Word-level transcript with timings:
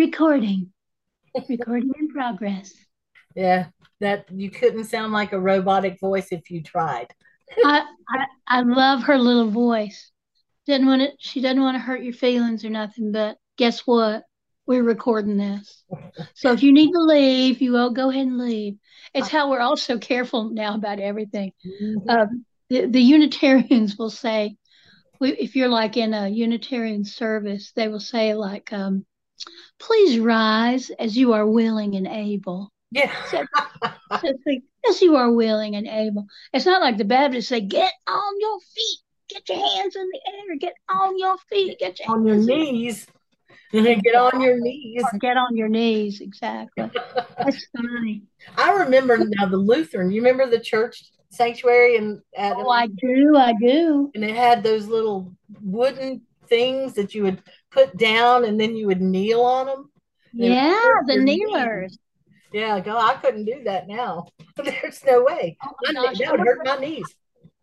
recording. 0.00 0.72
Recording 1.48 1.92
in 1.98 2.08
progress. 2.08 2.72
Yeah, 3.34 3.66
that 4.00 4.24
you 4.30 4.50
couldn't 4.50 4.84
sound 4.84 5.12
like 5.12 5.32
a 5.32 5.40
robotic 5.40 6.00
voice 6.00 6.28
if 6.30 6.50
you 6.50 6.62
tried. 6.62 7.08
I, 7.64 7.82
I 8.08 8.26
I 8.48 8.60
love 8.62 9.02
her 9.02 9.18
little 9.18 9.50
voice. 9.50 10.10
Didn't 10.66 10.86
want 10.86 11.02
to. 11.02 11.10
She 11.18 11.40
doesn't 11.40 11.60
want 11.60 11.76
to 11.76 11.80
hurt 11.80 12.02
your 12.02 12.14
feelings 12.14 12.64
or 12.64 12.70
nothing. 12.70 13.12
But 13.12 13.36
guess 13.58 13.80
what? 13.86 14.24
We're 14.66 14.82
recording 14.82 15.36
this. 15.36 15.84
So 16.34 16.52
if 16.52 16.62
you 16.62 16.72
need 16.72 16.92
to 16.92 17.00
leave, 17.00 17.60
you 17.60 17.76
all 17.76 17.90
go 17.90 18.10
ahead 18.10 18.26
and 18.26 18.38
leave. 18.38 18.76
It's 19.12 19.28
how 19.28 19.50
we're 19.50 19.60
all 19.60 19.76
so 19.76 19.98
careful 19.98 20.50
now 20.50 20.74
about 20.76 21.00
everything. 21.00 21.52
Mhm. 21.66 22.08
Um, 22.08 22.46
the, 22.68 22.86
the 22.86 23.00
Unitarians 23.00 23.96
will 23.98 24.10
say, 24.10 24.56
if 25.20 25.56
you're 25.56 25.68
like 25.68 25.96
in 25.96 26.14
a 26.14 26.28
Unitarian 26.28 27.04
service, 27.04 27.72
they 27.74 27.88
will 27.88 28.00
say 28.00 28.34
like, 28.34 28.72
um, 28.72 29.04
"Please 29.78 30.18
rise 30.18 30.90
as 30.98 31.16
you 31.16 31.32
are 31.32 31.46
willing 31.46 31.94
and 31.96 32.06
able." 32.06 32.70
Yeah. 32.92 33.12
So, 33.30 33.44
so 33.84 34.18
it's 34.24 34.42
like, 34.46 34.62
as 34.88 35.00
you 35.00 35.16
are 35.16 35.30
willing 35.30 35.76
and 35.76 35.86
able. 35.86 36.26
It's 36.52 36.66
not 36.66 36.80
like 36.82 36.96
the 36.98 37.04
Baptists 37.04 37.48
say, 37.48 37.60
"Get 37.60 37.92
on 38.08 38.32
your 38.40 38.58
feet, 38.74 38.98
get 39.28 39.48
your 39.48 39.58
hands 39.76 39.94
in 39.96 40.08
the 40.12 40.20
air, 40.32 40.56
get 40.58 40.74
on 40.88 41.18
your 41.18 41.36
feet, 41.48 41.78
get 41.78 42.00
your 42.00 42.10
on 42.10 42.26
your 42.26 42.36
knees. 42.36 43.06
Get 43.72 44.16
on 44.16 44.40
your 44.40 44.58
knees. 44.60 45.04
or 45.12 45.18
get 45.20 45.36
on 45.36 45.56
your 45.56 45.68
knees." 45.68 46.20
Exactly. 46.20 46.90
That's 47.38 47.66
funny. 47.76 48.24
I 48.58 48.72
remember 48.72 49.16
now 49.18 49.46
the 49.46 49.56
Lutheran. 49.58 50.10
You 50.10 50.22
remember 50.22 50.50
the 50.50 50.58
church 50.58 51.04
sanctuary 51.30 51.96
and 51.96 52.20
Oh, 52.36 52.68
I 52.68 52.88
do. 52.88 53.36
I 53.36 53.52
do. 53.60 54.10
and 54.16 54.24
it 54.24 54.34
had 54.34 54.64
those 54.64 54.88
little 54.88 55.32
wooden 55.62 56.22
things 56.50 56.92
that 56.94 57.14
you 57.14 57.22
would 57.22 57.42
put 57.70 57.96
down 57.96 58.44
and 58.44 58.60
then 58.60 58.76
you 58.76 58.86
would 58.88 59.00
kneel 59.00 59.40
on 59.40 59.66
them. 59.66 59.90
Yeah, 60.32 60.92
the 61.06 61.16
kneelers. 61.16 61.98
Yeah, 62.52 62.80
go. 62.80 62.98
I 62.98 63.14
couldn't 63.14 63.44
do 63.44 63.64
that 63.64 63.88
now. 63.88 64.26
There's 64.56 65.02
no 65.06 65.22
way. 65.24 65.56
Oh 65.64 65.70
My 65.86 65.92
gosh. 65.92 66.18
that 66.18 66.32
would 66.32 66.40
hurt 66.40 66.60
my 66.64 66.76
knees. 66.76 67.06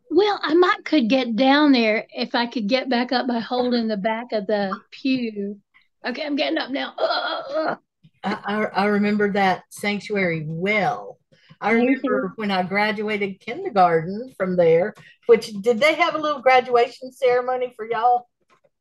Well, 0.09 0.39
I 0.41 0.53
might 0.53 0.85
could 0.85 1.09
get 1.09 1.35
down 1.35 1.73
there 1.73 2.07
if 2.15 2.33
I 2.33 2.47
could 2.47 2.67
get 2.67 2.89
back 2.89 3.11
up 3.11 3.27
by 3.27 3.39
holding 3.39 3.87
the 3.87 3.97
back 3.97 4.31
of 4.31 4.47
the 4.47 4.79
pew. 4.89 5.59
Okay, 6.05 6.25
I'm 6.25 6.37
getting 6.37 6.57
up 6.57 6.71
now. 6.71 6.93
Ugh. 6.97 7.77
I, 8.23 8.37
I, 8.45 8.65
I 8.65 8.85
remember 8.85 9.31
that 9.33 9.63
sanctuary 9.69 10.45
well. 10.47 11.19
I 11.59 11.71
remember 11.71 12.33
when 12.35 12.51
I 12.51 12.63
graduated 12.63 13.39
kindergarten 13.39 14.33
from 14.37 14.55
there, 14.55 14.93
which 15.25 15.47
did 15.61 15.79
they 15.79 15.95
have 15.95 16.15
a 16.15 16.19
little 16.19 16.41
graduation 16.41 17.11
ceremony 17.11 17.73
for 17.75 17.85
y'all? 17.85 18.27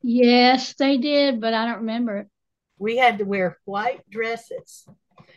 Yes, 0.03 0.75
they 0.75 0.99
did, 0.99 1.41
but 1.41 1.55
I 1.55 1.67
don't 1.67 1.79
remember 1.79 2.19
it. 2.19 2.29
We 2.79 2.97
had 2.97 3.19
to 3.19 3.25
wear 3.25 3.59
white 3.65 4.09
dresses. 4.11 4.87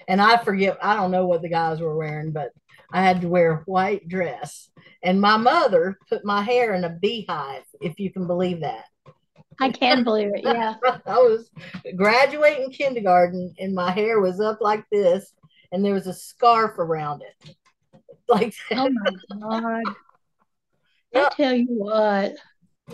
And 0.08 0.22
I 0.22 0.38
forget, 0.38 0.78
I 0.82 0.96
don't 0.96 1.12
know 1.12 1.28
what 1.28 1.42
the 1.42 1.50
guys 1.50 1.80
were 1.80 1.96
wearing, 1.96 2.32
but 2.32 2.52
I 2.92 3.02
had 3.02 3.22
to 3.22 3.30
wear 3.30 3.52
a 3.52 3.64
white 3.66 4.08
dress. 4.08 4.70
And 5.04 5.22
my 5.22 5.38
mother 5.38 5.98
put 6.10 6.26
my 6.26 6.42
hair 6.42 6.74
in 6.74 6.84
a 6.84 6.90
beehive, 6.90 7.64
if 7.82 8.00
you 8.00 8.12
can 8.12 8.28
believe 8.28 8.62
that. 8.62 8.86
I 9.60 9.72
can 9.72 10.04
believe 10.04 10.32
it. 10.34 10.44
Yeah. 10.44 10.76
I 11.06 11.18
was 11.18 11.50
graduating 11.96 12.72
kindergarten 12.72 13.54
and 13.60 13.74
my 13.74 13.92
hair 13.92 14.20
was 14.20 14.40
up 14.40 14.60
like 14.62 14.86
this, 14.92 15.34
and 15.72 15.84
there 15.84 15.94
was 15.94 16.08
a 16.08 16.14
scarf 16.14 16.78
around 16.78 17.22
it. 17.22 17.56
Like 18.28 18.54
Oh 18.70 18.88
my 18.92 19.40
God. 19.42 19.96
I 21.16 21.30
tell 21.36 21.52
you 21.52 21.66
what, 21.68 22.36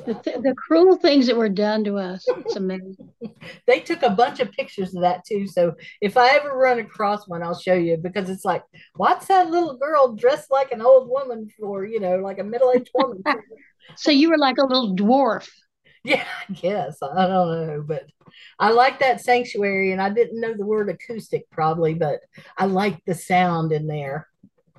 the, 0.05 0.13
th 0.13 0.37
the 0.41 0.55
cruel 0.55 0.97
things 0.97 1.27
that 1.27 1.37
were 1.37 1.49
done 1.49 1.83
to 1.85 1.97
us, 1.97 2.25
it's 2.27 2.55
amazing. 2.55 3.09
they 3.67 3.79
took 3.79 4.03
a 4.03 4.09
bunch 4.09 4.39
of 4.39 4.51
pictures 4.51 4.93
of 4.95 5.01
that 5.01 5.25
too. 5.25 5.47
So 5.47 5.73
if 6.01 6.17
I 6.17 6.35
ever 6.35 6.57
run 6.57 6.79
across 6.79 7.27
one, 7.27 7.43
I'll 7.43 7.59
show 7.59 7.73
you 7.73 7.97
because 7.97 8.29
it's 8.29 8.45
like, 8.45 8.63
what's 8.95 9.27
that 9.27 9.49
little 9.49 9.77
girl 9.77 10.15
dressed 10.15 10.51
like 10.51 10.71
an 10.71 10.81
old 10.81 11.09
woman 11.09 11.49
for, 11.59 11.85
you 11.85 11.99
know, 11.99 12.17
like 12.17 12.39
a 12.39 12.43
middle-aged 12.43 12.91
woman? 12.93 13.23
So 13.97 14.09
you 14.11 14.29
were 14.29 14.37
like 14.37 14.57
a 14.57 14.65
little 14.65 14.95
dwarf. 14.95 15.47
Yeah, 16.03 16.25
I 16.49 16.53
guess. 16.53 16.97
I 17.01 17.27
don't 17.27 17.67
know, 17.67 17.83
but 17.85 18.05
I 18.59 18.71
like 18.71 18.99
that 18.99 19.21
sanctuary 19.21 19.91
and 19.91 20.01
I 20.01 20.09
didn't 20.09 20.39
know 20.39 20.53
the 20.55 20.65
word 20.65 20.89
acoustic 20.89 21.49
probably, 21.51 21.93
but 21.93 22.19
I 22.57 22.65
like 22.65 22.99
the 23.05 23.15
sound 23.15 23.71
in 23.71 23.87
there. 23.87 24.27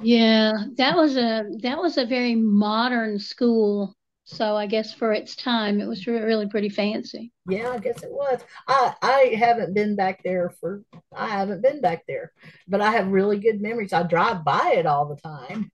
Yeah, 0.00 0.52
that 0.76 0.96
was 0.96 1.16
a 1.16 1.44
that 1.62 1.78
was 1.78 1.96
a 1.98 2.06
very 2.06 2.34
modern 2.34 3.18
school. 3.18 3.94
So 4.28 4.56
I 4.56 4.66
guess 4.66 4.92
for 4.92 5.12
its 5.12 5.36
time, 5.36 5.80
it 5.80 5.86
was 5.86 6.08
really 6.08 6.48
pretty 6.48 6.68
fancy. 6.68 7.30
Yeah, 7.48 7.70
I 7.70 7.78
guess 7.78 8.02
it 8.02 8.10
was. 8.10 8.40
I 8.66 8.92
I 9.00 9.20
haven't 9.38 9.72
been 9.72 9.94
back 9.94 10.20
there 10.24 10.50
for 10.60 10.82
I 11.14 11.28
haven't 11.28 11.62
been 11.62 11.80
back 11.80 12.02
there, 12.08 12.32
but 12.66 12.80
I 12.80 12.90
have 12.90 13.06
really 13.06 13.38
good 13.38 13.62
memories. 13.62 13.92
I 13.92 14.02
drive 14.02 14.44
by 14.44 14.72
it 14.76 14.84
all 14.84 15.06
the 15.06 15.20
time. 15.20 15.70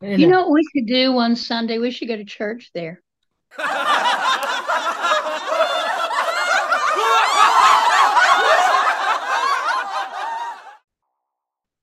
And, 0.00 0.20
You 0.20 0.26
know 0.26 0.40
what 0.42 0.50
we 0.50 0.62
should 0.74 0.88
do 0.88 1.12
one 1.12 1.36
Sunday? 1.36 1.78
We 1.78 1.92
should 1.92 2.08
go 2.08 2.16
to 2.16 2.24
church 2.24 2.72
there. 2.74 3.00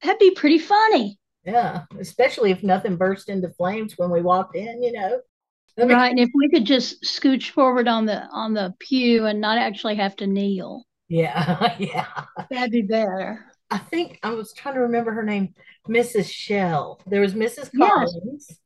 That'd 0.03 0.19
be 0.19 0.31
pretty 0.31 0.59
funny. 0.59 1.19
yeah, 1.45 1.83
especially 1.99 2.51
if 2.51 2.63
nothing 2.63 2.95
burst 2.95 3.29
into 3.29 3.49
flames 3.49 3.97
when 3.97 4.09
we 4.09 4.21
walked 4.21 4.55
in, 4.55 4.81
you 4.83 4.91
know. 4.91 5.19
Right, 5.87 6.09
and 6.11 6.19
if 6.19 6.29
we 6.33 6.49
could 6.49 6.65
just 6.65 7.03
scooch 7.03 7.51
forward 7.51 7.87
on 7.87 8.05
the 8.05 8.23
on 8.31 8.53
the 8.53 8.73
pew 8.79 9.25
and 9.25 9.39
not 9.41 9.57
actually 9.57 9.95
have 9.95 10.15
to 10.17 10.27
kneel, 10.27 10.85
Yeah, 11.07 11.75
yeah. 11.79 12.05
that'd 12.49 12.71
be 12.71 12.81
better. 12.83 13.45
I 13.71 13.77
think 13.77 14.19
I 14.23 14.31
was 14.31 14.51
trying 14.53 14.75
to 14.75 14.81
remember 14.81 15.11
her 15.11 15.23
name, 15.23 15.53
Mrs. 15.87 16.29
Shell. 16.31 17.01
There 17.05 17.21
was 17.21 17.33
Mrs. 17.35 17.69
Yes. 17.73 17.89
Collins 17.91 18.59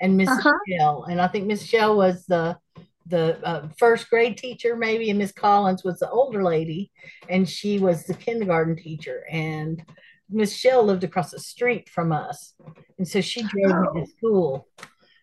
and 0.00 0.18
Mrs. 0.20 0.38
Uh-huh. 0.38 0.52
Shell, 0.68 1.04
and 1.10 1.20
I 1.20 1.28
think 1.28 1.46
Miss 1.46 1.64
Shell 1.64 1.96
was 1.96 2.24
the 2.26 2.56
the 3.06 3.38
uh, 3.44 3.68
first 3.78 4.08
grade 4.10 4.36
teacher, 4.38 4.76
maybe, 4.76 5.10
and 5.10 5.18
Miss 5.18 5.32
Collins 5.32 5.82
was 5.84 5.98
the 5.98 6.10
older 6.10 6.42
lady, 6.44 6.90
and 7.28 7.48
she 7.48 7.78
was 7.78 8.04
the 8.04 8.14
kindergarten 8.14 8.76
teacher. 8.76 9.24
And 9.30 9.82
Miss 10.30 10.54
Shell 10.56 10.84
lived 10.84 11.04
across 11.04 11.30
the 11.32 11.40
street 11.40 11.88
from 11.88 12.12
us, 12.12 12.54
and 12.98 13.06
so 13.06 13.20
she 13.20 13.42
drove 13.42 13.94
me 13.94 14.00
Oh. 14.02 14.04
to 14.04 14.06
school. 14.06 14.68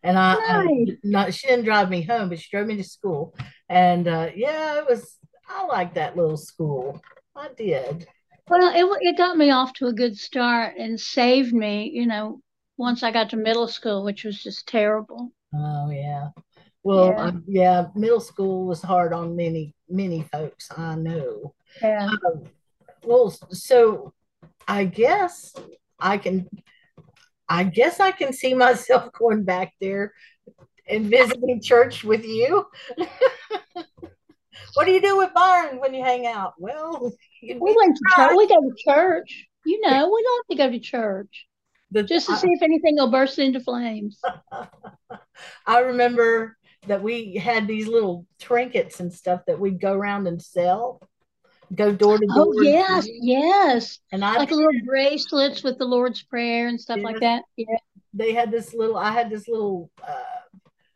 And 0.03 0.17
I, 0.17 0.33
I 0.35 0.85
not 1.03 1.33
she 1.33 1.47
didn't 1.47 1.65
drive 1.65 1.89
me 1.89 2.01
home, 2.01 2.29
but 2.29 2.39
she 2.39 2.47
drove 2.51 2.67
me 2.67 2.77
to 2.77 2.83
school. 2.83 3.35
And 3.67 4.07
uh, 4.07 4.29
yeah, 4.35 4.77
it 4.79 4.85
was. 4.87 5.17
I 5.47 5.65
liked 5.65 5.95
that 5.95 6.15
little 6.15 6.37
school. 6.37 7.01
I 7.35 7.49
did. 7.57 8.07
Well, 8.47 8.71
it 8.73 8.97
it 9.01 9.17
got 9.17 9.37
me 9.37 9.51
off 9.51 9.73
to 9.73 9.87
a 9.87 9.93
good 9.93 10.17
start 10.17 10.75
and 10.77 10.99
saved 10.99 11.53
me, 11.53 11.89
you 11.93 12.05
know, 12.05 12.41
once 12.77 13.03
I 13.03 13.11
got 13.11 13.29
to 13.31 13.37
middle 13.37 13.67
school, 13.67 14.03
which 14.03 14.23
was 14.23 14.41
just 14.41 14.67
terrible. 14.67 15.31
Oh 15.53 15.89
yeah. 15.89 16.29
Well, 16.83 17.07
Yeah. 17.07 17.23
um, 17.23 17.43
yeah, 17.47 17.87
middle 17.95 18.21
school 18.21 18.65
was 18.65 18.81
hard 18.81 19.11
on 19.11 19.35
many, 19.35 19.75
many 19.89 20.23
folks. 20.31 20.69
I 20.75 20.95
know. 20.95 21.53
Yeah. 21.81 22.07
Um, 22.07 22.43
well, 23.03 23.29
so 23.51 24.13
I 24.67 24.85
guess 24.85 25.53
I 25.99 26.17
can, 26.17 26.47
I 27.49 27.63
guess 27.63 27.99
I 27.99 28.11
can 28.11 28.31
see 28.31 28.53
myself 28.53 29.11
going 29.19 29.43
back 29.43 29.73
there 29.81 30.13
and 30.87 31.09
visiting 31.09 31.61
church 31.61 32.03
with 32.03 32.25
you. 32.25 32.65
What 34.75 34.85
do 34.85 34.91
you 34.91 35.01
do 35.01 35.17
with 35.17 35.33
Byron 35.33 35.79
when 35.79 35.93
you 35.93 36.03
hang 36.03 36.27
out? 36.27 36.53
Well, 36.57 37.11
We 37.41 37.55
went 37.57 37.97
to 37.97 38.15
church. 38.15 38.33
We 38.35 38.47
go 38.47 38.61
to 38.61 38.75
church. 38.77 39.47
You 39.65 39.81
know, 39.81 40.05
we 40.07 40.25
love 40.27 40.45
to 40.51 40.55
go 40.55 40.69
to 40.69 40.79
church 40.79 41.47
the, 41.91 42.03
just 42.03 42.27
to 42.27 42.37
see 42.37 42.47
if 42.49 42.61
anything 42.61 42.95
will 42.95 43.11
burst 43.11 43.39
into 43.39 43.59
flames. 43.59 44.19
I 45.65 45.79
remember 45.79 46.57
that 46.87 47.01
we 47.01 47.35
had 47.35 47.67
these 47.67 47.87
little 47.87 48.25
trinkets 48.39 48.99
and 48.99 49.13
stuff 49.13 49.41
that 49.47 49.59
we'd 49.59 49.81
go 49.81 49.93
around 49.93 50.27
and 50.27 50.41
sell, 50.41 51.08
go 51.75 51.91
door 51.93 52.17
to 52.17 52.25
door. 52.25 52.47
Oh, 52.57 52.61
yes, 52.61 53.07
yes. 53.09 53.99
And 54.11 54.23
I 54.25 54.37
Like 54.37 54.51
little 54.51 54.69
bracelets 54.85 55.63
with 55.63 55.77
the 55.77 55.85
Lord's 55.85 56.21
Prayer 56.23 56.67
and 56.67 56.79
stuff 56.79 56.99
like 57.01 57.19
that. 57.19 57.43
Yeah. 57.57 57.77
they 58.13 58.33
had 58.33 58.49
this 58.51 58.73
little 58.73 58.97
i 58.97 59.11
had 59.11 59.29
this 59.29 59.47
little 59.47 59.91
uh, 60.01 60.39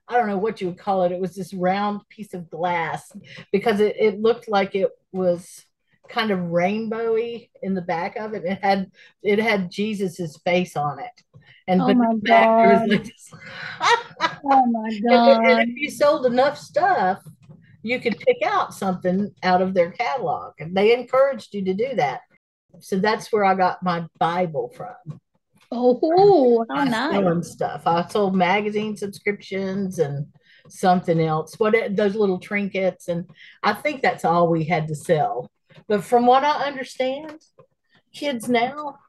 i 0.08 0.18
don't 0.18 0.28
know 0.28 0.38
what 0.38 0.60
you 0.60 0.68
would 0.68 0.80
call 0.80 1.04
it 1.04 1.12
it 1.12 1.20
was 1.22 1.36
this 1.36 1.54
round 1.54 2.02
piece 2.10 2.34
of 2.34 2.50
glass 2.50 3.12
because 3.52 3.80
it, 3.80 3.96
it 4.00 4.20
looked 4.20 4.50
like 4.50 4.74
it 4.74 4.90
was 5.12 5.64
kind 6.10 6.32
of 6.32 6.40
rainbowy 6.40 7.50
in 7.62 7.76
the 7.76 7.82
back 7.84 8.16
of 8.16 8.34
it 8.34 8.44
it 8.44 8.58
had 8.64 8.90
it 9.22 9.38
had 9.38 9.70
jesus's 9.70 10.38
face 10.38 10.76
on 10.76 10.98
it 11.00 11.24
and 11.68 11.82
Oh 11.84 11.94
my 11.94 12.16
back 12.16 12.80
God. 12.80 12.90
like 12.90 13.04
this 13.04 13.32
Oh 14.46 14.66
my 14.66 14.90
and, 14.90 15.04
God. 15.08 15.46
and 15.46 15.70
if 15.70 15.76
you 15.78 15.90
sold 15.92 16.26
enough 16.26 16.58
stuff 16.58 17.22
you 17.84 18.00
could 18.00 18.18
pick 18.18 18.38
out 18.44 18.74
something 18.74 19.30
out 19.44 19.62
of 19.62 19.74
their 19.74 19.92
catalog 19.92 20.54
and 20.60 20.76
they 20.76 20.94
encouraged 20.94 21.54
you 21.54 21.64
to 21.64 21.74
do 21.74 21.96
that 21.96 22.22
so 22.80 22.98
that's 22.98 23.32
where 23.32 23.46
i 23.46 23.54
got 23.54 23.84
my 23.84 24.06
bible 24.20 24.72
from 24.76 25.20
Oh, 25.76 26.66
how 26.70 26.84
nice. 26.84 27.12
selling 27.12 27.44
stuff. 27.44 27.88
I 27.88 28.08
sold 28.08 28.36
magazine 28.36 28.96
subscriptions 28.96 29.98
and 29.98 30.28
something 30.70 31.20
else. 31.20 31.60
What 31.60 31.76
those 31.96 32.16
little 32.16 32.38
trinkets, 32.40 33.08
and 33.08 33.28
I 33.64 33.74
think 33.74 34.02
that's 34.02 34.24
all 34.24 34.50
we 34.50 34.66
had 34.66 34.88
to 34.90 34.96
sell. 34.96 35.50
But 35.88 36.04
from 36.04 36.26
what 36.28 36.44
I 36.44 36.66
understand, 36.68 37.42
kids 38.14 38.48
now 38.48 39.00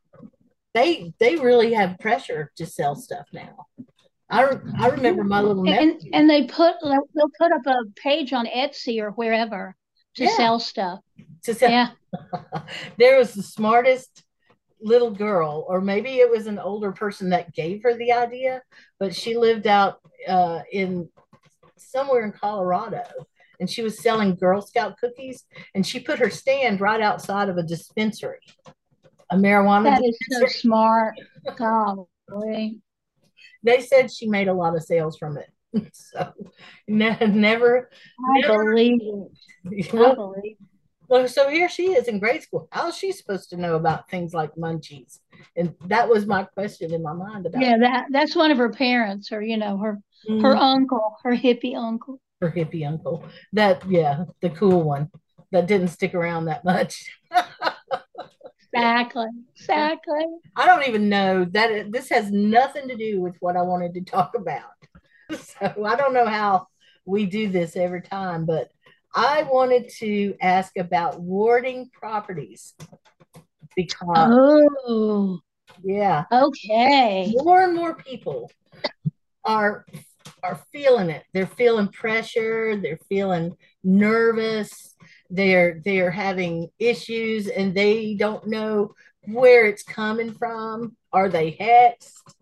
they 0.72 1.12
they 1.20 1.36
really 1.36 1.74
have 1.74 1.98
pressure 1.98 2.50
to 2.56 2.66
sell 2.66 2.96
stuff 2.96 3.26
now. 3.32 3.66
I, 4.30 4.58
I 4.78 4.88
remember 4.88 5.22
my 5.22 5.40
little 5.40 5.68
and, 5.68 6.00
and 6.12 6.28
they 6.28 6.44
put 6.44 6.76
they'll 6.82 7.30
put 7.38 7.52
up 7.52 7.66
a 7.66 7.84
page 7.96 8.32
on 8.32 8.46
Etsy 8.46 9.00
or 9.00 9.10
wherever 9.10 9.76
to 10.16 10.24
yeah. 10.24 10.36
sell 10.36 10.58
stuff. 10.58 11.00
To 11.44 11.54
sell. 11.54 11.70
Yeah. 11.70 11.90
there 12.98 13.18
was 13.18 13.34
the 13.34 13.42
smartest 13.42 14.24
little 14.80 15.10
girl, 15.10 15.64
or 15.68 15.80
maybe 15.80 16.18
it 16.18 16.30
was 16.30 16.46
an 16.46 16.58
older 16.58 16.92
person 16.92 17.30
that 17.30 17.54
gave 17.54 17.82
her 17.82 17.96
the 17.96 18.12
idea, 18.12 18.62
but 18.98 19.14
she 19.14 19.36
lived 19.36 19.66
out 19.66 20.00
uh, 20.28 20.60
in 20.72 21.08
somewhere 21.76 22.24
in 22.24 22.32
Colorado 22.32 23.02
and 23.60 23.70
she 23.70 23.82
was 23.82 24.02
selling 24.02 24.34
Girl 24.34 24.60
Scout 24.60 24.98
cookies 24.98 25.44
and 25.74 25.86
she 25.86 26.00
put 26.00 26.18
her 26.18 26.30
stand 26.30 26.80
right 26.80 27.00
outside 27.00 27.48
of 27.48 27.56
a 27.56 27.62
dispensary, 27.62 28.40
a 29.30 29.36
marijuana 29.36 29.84
That 29.84 30.02
dispensary. 30.02 30.46
is 30.46 30.54
so 30.54 30.60
smart. 30.60 31.14
Golly. 31.56 32.80
They 33.64 33.80
said 33.80 34.12
she 34.12 34.28
made 34.28 34.48
a 34.48 34.54
lot 34.54 34.76
of 34.76 34.84
sales 34.84 35.18
from 35.18 35.38
it. 35.38 35.50
so 35.92 36.32
ne- 36.86 37.26
never, 37.26 37.90
I 38.36 38.40
never, 38.40 38.70
believe 38.70 39.00
it. 39.64 39.92
Well, 39.92 40.12
I 40.12 40.14
believe 40.14 40.56
well, 41.08 41.28
so 41.28 41.48
here 41.48 41.68
she 41.68 41.92
is 41.92 42.08
in 42.08 42.18
grade 42.18 42.42
school. 42.42 42.68
How 42.72 42.88
is 42.88 42.96
she 42.96 43.12
supposed 43.12 43.50
to 43.50 43.56
know 43.56 43.76
about 43.76 44.08
things 44.08 44.32
like 44.32 44.54
munchies? 44.54 45.18
And 45.56 45.74
that 45.86 46.08
was 46.08 46.26
my 46.26 46.44
question 46.44 46.94
in 46.94 47.02
my 47.02 47.12
mind 47.12 47.46
about. 47.46 47.62
Yeah, 47.62 47.76
that 47.78 48.06
that's 48.10 48.34
one 48.34 48.50
of 48.50 48.58
her 48.58 48.70
parents, 48.70 49.30
or 49.30 49.42
you 49.42 49.56
know, 49.56 49.76
her 49.78 50.00
mm. 50.28 50.42
her 50.42 50.56
uncle, 50.56 51.16
her 51.22 51.36
hippie 51.36 51.76
uncle. 51.76 52.20
Her 52.40 52.50
hippie 52.50 52.86
uncle. 52.86 53.24
That 53.52 53.88
yeah, 53.88 54.24
the 54.40 54.50
cool 54.50 54.82
one 54.82 55.10
that 55.52 55.66
didn't 55.66 55.88
stick 55.88 56.14
around 56.14 56.46
that 56.46 56.64
much. 56.64 57.10
exactly. 58.74 59.26
Exactly. 59.56 60.26
I 60.56 60.66
don't 60.66 60.86
even 60.88 61.08
know 61.08 61.44
that 61.46 61.92
this 61.92 62.08
has 62.10 62.30
nothing 62.30 62.88
to 62.88 62.96
do 62.96 63.20
with 63.20 63.36
what 63.40 63.56
I 63.56 63.62
wanted 63.62 63.94
to 63.94 64.00
talk 64.02 64.34
about. 64.36 64.62
So 65.32 65.86
I 65.86 65.96
don't 65.96 66.12
know 66.12 66.26
how 66.26 66.66
we 67.06 67.24
do 67.24 67.48
this 67.48 67.76
every 67.76 68.02
time, 68.02 68.44
but 68.44 68.68
I 69.14 69.44
wanted 69.44 69.88
to 70.00 70.34
ask 70.40 70.76
about 70.76 71.18
warding 71.18 71.88
properties 71.94 72.74
because 73.74 74.30
oh. 74.30 75.40
Yeah. 75.82 76.24
Okay. 76.30 77.34
More 77.36 77.62
and 77.62 77.74
more 77.74 77.94
people 77.94 78.50
are 79.44 79.86
are 80.42 80.60
feeling 80.72 81.10
it. 81.10 81.24
They're 81.32 81.46
feeling 81.46 81.88
pressure. 81.88 82.76
They're 82.76 83.00
feeling 83.08 83.56
nervous 83.82 84.93
they're 85.30 85.80
they're 85.84 86.10
having 86.10 86.68
issues 86.78 87.48
and 87.48 87.74
they 87.74 88.14
don't 88.14 88.46
know 88.46 88.94
where 89.26 89.66
it's 89.66 89.82
coming 89.82 90.32
from. 90.32 90.96
Are 91.12 91.28
they 91.28 91.52
hexed? 91.52 92.34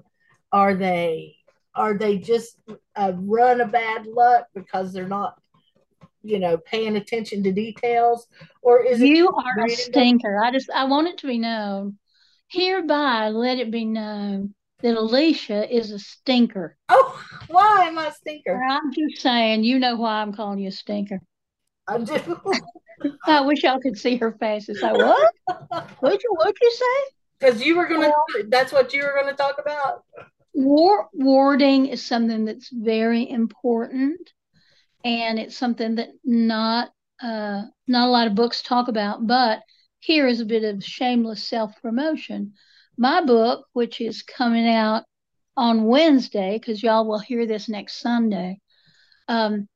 Are 0.52 0.74
they 0.74 1.36
are 1.74 1.96
they 1.96 2.18
just 2.18 2.56
a 2.96 3.12
run 3.12 3.60
of 3.60 3.72
bad 3.72 4.06
luck 4.06 4.46
because 4.54 4.92
they're 4.92 5.08
not 5.08 5.38
you 6.22 6.38
know 6.38 6.56
paying 6.58 6.96
attention 6.96 7.42
to 7.44 7.52
details? 7.52 8.26
Or 8.62 8.84
is 8.84 9.00
you 9.00 9.28
are 9.28 9.64
a 9.64 9.70
stinker. 9.70 10.42
I 10.42 10.50
just 10.50 10.70
i 10.70 10.84
want 10.84 11.08
it 11.08 11.18
to 11.18 11.26
be 11.26 11.38
known. 11.38 11.98
Hereby 12.48 13.28
let 13.30 13.58
it 13.58 13.70
be 13.70 13.84
known 13.84 14.54
that 14.82 14.96
alicia 14.96 15.74
is 15.74 15.92
a 15.92 15.98
stinker. 15.98 16.76
Oh 16.88 17.24
why 17.48 17.86
am 17.86 17.98
i 17.98 18.08
a 18.08 18.12
stinker? 18.12 18.60
I'm 18.62 18.92
just 18.92 19.22
saying 19.22 19.64
you 19.64 19.78
know 19.78 19.96
why 19.96 20.20
i'm 20.20 20.32
calling 20.32 20.58
you 20.58 20.68
a 20.68 20.72
stinker 20.72 21.20
i 21.88 21.98
do. 21.98 22.40
I 23.26 23.40
wish 23.40 23.62
y'all 23.62 23.80
could 23.80 23.98
see 23.98 24.16
her 24.16 24.32
face. 24.32 24.68
It's 24.68 24.82
like 24.82 24.96
what? 24.96 25.32
What'd 26.00 26.22
you 26.22 26.34
what'd 26.36 26.56
you 26.60 26.70
say? 26.70 27.14
Because 27.40 27.64
you 27.64 27.76
were 27.76 27.86
gonna 27.86 28.08
well, 28.08 28.44
that's 28.48 28.72
what 28.72 28.92
you 28.94 29.02
were 29.02 29.14
gonna 29.20 29.34
talk 29.34 29.56
about. 29.58 30.04
War 30.54 31.08
warding 31.12 31.86
is 31.86 32.04
something 32.04 32.44
that's 32.44 32.70
very 32.70 33.28
important 33.28 34.32
and 35.04 35.38
it's 35.38 35.56
something 35.56 35.96
that 35.96 36.10
not 36.24 36.90
uh, 37.22 37.62
not 37.86 38.08
a 38.08 38.10
lot 38.10 38.26
of 38.26 38.34
books 38.34 38.62
talk 38.62 38.88
about. 38.88 39.26
But 39.26 39.62
here 40.00 40.26
is 40.26 40.40
a 40.40 40.46
bit 40.46 40.64
of 40.64 40.84
shameless 40.84 41.44
self 41.44 41.80
promotion. 41.80 42.54
My 42.96 43.24
book, 43.24 43.66
which 43.72 44.00
is 44.00 44.22
coming 44.22 44.68
out 44.68 45.04
on 45.56 45.84
Wednesday, 45.84 46.58
because 46.58 46.82
y'all 46.82 47.06
will 47.06 47.18
hear 47.18 47.46
this 47.46 47.68
next 47.68 48.00
Sunday, 48.00 48.60
um, 49.28 49.68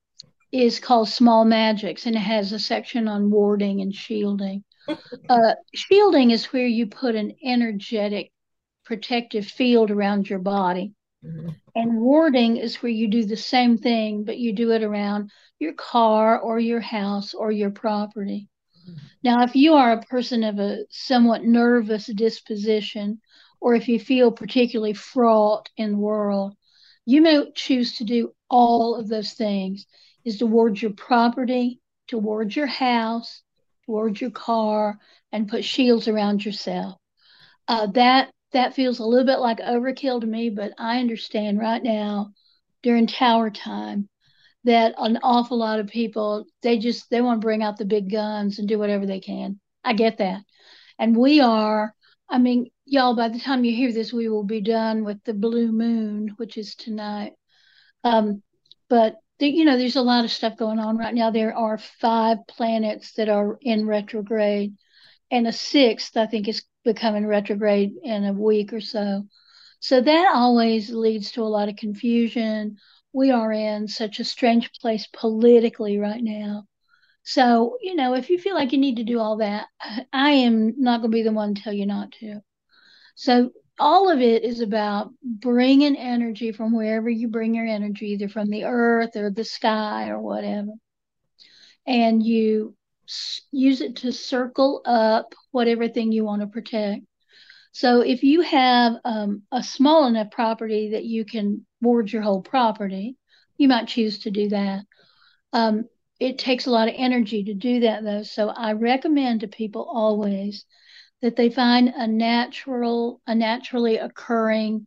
is 0.53 0.79
called 0.79 1.09
Small 1.09 1.45
Magics, 1.45 2.07
and 2.07 2.17
it 2.17 2.21
has 2.21 2.53
a 2.53 2.59
section 2.59 3.09
on 3.09 3.31
warding 3.31 3.81
and 3.81 3.95
shielding. 3.95 4.65
uh, 5.29 5.55
shielding 5.75 6.31
is 6.31 6.47
where 6.47 6.67
you 6.67 6.87
put 6.87 7.15
an 7.15 7.35
energetic 7.45 8.33
protective 8.85 9.47
field 9.47 9.91
around 9.91 10.31
your 10.31 10.39
body. 10.39 10.93
Mm-hmm. 11.25 11.49
And 11.75 12.01
warding 12.01 12.57
is 12.57 12.77
where 12.77 12.93
you 12.93 13.09
do 13.09 13.25
the 13.25 13.37
same 13.37 13.79
thing, 13.79 14.25
but 14.25 14.39
you 14.39 14.53
do 14.53 14.71
it 14.73 14.83
around 14.83 15.31
your 15.59 15.73
car 15.73 16.39
or 16.39 16.61
your 16.61 16.81
house 16.81 17.35
or 17.35 17.51
your 17.51 17.71
property. 17.71 18.49
Mm-hmm. 18.89 18.99
Now, 19.25 19.43
if 19.43 19.57
you 19.57 19.75
are 19.75 19.93
a 19.93 20.03
person 20.03 20.45
of 20.45 20.59
a 20.59 20.85
somewhat 20.91 21.45
nervous 21.45 22.07
disposition, 22.07 23.21
or 23.61 23.75
if 23.75 23.89
you 23.89 23.99
feel 23.99 24.31
particularly 24.31 24.93
fraught 24.93 25.69
in 25.77 25.93
the 25.93 25.99
world, 25.99 26.55
you 27.05 27.23
may 27.23 27.51
choose 27.53 27.97
to 27.97 28.05
do 28.05 28.33
all 28.49 28.95
of 28.95 29.09
those 29.09 29.33
things 29.33 29.87
is 30.27 30.39
towards 30.39 30.83
your 30.83 30.93
property, 30.93 31.81
towards 32.09 32.55
your 32.55 32.67
house, 32.67 33.43
towards 33.87 34.21
your 34.21 34.33
car, 34.33 34.99
and 35.33 35.49
put 35.49 35.65
shields 35.65 36.09
around 36.09 36.45
yourself. 36.45 36.99
Uh, 37.69 37.87
that 37.87 38.31
that 38.53 38.75
feels 38.75 38.99
a 38.99 39.05
little 39.05 39.25
bit 39.25 39.39
like 39.39 39.59
overkill 39.59 40.21
to 40.21 40.27
me, 40.27 40.51
but 40.51 40.73
I 40.79 40.99
understand 40.99 41.59
right 41.59 41.83
now 41.83 42.33
during 42.83 43.07
tower 43.07 43.51
time 43.51 44.09
that 44.65 44.95
an 44.99 45.19
awful 45.23 45.59
lot 45.59 45.79
of 45.79 45.87
people 45.87 46.45
they 46.63 46.79
just 46.79 47.09
they 47.09 47.21
want 47.21 47.41
to 47.41 47.45
bring 47.45 47.63
out 47.63 47.79
the 47.79 47.85
big 47.85 48.11
guns 48.11 48.59
and 48.59 48.69
do 48.69 48.79
whatever 48.79 49.07
they 49.07 49.21
can. 49.21 49.61
I 49.85 49.93
get 49.93 50.19
that. 50.19 50.43
And 50.99 51.17
we 51.17 51.41
are, 51.41 51.95
I 52.29 52.39
mean, 52.39 52.71
y'all, 52.85 53.15
by 53.15 53.29
the 53.29 53.39
time 53.39 53.65
you 53.65 53.77
hear 53.77 53.93
this, 53.93 54.13
we 54.13 54.29
will 54.29 54.45
be 54.45 54.61
done 54.61 55.05
with 55.05 55.23
the 55.25 55.35
blue 55.35 55.71
moon, 55.71 56.35
which 56.37 56.57
is 56.57 56.75
tonight. 56.75 57.35
Um, 58.03 58.43
but 58.89 59.17
the, 59.39 59.49
you 59.49 59.65
know, 59.65 59.77
there's 59.77 59.97
a 59.97 60.03
lot 60.03 60.25
of 60.25 60.31
stuff 60.31 60.57
going 60.57 60.79
on 60.79 60.97
right 60.97 61.15
now. 61.15 61.31
There 61.31 61.55
are 61.57 61.79
five 61.79 62.39
planets 62.49 63.13
that 63.15 63.29
are 63.29 63.59
in 63.61 63.87
retrograde, 63.87 64.75
and 65.31 65.47
a 65.47 65.53
sixth, 65.53 66.17
I 66.17 66.27
think, 66.27 66.49
is 66.49 66.65
becoming 66.85 67.27
retrograde 67.27 67.95
in 68.03 68.25
a 68.25 68.33
week 68.33 68.73
or 68.73 68.81
so. 68.81 69.27
So 69.81 70.01
that 70.01 70.33
always 70.35 70.91
leads 70.91 71.33
to 71.33 71.43
a 71.43 71.45
lot 71.45 71.69
of 71.69 71.77
confusion. 71.77 72.79
We 73.13 73.31
are 73.31 73.53
in 73.53 73.89
such 73.89 74.21
a 74.21 74.25
strange 74.25 74.71
place 74.81 75.07
politically 75.13 75.99
right 75.99 76.23
now. 76.23 76.67
So, 77.25 77.77
you 77.83 77.97
know, 77.97 78.15
if 78.15 78.31
you 78.31 78.39
feel 78.39 78.55
like 78.55 78.73
you 78.73 78.79
need 78.79 78.97
to 78.97 79.05
do 79.05 79.19
all 79.19 79.39
that, 79.39 79.67
I 80.13 80.31
am 80.31 80.75
not 80.79 81.01
going 81.01 81.11
to 81.11 81.17
be 81.17 81.23
the 81.23 81.33
one 81.33 81.55
to 81.55 81.63
tell 81.63 81.73
you 81.73 81.87
not 81.87 82.13
to. 82.21 82.41
So, 83.17 83.51
all 83.79 84.11
of 84.11 84.21
it 84.21 84.45
is 84.45 84.61
about 84.61 85.13
bringing 85.23 85.97
energy 85.97 86.53
from 86.53 86.73
wherever 86.75 87.11
you 87.11 87.29
bring 87.29 87.55
your 87.55 87.67
energy, 87.67 88.13
either 88.13 88.29
from 88.29 88.49
the 88.49 88.65
earth 88.65 89.17
or 89.17 89.31
the 89.31 89.45
sky 89.45 90.09
or 90.09 90.21
whatever. 90.21 90.73
And 91.87 92.25
you 92.25 92.75
use 93.53 93.81
it 93.81 93.97
to 93.97 94.13
circle 94.13 94.83
up 94.85 95.35
whatever 95.51 95.89
thing 95.89 96.13
you 96.13 96.25
want 96.25 96.43
to 96.43 96.49
protect. 96.49 97.03
So 97.73 98.01
if 98.01 98.23
you 98.23 98.41
have 98.41 98.95
um, 99.05 99.43
a 99.53 99.63
small 99.63 100.07
enough 100.07 100.31
property 100.31 100.93
that 100.93 101.05
you 101.05 101.25
can 101.25 101.67
ward 101.83 102.11
your 102.11 102.23
whole 102.23 102.43
property, 102.43 103.17
you 103.59 103.69
might 103.69 103.89
choose 103.89 104.21
to 104.21 104.31
do 104.31 104.49
that. 104.49 104.85
Um, 105.53 105.85
it 106.19 106.39
takes 106.39 106.67
a 106.67 106.71
lot 106.71 106.89
of 106.89 106.95
energy 106.97 107.45
to 107.45 107.55
do 107.55 107.81
that 107.81 108.03
though. 108.03 108.23
So 108.23 108.49
I 108.49 108.73
recommend 108.73 109.41
to 109.41 109.49
people 109.49 109.89
always 109.93 110.65
that 111.23 111.37
they 111.37 111.51
find 111.51 111.89
a 111.89 112.07
natural, 112.07 113.21
a 113.27 113.35
naturally 113.35 113.97
occurring 113.97 114.87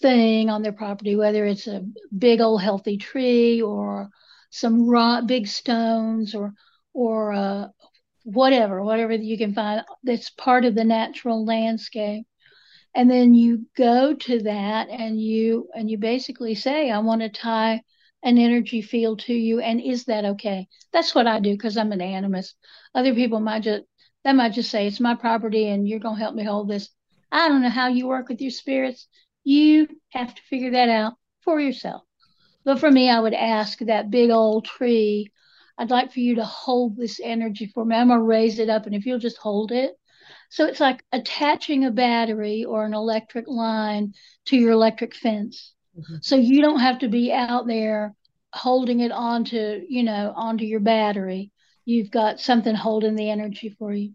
thing 0.00 0.50
on 0.50 0.62
their 0.62 0.72
property, 0.72 1.16
whether 1.16 1.44
it's 1.46 1.66
a 1.66 1.86
big 2.16 2.40
old 2.40 2.62
healthy 2.62 2.96
tree 2.96 3.62
or 3.62 4.10
some 4.50 4.88
raw, 4.88 5.20
big 5.20 5.46
stones 5.46 6.34
or 6.34 6.52
or 6.94 7.32
uh, 7.32 7.68
whatever, 8.24 8.82
whatever 8.82 9.14
you 9.14 9.38
can 9.38 9.54
find 9.54 9.82
that's 10.02 10.30
part 10.30 10.64
of 10.64 10.74
the 10.74 10.84
natural 10.84 11.44
landscape. 11.44 12.26
And 12.94 13.10
then 13.10 13.32
you 13.32 13.66
go 13.76 14.14
to 14.14 14.42
that 14.42 14.88
and 14.90 15.18
you 15.20 15.68
and 15.74 15.90
you 15.90 15.96
basically 15.98 16.54
say, 16.54 16.90
I 16.90 16.98
want 16.98 17.22
to 17.22 17.30
tie 17.30 17.82
an 18.22 18.38
energy 18.38 18.82
field 18.82 19.20
to 19.20 19.34
you. 19.34 19.60
And 19.60 19.80
is 19.80 20.04
that 20.04 20.24
okay? 20.24 20.68
That's 20.92 21.14
what 21.14 21.26
I 21.26 21.40
do 21.40 21.52
because 21.52 21.76
I'm 21.76 21.92
an 21.92 22.00
animist. 22.00 22.52
Other 22.94 23.14
people 23.14 23.40
might 23.40 23.62
just 23.62 23.84
that 24.24 24.36
might 24.36 24.52
just 24.52 24.70
say 24.70 24.86
it's 24.86 25.00
my 25.00 25.14
property 25.14 25.68
and 25.68 25.88
you're 25.88 25.98
gonna 25.98 26.18
help 26.18 26.34
me 26.34 26.44
hold 26.44 26.68
this. 26.68 26.88
I 27.30 27.48
don't 27.48 27.62
know 27.62 27.70
how 27.70 27.88
you 27.88 28.06
work 28.06 28.28
with 28.28 28.40
your 28.40 28.50
spirits. 28.50 29.08
You 29.44 29.88
have 30.10 30.34
to 30.34 30.42
figure 30.42 30.72
that 30.72 30.88
out 30.88 31.14
for 31.40 31.60
yourself. 31.60 32.02
But 32.64 32.78
for 32.78 32.90
me, 32.90 33.10
I 33.10 33.18
would 33.18 33.34
ask 33.34 33.78
that 33.80 34.10
big 34.10 34.30
old 34.30 34.64
tree 34.64 35.32
I'd 35.78 35.90
like 35.90 36.12
for 36.12 36.20
you 36.20 36.36
to 36.36 36.44
hold 36.44 36.96
this 36.96 37.20
energy 37.22 37.66
for 37.66 37.84
me. 37.84 37.96
I'm 37.96 38.08
going 38.08 38.20
to 38.20 38.24
raise 38.24 38.58
it 38.58 38.68
up. 38.68 38.86
And 38.86 38.94
if 38.94 39.06
you'll 39.06 39.18
just 39.18 39.38
hold 39.38 39.72
it. 39.72 39.92
So 40.50 40.66
it's 40.66 40.80
like 40.80 41.02
attaching 41.12 41.84
a 41.84 41.90
battery 41.90 42.64
or 42.64 42.84
an 42.84 42.94
electric 42.94 43.48
line 43.48 44.14
to 44.46 44.56
your 44.56 44.72
electric 44.72 45.14
fence. 45.14 45.72
Mm-hmm. 45.98 46.16
So 46.20 46.36
you 46.36 46.60
don't 46.60 46.80
have 46.80 47.00
to 47.00 47.08
be 47.08 47.32
out 47.32 47.66
there 47.66 48.14
holding 48.52 49.00
it 49.00 49.12
onto, 49.12 49.80
you 49.88 50.02
know, 50.02 50.32
onto 50.36 50.64
your 50.64 50.80
battery. 50.80 51.50
You've 51.84 52.10
got 52.10 52.40
something 52.40 52.74
holding 52.74 53.16
the 53.16 53.30
energy 53.30 53.74
for 53.78 53.92
you. 53.92 54.12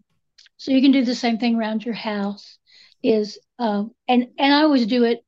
So 0.56 0.72
you 0.72 0.80
can 0.80 0.92
do 0.92 1.04
the 1.04 1.14
same 1.14 1.38
thing 1.38 1.56
around 1.56 1.84
your 1.84 1.94
house. 1.94 2.58
Is 3.02 3.38
uh, 3.58 3.84
and 4.08 4.28
and 4.38 4.54
I 4.54 4.62
always 4.62 4.86
do 4.86 5.04
it 5.04 5.24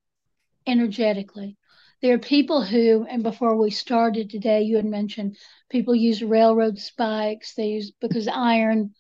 energetically. 0.66 1.56
There 2.02 2.14
are 2.14 2.18
people 2.18 2.64
who, 2.64 3.06
and 3.09 3.23
before 3.23 3.56
we 3.56 3.70
started 3.70 4.30
today, 4.30 4.62
you 4.62 4.76
had 4.76 4.87
mentioned 4.87 5.37
people 5.68 5.94
use 5.94 6.23
railroad 6.23 6.78
spikes. 6.78 7.54
They 7.54 7.68
use 7.68 7.92
because 8.00 8.26
iron 8.26 8.94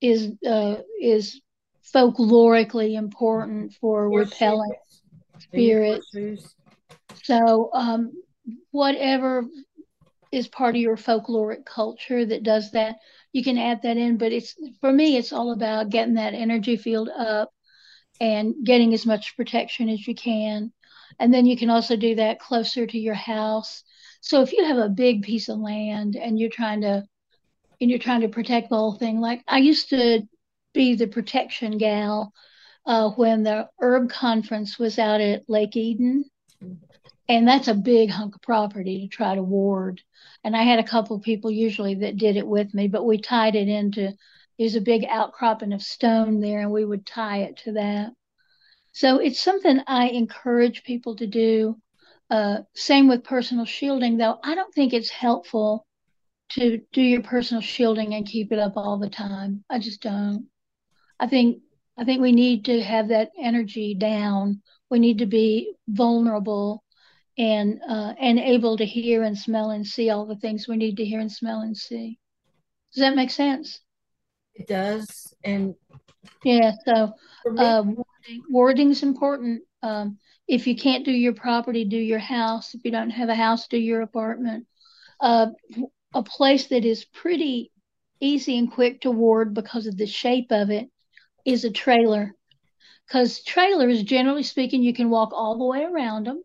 is 0.00 0.32
uh, 0.46 0.76
is 1.00 1.40
folklorically 1.94 2.94
important 2.96 3.74
for 3.80 4.08
repelling 4.10 4.72
spirits. 5.38 6.06
So 7.22 7.70
um, 7.72 8.12
whatever 8.70 9.44
is 10.32 10.48
part 10.48 10.74
of 10.74 10.80
your 10.80 10.96
folkloric 10.96 11.64
culture 11.64 12.24
that 12.24 12.42
does 12.42 12.70
that, 12.72 12.96
you 13.32 13.42
can 13.42 13.58
add 13.58 13.82
that 13.82 13.96
in. 13.96 14.16
But 14.16 14.32
it's 14.32 14.54
for 14.80 14.92
me, 14.92 15.16
it's 15.16 15.32
all 15.32 15.52
about 15.52 15.90
getting 15.90 16.14
that 16.14 16.34
energy 16.34 16.76
field 16.76 17.08
up 17.08 17.52
and 18.20 18.54
getting 18.64 18.94
as 18.94 19.06
much 19.06 19.36
protection 19.36 19.88
as 19.88 20.06
you 20.06 20.14
can. 20.14 20.72
And 21.18 21.32
then 21.34 21.46
you 21.46 21.56
can 21.56 21.70
also 21.70 21.96
do 21.96 22.14
that 22.16 22.38
closer 22.38 22.86
to 22.86 22.98
your 22.98 23.14
house. 23.14 23.82
So 24.20 24.42
if 24.42 24.52
you 24.52 24.64
have 24.64 24.78
a 24.78 24.88
big 24.88 25.22
piece 25.22 25.48
of 25.48 25.58
land 25.58 26.16
and 26.16 26.38
you're 26.38 26.50
trying 26.50 26.82
to 26.82 27.04
and 27.80 27.88
you're 27.88 27.98
trying 27.98 28.20
to 28.20 28.28
protect 28.28 28.68
the 28.68 28.76
whole 28.76 28.96
thing, 28.98 29.20
like 29.20 29.42
I 29.48 29.58
used 29.58 29.88
to 29.90 30.22
be 30.74 30.94
the 30.94 31.06
protection 31.06 31.78
gal 31.78 32.32
uh, 32.86 33.10
when 33.10 33.42
the 33.42 33.68
herb 33.80 34.10
conference 34.10 34.78
was 34.78 34.98
out 34.98 35.20
at 35.20 35.48
Lake 35.48 35.76
Eden. 35.76 36.24
And 37.30 37.46
that's 37.46 37.68
a 37.68 37.74
big 37.74 38.10
hunk 38.10 38.34
of 38.34 38.42
property 38.42 39.02
to 39.02 39.06
try 39.06 39.36
to 39.36 39.42
ward. 39.42 40.02
And 40.42 40.56
I 40.56 40.64
had 40.64 40.80
a 40.80 40.84
couple 40.84 41.14
of 41.14 41.22
people 41.22 41.48
usually 41.48 41.94
that 41.94 42.16
did 42.16 42.36
it 42.36 42.44
with 42.44 42.74
me, 42.74 42.88
but 42.88 43.04
we 43.04 43.20
tied 43.20 43.54
it 43.54 43.68
into 43.68 44.12
there's 44.58 44.74
a 44.74 44.80
big 44.80 45.04
outcropping 45.08 45.72
of 45.72 45.80
stone 45.80 46.40
there, 46.40 46.58
and 46.58 46.72
we 46.72 46.84
would 46.84 47.06
tie 47.06 47.42
it 47.42 47.58
to 47.58 47.72
that. 47.74 48.10
So 48.92 49.18
it's 49.18 49.38
something 49.38 49.80
I 49.86 50.08
encourage 50.08 50.82
people 50.82 51.14
to 51.16 51.28
do. 51.28 51.80
Uh, 52.28 52.62
same 52.74 53.06
with 53.06 53.22
personal 53.22 53.64
shielding, 53.64 54.16
though. 54.16 54.40
I 54.42 54.56
don't 54.56 54.74
think 54.74 54.92
it's 54.92 55.10
helpful 55.10 55.86
to 56.54 56.80
do 56.92 57.00
your 57.00 57.22
personal 57.22 57.62
shielding 57.62 58.12
and 58.12 58.26
keep 58.26 58.50
it 58.50 58.58
up 58.58 58.72
all 58.74 58.98
the 58.98 59.08
time. 59.08 59.62
I 59.70 59.78
just 59.78 60.02
don't. 60.02 60.48
I 61.20 61.28
think 61.28 61.62
I 61.96 62.02
think 62.02 62.20
we 62.20 62.32
need 62.32 62.64
to 62.64 62.82
have 62.82 63.06
that 63.08 63.30
energy 63.40 63.94
down. 63.94 64.62
We 64.90 64.98
need 64.98 65.18
to 65.18 65.26
be 65.26 65.74
vulnerable 65.86 66.82
and 67.40 67.80
uh, 67.88 68.12
and 68.20 68.38
able 68.38 68.76
to 68.76 68.84
hear 68.84 69.22
and 69.22 69.36
smell 69.36 69.70
and 69.70 69.86
see 69.86 70.10
all 70.10 70.26
the 70.26 70.36
things 70.36 70.68
we 70.68 70.76
need 70.76 70.98
to 70.98 71.04
hear 71.06 71.20
and 71.20 71.32
smell 71.32 71.62
and 71.62 71.74
see. 71.74 72.18
Does 72.92 73.00
that 73.00 73.16
make 73.16 73.30
sense? 73.30 73.80
It 74.54 74.68
does, 74.68 75.32
and 75.42 75.74
yeah. 76.44 76.72
So 76.84 77.14
uh, 77.56 77.84
warding 78.50 78.90
is 78.90 79.02
important. 79.02 79.62
Um, 79.82 80.18
if 80.46 80.66
you 80.66 80.76
can't 80.76 81.06
do 81.06 81.12
your 81.12 81.32
property, 81.32 81.86
do 81.86 81.96
your 81.96 82.18
house. 82.18 82.74
If 82.74 82.84
you 82.84 82.90
don't 82.90 83.08
have 83.08 83.30
a 83.30 83.34
house, 83.34 83.68
do 83.68 83.78
your 83.78 84.02
apartment. 84.02 84.66
Uh, 85.18 85.46
a 86.12 86.22
place 86.22 86.66
that 86.66 86.84
is 86.84 87.06
pretty 87.06 87.72
easy 88.20 88.58
and 88.58 88.70
quick 88.70 89.00
to 89.02 89.10
ward 89.10 89.54
because 89.54 89.86
of 89.86 89.96
the 89.96 90.06
shape 90.06 90.48
of 90.50 90.68
it 90.68 90.90
is 91.46 91.64
a 91.64 91.70
trailer. 91.70 92.34
Because 93.06 93.42
trailers, 93.42 94.02
generally 94.02 94.42
speaking, 94.42 94.82
you 94.82 94.92
can 94.92 95.08
walk 95.08 95.32
all 95.32 95.56
the 95.56 95.64
way 95.64 95.84
around 95.84 96.26
them. 96.26 96.42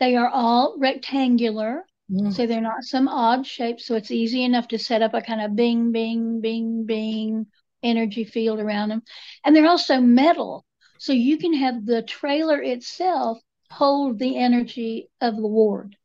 They 0.00 0.16
are 0.16 0.28
all 0.28 0.76
rectangular, 0.78 1.84
mm. 2.10 2.32
so 2.32 2.46
they're 2.46 2.60
not 2.60 2.84
some 2.84 3.06
odd 3.06 3.46
shape. 3.46 3.80
So 3.80 3.94
it's 3.94 4.10
easy 4.10 4.44
enough 4.44 4.68
to 4.68 4.78
set 4.78 5.02
up 5.02 5.14
a 5.14 5.20
kind 5.20 5.42
of 5.42 5.54
bing, 5.54 5.92
bing, 5.92 6.40
bing, 6.40 6.86
bing 6.86 7.46
energy 7.82 8.24
field 8.24 8.58
around 8.60 8.88
them. 8.88 9.02
And 9.44 9.54
they're 9.54 9.68
also 9.68 10.00
metal, 10.00 10.64
so 10.98 11.12
you 11.12 11.38
can 11.38 11.54
have 11.54 11.86
the 11.86 12.02
trailer 12.02 12.60
itself 12.60 13.38
hold 13.70 14.18
the 14.18 14.36
energy 14.36 15.08
of 15.20 15.36
the 15.36 15.46
ward. 15.46 15.96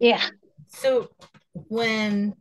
Yeah. 0.00 0.22
So 0.68 1.08
when 1.52 2.34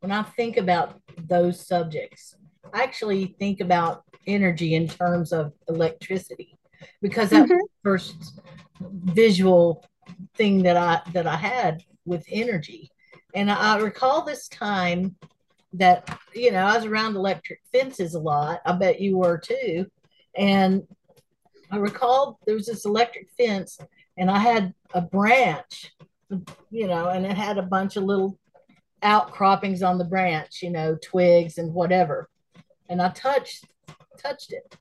when 0.00 0.12
I 0.12 0.22
think 0.22 0.56
about 0.56 1.00
those 1.16 1.66
subjects, 1.66 2.36
I 2.72 2.82
actually 2.82 3.34
think 3.38 3.60
about 3.60 4.04
energy 4.26 4.74
in 4.74 4.88
terms 4.88 5.32
of 5.32 5.52
electricity 5.68 6.58
because 7.00 7.30
that 7.30 7.48
mm-hmm. 7.48 7.56
first 7.82 8.40
visual 8.80 9.84
thing 10.36 10.62
that 10.62 10.76
I 10.76 11.00
that 11.12 11.26
I 11.26 11.36
had 11.36 11.82
with 12.04 12.24
energy. 12.28 12.90
And 13.34 13.50
I 13.50 13.78
recall 13.78 14.24
this 14.24 14.48
time 14.48 15.16
that 15.72 16.18
you 16.34 16.52
know 16.52 16.64
I 16.64 16.76
was 16.76 16.84
around 16.84 17.16
electric 17.16 17.60
fences 17.72 18.14
a 18.14 18.20
lot. 18.20 18.60
I 18.64 18.72
bet 18.72 19.00
you 19.00 19.18
were 19.18 19.38
too. 19.38 19.86
And 20.36 20.82
I 21.70 21.76
recall 21.76 22.38
there 22.46 22.54
was 22.54 22.66
this 22.66 22.84
electric 22.84 23.30
fence, 23.36 23.78
and 24.16 24.30
I 24.30 24.38
had 24.38 24.74
a 24.92 25.00
branch, 25.00 25.92
you 26.70 26.86
know, 26.86 27.08
and 27.08 27.26
it 27.26 27.36
had 27.36 27.58
a 27.58 27.62
bunch 27.62 27.96
of 27.96 28.04
little 28.04 28.38
outcroppings 29.02 29.82
on 29.82 29.98
the 29.98 30.04
branch, 30.04 30.62
you 30.62 30.70
know, 30.70 30.96
twigs 31.02 31.58
and 31.58 31.72
whatever. 31.74 32.28
And 32.88 33.02
I 33.02 33.10
touched 33.10 33.66
touched 34.18 34.52
it, 34.52 34.76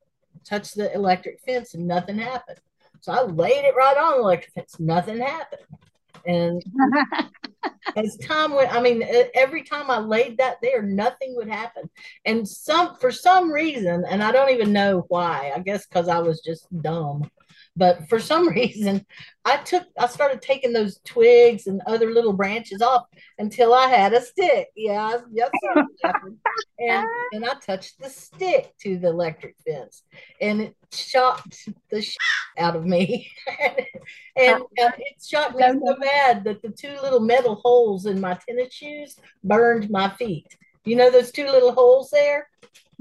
touched 0.46 0.76
the 0.76 0.94
electric 0.94 1.40
fence, 1.42 1.74
and 1.74 1.88
nothing 1.88 2.18
happened. 2.18 2.60
So 3.04 3.12
I 3.12 3.24
laid 3.24 3.66
it 3.66 3.76
right 3.76 3.98
on 3.98 4.14
the 4.14 4.24
electric 4.24 4.54
fence. 4.54 4.80
Nothing 4.80 5.18
happened. 5.18 5.62
And 6.26 6.64
as 7.98 8.16
time 8.16 8.54
went, 8.54 8.74
I 8.74 8.82
mean, 8.82 9.04
every 9.34 9.64
time 9.64 9.92
I 9.92 10.00
laid 10.00 10.38
that 10.38 10.60
there, 10.62 10.82
nothing 10.82 11.36
would 11.36 11.50
happen. 11.50 11.90
And 12.24 12.48
some, 12.48 12.96
for 13.02 13.12
some 13.12 13.52
reason, 13.52 14.06
and 14.10 14.24
I 14.24 14.32
don't 14.32 14.52
even 14.52 14.72
know 14.72 15.04
why. 15.10 15.52
I 15.54 15.60
guess 15.60 15.86
because 15.86 16.08
I 16.08 16.20
was 16.20 16.40
just 16.40 16.66
dumb. 16.82 17.30
But 17.76 18.08
for 18.08 18.20
some 18.20 18.48
reason, 18.56 19.06
I 19.46 19.58
took, 19.58 19.84
I 19.98 20.08
started 20.08 20.42
taking 20.42 20.74
those 20.74 21.00
twigs 21.06 21.68
and 21.68 21.82
other 21.88 22.12
little 22.12 22.34
branches 22.34 22.82
off 22.82 23.06
until 23.40 23.74
I 23.74 23.88
had 23.88 24.14
a 24.14 24.22
stick. 24.22 24.68
Yeah, 24.76 25.18
yes, 25.32 25.50
and 26.80 27.08
and 27.34 27.46
I 27.46 27.54
touched 27.66 28.00
the 28.00 28.10
stick 28.10 28.74
to 28.82 28.98
the 28.98 29.10
electric 29.10 29.56
fence, 29.66 30.04
and 30.40 30.62
it 30.62 30.76
shocked 30.92 31.70
the 31.90 32.02
shit 32.02 32.18
out 32.58 32.76
of 32.76 32.86
me, 32.86 33.32
and, 33.60 33.86
and 34.38 34.62
uh, 34.62 34.92
it 34.98 35.24
shocked 35.26 35.56
me 35.56 35.64
so 35.64 35.96
bad 36.00 36.44
that 36.44 36.62
the 36.62 36.70
two 36.70 36.96
little 37.02 37.20
metal 37.20 37.56
holes 37.64 38.06
in 38.06 38.22
my 38.22 38.38
tennis 38.48 38.74
shoes 38.74 39.18
burned 39.44 39.90
my 39.90 40.10
feet. 40.10 40.48
You 40.86 40.98
know 40.98 41.10
those 41.10 41.32
two 41.32 41.46
little 41.46 41.72
holes 41.72 42.10
there? 42.12 42.50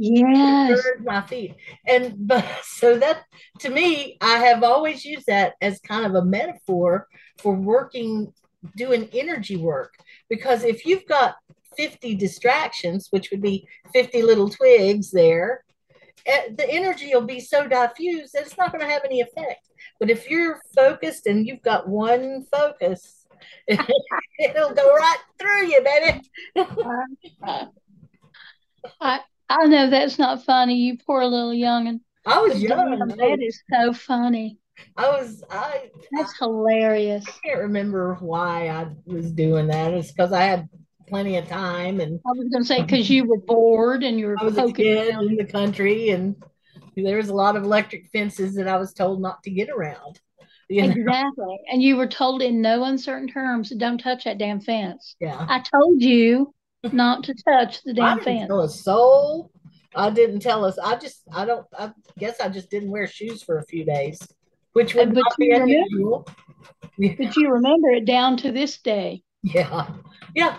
Yes. 0.05 0.83
my 1.05 1.21
feet. 1.23 1.55
And 1.87 2.15
but 2.27 2.45
so 2.65 2.99
that 2.99 3.23
to 3.61 3.71
me, 3.71 4.19
I 4.21 4.39
have 4.39 4.65
always 4.65 5.05
used 5.05 5.27
that 5.27 5.55
as 5.61 5.79
kind 5.81 6.05
of 6.05 6.15
a 6.17 6.25
metaphor 6.25 7.07
for 7.39 7.55
working, 7.55 8.33
doing 8.77 9.09
energy 9.13 9.57
work. 9.57 9.95
Because 10.29 10.65
if 10.65 10.85
you've 10.85 11.07
got 11.07 11.37
50 11.77 12.17
distractions, 12.17 13.09
which 13.11 13.31
would 13.31 13.41
be 13.43 13.67
50 13.93 14.23
little 14.23 14.49
twigs 14.51 15.13
there, 15.13 15.63
eh, 16.27 16.49
the 16.57 16.69
energy 16.69 17.15
will 17.15 17.23
be 17.27 17.39
so 17.39 17.69
diffused 17.69 18.33
that 18.33 18.43
it's 18.43 18.59
not 18.59 18.73
going 18.73 18.85
to 18.85 18.93
have 18.93 19.05
any 19.05 19.21
effect. 19.21 19.69
But 20.01 20.11
if 20.11 20.29
you're 20.29 20.61
focused 20.75 21.29
and 21.29 21.47
you've 21.47 21.63
got 21.63 21.89
one 21.89 22.45
focus, 22.51 23.25
it'll 23.69 24.75
go 24.75 24.95
right 24.97 25.19
through 25.39 25.67
you, 25.69 25.81
baby. 25.85 26.21
I, 29.01 29.21
I 29.53 29.67
know 29.67 29.91
that's 29.91 30.19
not 30.19 30.45
funny. 30.45 30.77
You 30.77 30.99
poor 30.99 31.25
little 31.25 31.53
young 31.53 31.87
and 31.87 32.01
I 32.27 32.41
was 32.41 32.63
young. 32.63 32.99
That 33.09 33.39
is 33.41 33.63
so 33.71 33.93
funny. 33.93 34.59
I 34.97 35.09
was 35.11 35.45
I 35.51 35.91
that's 36.13 36.33
I, 36.41 36.45
hilarious. 36.45 37.25
I 37.29 37.49
can't 37.49 37.61
remember 37.61 38.17
why 38.21 38.69
I 38.69 38.89
was 39.05 39.31
doing 39.33 39.67
that. 39.69 39.93
It's 39.93 40.11
because 40.11 40.33
I 40.33 40.45
had 40.45 40.69
plenty 41.09 41.37
of 41.37 41.47
time 41.49 42.01
and 42.01 42.19
I 42.27 42.31
was 42.31 42.49
gonna 42.51 42.65
say 42.65 42.83
because 42.83 43.11
you 43.11 43.25
were 43.25 43.41
bored 43.41 44.03
and 44.03 44.19
you 44.19 44.27
were 44.27 44.37
I 44.41 44.45
was 44.45 44.57
a 44.57 44.73
kid 44.73 45.15
in 45.15 45.37
the 45.37 45.45
country 45.45 46.11
and 46.11 46.35
there 46.97 47.19
was 47.19 47.29
a 47.29 47.35
lot 47.35 47.57
of 47.57 47.65
electric 47.65 48.09
fences 48.11 48.55
that 48.55 48.69
I 48.69 48.79
was 48.79 48.95
told 48.95 49.21
not 49.21 49.43
to 49.43 49.51
get 49.51 49.69
around. 49.69 50.21
You 50.69 50.87
know? 50.87 50.95
Exactly. 50.95 51.59
And 51.71 51.83
you 51.83 51.97
were 51.97 52.07
told 52.07 52.41
in 52.41 52.63
no 52.63 52.85
uncertain 52.85 53.29
terms, 53.29 53.71
don't 53.71 53.99
touch 53.99 54.25
that 54.25 54.39
damn 54.39 54.61
fence. 54.61 55.17
Yeah. 55.21 55.45
I 55.49 55.61
told 55.61 56.01
you 56.01 56.55
not 56.91 57.25
to 57.25 57.35
touch 57.35 57.83
the 57.85 57.95
damn 57.95 58.19
I 58.19 58.23
fence. 58.23 58.49
Tell 58.49 58.62
a 58.62 58.69
soul. 58.69 59.51
I 59.95 60.11
didn't 60.11 60.41
tell 60.41 60.65
us. 60.65 60.79
I 60.79 60.97
just, 60.97 61.23
I 61.33 61.45
don't, 61.45 61.67
I 61.79 61.93
guess 62.19 62.41
I 62.41 62.49
just 62.49 62.71
didn't 62.71 62.91
wear 62.91 63.07
shoes 63.07 63.43
for 63.43 63.59
a 63.59 63.65
few 63.67 63.85
days, 63.85 64.19
which 64.73 64.95
would 64.95 65.15
but 65.15 65.23
not 65.23 65.37
be 65.39 65.51
unusual. 65.51 66.27
But 66.99 67.37
you 67.37 67.51
remember 67.51 67.89
it 67.89 68.05
down 68.05 68.37
to 68.39 68.53
this 68.53 68.79
day. 68.79 69.23
Yeah. 69.43 69.89
Yeah. 70.37 70.59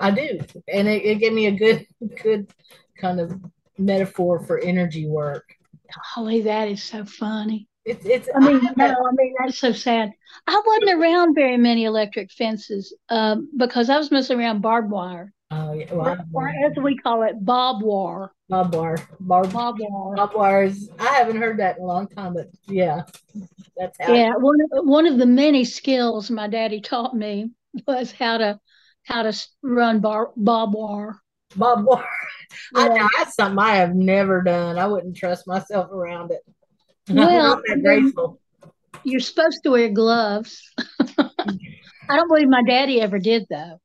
I 0.00 0.10
do, 0.10 0.40
and 0.72 0.88
it, 0.88 1.04
it 1.04 1.18
gave 1.20 1.32
me 1.32 1.46
a 1.46 1.52
good, 1.52 1.86
good 2.22 2.52
kind 3.00 3.20
of 3.20 3.32
metaphor 3.78 4.40
for 4.40 4.58
energy 4.58 5.06
work. 5.06 5.44
Holly, 5.90 6.42
that 6.42 6.68
is 6.68 6.82
so 6.82 7.04
funny. 7.04 7.68
It's, 7.84 8.04
it's. 8.06 8.28
I 8.34 8.38
mean, 8.40 8.60
no, 8.76 8.86
I 8.86 9.12
mean 9.12 9.34
that's 9.38 9.58
so 9.58 9.72
sad. 9.72 10.10
I 10.46 10.62
wasn't 10.66 11.00
around 11.00 11.34
very 11.34 11.56
many 11.58 11.84
electric 11.84 12.32
fences 12.32 12.94
um, 13.10 13.50
because 13.56 13.90
I 13.90 13.98
was 13.98 14.10
mostly 14.10 14.36
around 14.36 14.62
barbed 14.62 14.90
wire. 14.90 15.32
Oh 15.50 15.72
yeah, 15.72 15.92
well, 15.92 16.16
or, 16.32 16.42
or, 16.44 16.48
as 16.48 16.72
we 16.82 16.96
call 16.96 17.22
it, 17.22 17.44
bob 17.44 17.82
wire. 17.82 18.32
Bob 18.48 18.74
wire, 18.74 18.96
bob, 19.20 19.52
bob 19.52 19.76
wire. 19.78 20.16
Bob 20.16 20.34
wires. 20.34 20.88
I 20.98 21.14
haven't 21.16 21.36
heard 21.36 21.58
that 21.58 21.76
in 21.76 21.82
a 21.82 21.86
long 21.86 22.08
time, 22.08 22.34
but 22.34 22.48
yeah, 22.66 23.02
that's 23.76 23.98
how. 24.00 24.14
Yeah, 24.14 24.36
one 24.36 24.56
of, 24.62 24.86
one 24.86 25.06
of 25.06 25.18
the 25.18 25.26
many 25.26 25.64
skills 25.64 26.30
my 26.30 26.48
daddy 26.48 26.80
taught 26.80 27.14
me 27.14 27.50
was 27.86 28.12
how 28.12 28.38
to 28.38 28.60
how 29.02 29.22
to 29.22 29.46
run 29.62 30.00
bar, 30.00 30.30
bob 30.36 30.74
wire. 30.74 31.20
Bob 31.56 31.84
wire. 31.84 32.04
Yeah. 32.72 32.82
I 32.82 32.88
know 32.88 33.08
that's 33.18 33.34
something 33.34 33.58
I 33.58 33.76
have 33.76 33.96
never 33.96 34.40
done. 34.40 34.78
I 34.78 34.86
wouldn't 34.86 35.16
trust 35.16 35.46
myself 35.46 35.90
around 35.90 36.30
it. 36.30 36.40
Well. 37.08 37.62
You're 39.06 39.20
supposed 39.20 39.62
to 39.64 39.70
wear 39.70 39.90
gloves. 39.90 40.62
I 41.18 42.16
don't 42.16 42.28
believe 42.28 42.48
my 42.48 42.62
daddy 42.62 43.00
ever 43.00 43.18
did 43.18 43.46
though. 43.50 43.78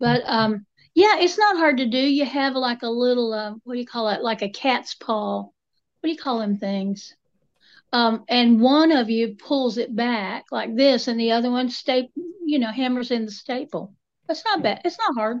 But 0.00 0.22
um, 0.26 0.66
yeah, 0.94 1.18
it's 1.18 1.38
not 1.38 1.56
hard 1.56 1.78
to 1.78 1.86
do. 1.86 1.98
You 1.98 2.24
have 2.24 2.54
like 2.54 2.82
a 2.82 2.88
little 2.88 3.32
uh, 3.32 3.54
what 3.62 3.74
do 3.74 3.80
you 3.80 3.86
call 3.86 4.08
it? 4.08 4.22
Like 4.22 4.42
a 4.42 4.48
cat's 4.48 4.94
paw. 4.94 5.42
What 5.42 5.52
do 6.02 6.10
you 6.10 6.18
call 6.18 6.38
them 6.38 6.58
things? 6.58 7.14
Um, 7.94 8.24
and 8.28 8.60
one 8.60 8.90
of 8.90 9.08
you 9.08 9.36
pulls 9.36 9.78
it 9.78 9.94
back 9.94 10.46
like 10.50 10.74
this, 10.74 11.06
and 11.06 11.18
the 11.18 11.30
other 11.30 11.48
one 11.48 11.68
staple, 11.68 12.10
you 12.44 12.58
know, 12.58 12.72
hammers 12.72 13.12
in 13.12 13.24
the 13.24 13.30
staple. 13.30 13.94
That's 14.26 14.44
not 14.44 14.62
bad. 14.62 14.80
It's 14.84 14.98
not 14.98 15.14
hard. 15.14 15.38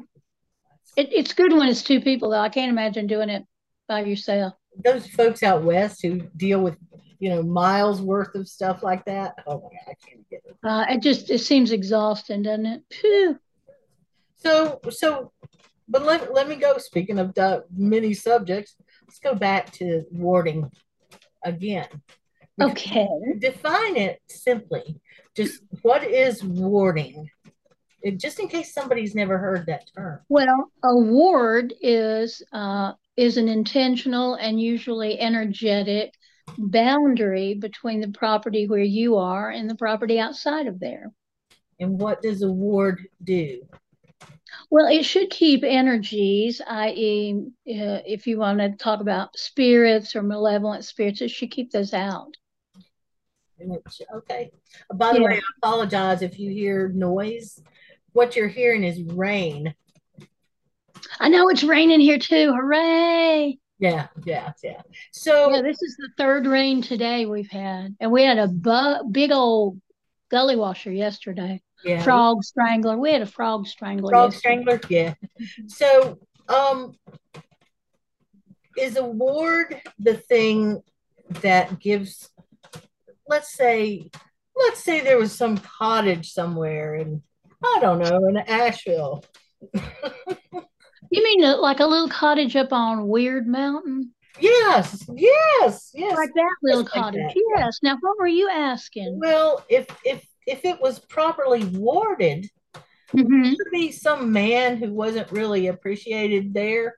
It, 0.96 1.12
it's 1.12 1.32
good 1.32 1.52
when 1.52 1.68
it's 1.68 1.82
two 1.82 2.00
people, 2.00 2.30
though. 2.30 2.38
I 2.38 2.48
can't 2.48 2.70
imagine 2.70 3.08
doing 3.08 3.28
it 3.28 3.44
by 3.88 4.04
yourself. 4.04 4.54
Those 4.84 5.06
folks 5.08 5.42
out 5.42 5.64
west 5.64 6.02
who 6.02 6.20
deal 6.36 6.60
with, 6.60 6.76
you 7.24 7.30
know, 7.30 7.42
miles 7.42 8.02
worth 8.02 8.34
of 8.34 8.46
stuff 8.46 8.82
like 8.82 9.02
that. 9.06 9.34
Oh 9.46 9.54
my 9.54 9.70
god, 9.70 9.88
I 9.88 9.94
can't 10.06 10.28
get 10.28 10.42
it. 10.44 10.56
Uh, 10.62 10.84
it 10.90 11.00
just 11.00 11.30
it 11.30 11.38
seems 11.38 11.72
exhausting, 11.72 12.42
doesn't 12.42 12.66
it? 12.66 12.82
Phew. 12.92 13.38
So 14.36 14.78
so, 14.90 15.32
but 15.88 16.04
let 16.04 16.34
let 16.34 16.50
me 16.50 16.56
go. 16.56 16.76
Speaking 16.76 17.18
of 17.18 17.34
many 17.74 18.12
subjects, 18.12 18.76
let's 19.06 19.20
go 19.20 19.34
back 19.34 19.72
to 19.78 20.04
warding 20.10 20.70
again. 21.42 21.88
Okay. 22.60 23.08
Define 23.38 23.96
it 23.96 24.20
simply. 24.28 25.00
Just 25.34 25.62
what 25.80 26.04
is 26.04 26.44
warding? 26.44 27.30
just 28.18 28.38
in 28.38 28.48
case 28.48 28.74
somebody's 28.74 29.14
never 29.14 29.38
heard 29.38 29.64
that 29.64 29.90
term. 29.96 30.20
Well, 30.28 30.70
a 30.82 30.94
ward 30.94 31.72
is 31.80 32.42
uh, 32.52 32.92
is 33.16 33.38
an 33.38 33.48
intentional 33.48 34.34
and 34.34 34.60
usually 34.60 35.18
energetic 35.18 36.12
boundary 36.58 37.54
between 37.54 38.00
the 38.00 38.08
property 38.08 38.66
where 38.66 38.80
you 38.80 39.16
are 39.16 39.50
and 39.50 39.68
the 39.68 39.74
property 39.74 40.18
outside 40.18 40.66
of 40.66 40.80
there. 40.80 41.12
And 41.80 41.98
what 41.98 42.22
does 42.22 42.42
a 42.42 42.50
ward 42.50 43.06
do? 43.22 43.62
Well, 44.70 44.86
it 44.86 45.04
should 45.04 45.30
keep 45.30 45.64
energies, 45.64 46.60
i.e., 46.66 47.34
uh, 47.68 48.00
if 48.06 48.26
you 48.26 48.38
want 48.38 48.60
to 48.60 48.70
talk 48.76 49.00
about 49.00 49.36
spirits 49.36 50.14
or 50.14 50.22
malevolent 50.22 50.84
spirits, 50.84 51.20
it 51.20 51.30
should 51.30 51.50
keep 51.50 51.70
those 51.70 51.92
out. 51.92 52.36
Okay. 54.14 54.50
By 54.94 55.12
the 55.12 55.20
yeah. 55.20 55.26
way, 55.26 55.36
I 55.36 55.40
apologize 55.58 56.22
if 56.22 56.38
you 56.38 56.50
hear 56.50 56.88
noise 56.88 57.60
what 58.12 58.36
you're 58.36 58.48
hearing 58.48 58.84
is 58.84 59.02
rain. 59.02 59.74
I 61.20 61.28
know 61.28 61.48
it's 61.48 61.64
raining 61.64 62.00
here 62.00 62.18
too. 62.18 62.52
Hooray! 62.52 63.58
Yeah, 63.78 64.06
yeah, 64.24 64.52
yeah. 64.62 64.82
So 65.12 65.50
yeah, 65.50 65.62
this 65.62 65.82
is 65.82 65.96
the 65.96 66.10
third 66.16 66.46
rain 66.46 66.80
today 66.80 67.26
we've 67.26 67.50
had, 67.50 67.96
and 68.00 68.12
we 68.12 68.22
had 68.22 68.38
a 68.38 68.48
bu- 68.48 69.10
big 69.10 69.32
old 69.32 69.80
gully 70.30 70.56
washer 70.56 70.92
yesterday. 70.92 71.60
Yeah. 71.84 72.02
Frog 72.02 72.42
strangler. 72.44 72.96
We 72.96 73.12
had 73.12 73.22
a 73.22 73.26
frog 73.26 73.66
strangler. 73.66 74.10
Frog 74.10 74.32
yesterday. 74.32 74.62
strangler. 74.62 74.80
Yeah. 74.88 75.14
So, 75.66 76.18
um, 76.48 76.96
is 78.78 78.96
a 78.96 79.04
ward 79.04 79.80
the 79.98 80.14
thing 80.14 80.82
that 81.42 81.78
gives? 81.78 82.30
Let's 83.26 83.54
say, 83.54 84.10
let's 84.56 84.82
say 84.82 85.00
there 85.00 85.18
was 85.18 85.32
some 85.32 85.58
cottage 85.58 86.32
somewhere 86.32 86.94
and 86.94 87.22
I 87.62 87.78
don't 87.80 87.98
know, 87.98 88.26
in 88.28 88.36
Asheville. 88.36 89.24
you 91.16 91.24
mean 91.24 91.60
like 91.60 91.80
a 91.80 91.86
little 91.86 92.08
cottage 92.08 92.56
up 92.56 92.72
on 92.72 93.06
Wyrd 93.06 93.46
Mountain? 93.46 94.12
Yes, 94.40 95.06
yes, 95.14 95.90
yes. 95.94 96.16
Like 96.16 96.30
that 96.34 96.56
little 96.62 96.82
Just 96.82 96.94
cottage. 96.94 97.34
That. 97.34 97.42
Yes. 97.56 97.78
Now, 97.82 97.96
what 98.00 98.18
were 98.18 98.26
you 98.26 98.48
asking? 98.50 99.18
Well, 99.20 99.64
if 99.68 99.86
if 100.04 100.26
if 100.46 100.64
it 100.64 100.80
was 100.80 100.98
properly 100.98 101.64
warded, 101.64 102.48
mm-hmm. 103.14 103.42
would 103.42 103.70
be 103.70 103.92
some 103.92 104.32
man 104.32 104.76
who 104.76 104.92
wasn't 104.92 105.30
really 105.30 105.68
appreciated 105.68 106.52
there. 106.52 106.96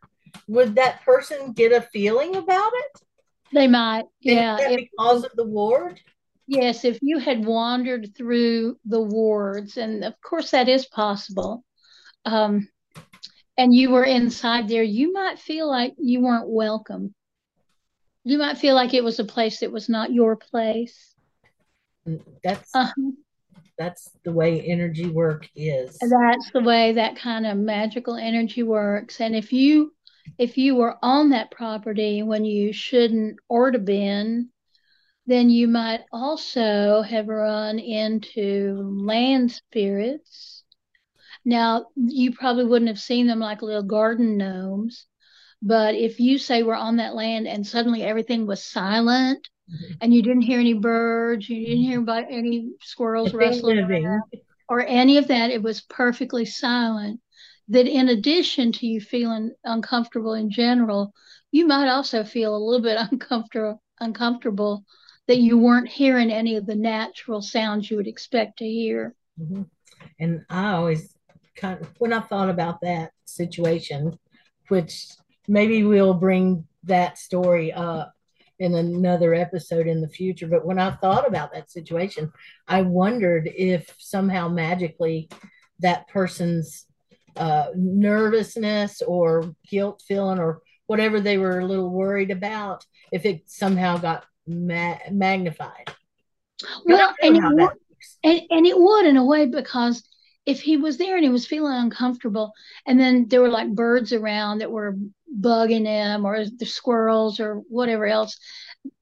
Would 0.48 0.74
that 0.76 1.02
person 1.04 1.52
get 1.52 1.72
a 1.72 1.82
feeling 1.82 2.36
about 2.36 2.72
it? 2.74 3.00
They 3.52 3.68
might. 3.68 4.04
Yeah. 4.20 4.56
If, 4.60 4.88
because 4.90 5.24
of 5.24 5.32
the 5.34 5.44
ward. 5.44 6.00
Yes, 6.46 6.84
if 6.84 6.98
you 7.02 7.18
had 7.18 7.44
wandered 7.44 8.14
through 8.16 8.78
the 8.84 9.00
wards, 9.00 9.76
and 9.76 10.04
of 10.04 10.14
course 10.20 10.52
that 10.52 10.68
is 10.68 10.86
possible, 10.86 11.64
um, 12.24 12.68
and 13.58 13.74
you 13.74 13.90
were 13.90 14.04
inside 14.04 14.68
there, 14.68 14.82
you 14.82 15.12
might 15.12 15.38
feel 15.38 15.68
like 15.68 15.94
you 15.98 16.20
weren't 16.20 16.48
welcome. 16.48 17.14
You 18.24 18.38
might 18.38 18.58
feel 18.58 18.74
like 18.74 18.92
it 18.92 19.04
was 19.04 19.18
a 19.18 19.24
place 19.24 19.60
that 19.60 19.72
was 19.72 19.88
not 19.88 20.12
your 20.12 20.36
place. 20.36 21.14
That's 22.42 22.70
uh-huh. 22.74 23.10
that's 23.78 24.10
the 24.24 24.32
way 24.32 24.60
energy 24.60 25.06
work 25.08 25.48
is. 25.54 25.98
That's 25.98 26.50
the 26.52 26.62
way 26.62 26.92
that 26.92 27.16
kind 27.16 27.46
of 27.46 27.56
magical 27.56 28.16
energy 28.16 28.62
works. 28.62 29.20
And 29.20 29.34
if 29.34 29.52
you 29.52 29.92
if 30.38 30.58
you 30.58 30.74
were 30.74 30.96
on 31.02 31.30
that 31.30 31.50
property 31.50 32.22
when 32.22 32.44
you 32.44 32.72
shouldn't 32.72 33.38
or 33.48 33.70
to 33.70 33.78
been, 33.78 34.50
then 35.26 35.50
you 35.50 35.68
might 35.68 36.00
also 36.12 37.02
have 37.02 37.28
run 37.28 37.78
into 37.78 38.74
land 39.04 39.52
spirits. 39.52 40.55
Now, 41.46 41.86
you 41.94 42.32
probably 42.32 42.64
wouldn't 42.64 42.88
have 42.88 42.98
seen 42.98 43.28
them 43.28 43.38
like 43.38 43.62
little 43.62 43.84
garden 43.84 44.36
gnomes, 44.36 45.06
but 45.62 45.94
if 45.94 46.18
you 46.18 46.38
say 46.38 46.64
we're 46.64 46.74
on 46.74 46.96
that 46.96 47.14
land 47.14 47.46
and 47.46 47.64
suddenly 47.64 48.02
everything 48.02 48.46
was 48.46 48.64
silent 48.64 49.48
mm-hmm. 49.72 49.94
and 50.00 50.12
you 50.12 50.22
didn't 50.22 50.42
hear 50.42 50.58
any 50.58 50.74
birds, 50.74 51.48
you 51.48 51.64
didn't 51.64 51.84
hear 51.84 52.00
about 52.00 52.24
any 52.30 52.72
squirrels 52.80 53.32
rustling 53.32 53.78
around, 53.78 54.22
or 54.68 54.84
any 54.84 55.18
of 55.18 55.28
that, 55.28 55.50
it 55.50 55.62
was 55.62 55.82
perfectly 55.82 56.44
silent. 56.44 57.20
That 57.68 57.86
in 57.86 58.08
addition 58.08 58.72
to 58.72 58.86
you 58.86 59.00
feeling 59.00 59.52
uncomfortable 59.62 60.34
in 60.34 60.50
general, 60.50 61.12
you 61.52 61.66
might 61.66 61.88
also 61.88 62.24
feel 62.24 62.56
a 62.56 62.58
little 62.58 62.82
bit 62.82 62.98
uncomfortable 63.12 63.80
uncomfortable 64.00 64.84
that 65.28 65.38
you 65.38 65.58
weren't 65.58 65.88
hearing 65.88 66.30
any 66.30 66.56
of 66.56 66.66
the 66.66 66.74
natural 66.74 67.40
sounds 67.40 67.88
you 67.90 67.96
would 67.96 68.06
expect 68.06 68.58
to 68.58 68.64
hear. 68.64 69.14
Mm-hmm. 69.40 69.62
And 70.20 70.44
I 70.50 70.72
always 70.72 71.15
kind 71.56 71.80
of, 71.80 71.88
when 71.98 72.12
I 72.12 72.20
thought 72.20 72.50
about 72.50 72.80
that 72.82 73.12
situation, 73.24 74.18
which 74.68 75.08
maybe 75.48 75.84
we'll 75.84 76.14
bring 76.14 76.66
that 76.84 77.18
story 77.18 77.72
up 77.72 78.12
in 78.58 78.74
another 78.74 79.34
episode 79.34 79.86
in 79.86 80.00
the 80.00 80.08
future. 80.08 80.46
But 80.46 80.64
when 80.64 80.78
I 80.78 80.90
thought 80.90 81.26
about 81.26 81.52
that 81.52 81.70
situation, 81.70 82.32
I 82.66 82.82
wondered 82.82 83.50
if 83.54 83.94
somehow 83.98 84.48
magically 84.48 85.28
that 85.80 86.08
person's 86.08 86.86
uh, 87.36 87.66
nervousness 87.74 89.02
or 89.02 89.54
guilt 89.68 90.02
feeling 90.06 90.38
or 90.38 90.62
whatever 90.86 91.20
they 91.20 91.36
were 91.36 91.60
a 91.60 91.66
little 91.66 91.90
worried 91.90 92.30
about, 92.30 92.86
if 93.12 93.26
it 93.26 93.42
somehow 93.50 93.98
got 93.98 94.24
ma- 94.46 94.98
magnified. 95.10 95.92
Well, 96.86 97.14
and 97.20 97.36
it, 97.36 97.42
would, 97.42 97.70
and, 98.24 98.40
and 98.50 98.66
it 98.66 98.78
would 98.78 99.04
in 99.04 99.18
a 99.18 99.24
way 99.24 99.46
because 99.46 100.02
if 100.46 100.62
he 100.62 100.76
was 100.76 100.96
there 100.96 101.16
and 101.16 101.24
he 101.24 101.30
was 101.30 101.46
feeling 101.46 101.74
uncomfortable, 101.74 102.52
and 102.86 102.98
then 102.98 103.26
there 103.28 103.42
were 103.42 103.50
like 103.50 103.74
birds 103.74 104.12
around 104.12 104.58
that 104.58 104.70
were 104.70 104.96
bugging 105.40 105.84
him, 105.84 106.24
or 106.24 106.44
the 106.44 106.64
squirrels, 106.64 107.40
or 107.40 107.56
whatever 107.68 108.06
else, 108.06 108.38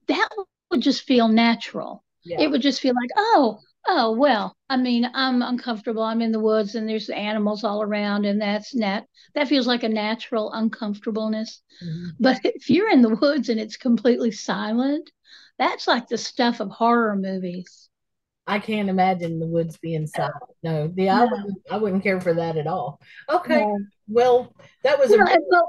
that 0.09 0.29
would 0.71 0.81
just 0.81 1.03
feel 1.03 1.29
natural. 1.29 2.03
Yeah. 2.25 2.41
It 2.41 2.51
would 2.51 2.63
just 2.63 2.81
feel 2.81 2.95
like, 2.95 3.11
oh, 3.17 3.59
oh, 3.87 4.13
well, 4.13 4.57
I 4.71 4.79
mean, 4.79 5.09
I'm 5.13 5.43
uncomfortable. 5.43 6.03
I'm 6.03 6.23
in 6.23 6.33
the 6.33 6.41
woods, 6.41 6.75
and 6.75 6.89
there's 6.89 7.11
animals 7.11 7.65
all 7.65 7.83
around, 7.83 8.25
and 8.25 8.41
that's 8.41 8.75
nat. 8.75 9.03
That 9.35 9.49
feels 9.49 9.67
like 9.67 9.83
a 9.83 9.89
natural 9.89 10.51
uncomfortableness. 10.53 11.61
Mm-hmm. 11.85 12.09
But 12.19 12.41
if 12.45 12.71
you're 12.71 12.91
in 12.91 13.03
the 13.03 13.15
woods 13.17 13.51
and 13.51 13.61
it's 13.61 13.77
completely 13.77 14.31
silent, 14.31 15.11
that's 15.59 15.87
like 15.87 16.09
the 16.09 16.17
stuff 16.17 16.61
of 16.61 16.71
horror 16.71 17.15
movies. 17.15 17.91
I 18.47 18.59
can't 18.59 18.89
imagine 18.91 19.41
the 19.41 19.47
woods 19.47 19.79
being 19.79 20.07
silent. 20.07 20.35
No, 20.63 20.89
the 20.89 21.09
I, 21.09 21.25
wouldn't, 21.25 21.63
I 21.71 21.77
wouldn't 21.79 22.03
care 22.03 22.21
for 22.21 22.35
that 22.35 22.57
at 22.57 22.67
all. 22.67 23.01
Okay, 23.29 23.65
No. 23.65 23.79
well, 24.09 24.55
that 24.83 24.99
was 24.99 25.13
a 25.13 25.19
but, 25.19 25.65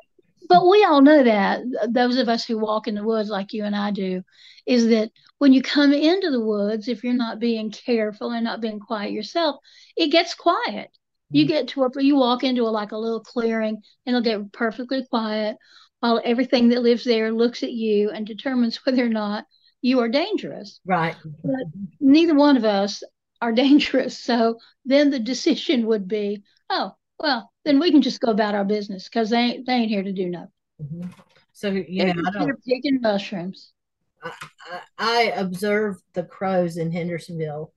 but 0.49 0.67
we 0.67 0.83
all 0.83 1.01
know 1.01 1.23
that 1.23 1.61
those 1.89 2.17
of 2.17 2.27
us 2.29 2.45
who 2.45 2.57
walk 2.57 2.87
in 2.87 2.95
the 2.95 3.03
woods 3.03 3.29
like 3.29 3.53
you 3.53 3.63
and 3.63 3.75
I 3.75 3.91
do, 3.91 4.23
is 4.65 4.87
that 4.89 5.11
when 5.37 5.53
you 5.53 5.61
come 5.61 5.93
into 5.93 6.31
the 6.31 6.41
woods, 6.41 6.87
if 6.87 7.03
you're 7.03 7.13
not 7.13 7.39
being 7.39 7.71
careful 7.71 8.31
and 8.31 8.43
not 8.43 8.61
being 8.61 8.79
quiet 8.79 9.11
yourself, 9.11 9.57
it 9.95 10.07
gets 10.07 10.33
quiet. 10.33 10.89
You 11.31 11.45
Mhm. 11.45 11.47
get 11.47 11.67
to 11.69 11.83
a 11.83 11.89
you 12.03 12.15
walk 12.15 12.43
into 12.43 12.63
a, 12.63 12.69
like 12.69 12.91
a 12.91 12.97
little 12.97 13.21
clearing 13.21 13.81
and 14.05 14.15
it'll 14.15 14.21
get 14.21 14.51
perfectly 14.51 15.05
quiet 15.05 15.57
while 16.01 16.21
everything 16.23 16.69
that 16.69 16.83
lives 16.83 17.03
there 17.03 17.31
looks 17.31 17.63
at 17.63 17.71
you 17.71 18.11
and 18.11 18.27
determines 18.27 18.77
whether 18.85 19.05
or 19.05 19.09
not 19.09 19.45
you 19.85 19.99
are 19.99 20.09
dangerous. 20.09 20.79
right. 20.83 21.15
But 21.43 21.67
neither 21.99 22.33
one 22.33 22.57
of 22.57 22.65
us 22.65 23.03
are 23.39 23.51
dangerous. 23.65 24.17
So 24.19 24.57
then 24.83 25.11
the 25.11 25.19
decision 25.19 25.85
would 25.85 26.07
be, 26.07 26.41
oh, 26.71 26.93
well, 27.19 27.51
then 27.65 27.79
we 27.79 27.91
can 27.91 28.01
just 28.01 28.19
go 28.19 28.31
about 28.31 28.55
our 28.55 28.65
business 28.65 29.07
because 29.07 29.29
they 29.29 29.37
ain't, 29.37 29.67
they 29.67 29.73
ain't 29.73 29.89
here 29.91 30.01
to 30.03 30.11
do 30.11 30.27
nothing. 30.27 30.49
Mhm. 30.81 31.13
So 31.53 31.69
you 31.69 31.99
They're 31.99 32.09
I 32.09 32.13
just 32.13 32.37
here 32.37 32.47
don't. 32.47 32.63
picking 32.65 32.99
mushrooms. 32.99 33.73
I, 34.23 34.31
I 34.97 35.21
observe 35.35 35.97
the 36.13 36.23
crows 36.23 36.77
in 36.77 36.91
Hendersonville 36.91 37.71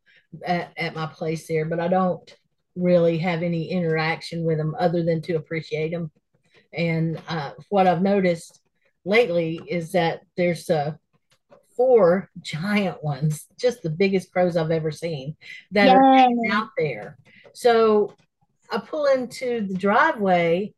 at, 0.44 0.72
at 0.78 0.94
my 0.94 1.06
place 1.06 1.46
there, 1.46 1.66
but 1.66 1.78
I 1.78 1.88
don't 1.88 2.34
really 2.74 3.18
have 3.18 3.42
any 3.42 3.70
interaction 3.70 4.44
with 4.44 4.56
them 4.56 4.74
other 4.78 5.02
than 5.04 5.20
to 5.22 5.34
appreciate 5.34 5.90
them. 5.90 6.10
And 6.72 7.20
uh, 7.28 7.52
what 7.68 7.86
I've 7.86 8.02
noticed 8.02 8.60
lately 9.04 9.60
is 9.68 9.92
that 9.92 10.22
there's 10.36 10.68
uh, 10.70 10.94
four 11.78 12.28
giant 12.42 13.02
ones, 13.02 13.46
just 13.56 13.82
the 13.82 13.88
biggest 13.88 14.30
crows 14.32 14.56
I've 14.58 14.72
ever 14.72 14.90
seen, 14.90 15.36
that 15.70 15.88
are 15.88 16.02
Yay. 16.14 16.50
out 16.52 16.68
there. 16.76 17.16
So 17.54 18.14
I 18.70 18.78
pull 18.78 19.06
into 19.06 19.66
the 19.66 19.74
driveway, 19.74 20.74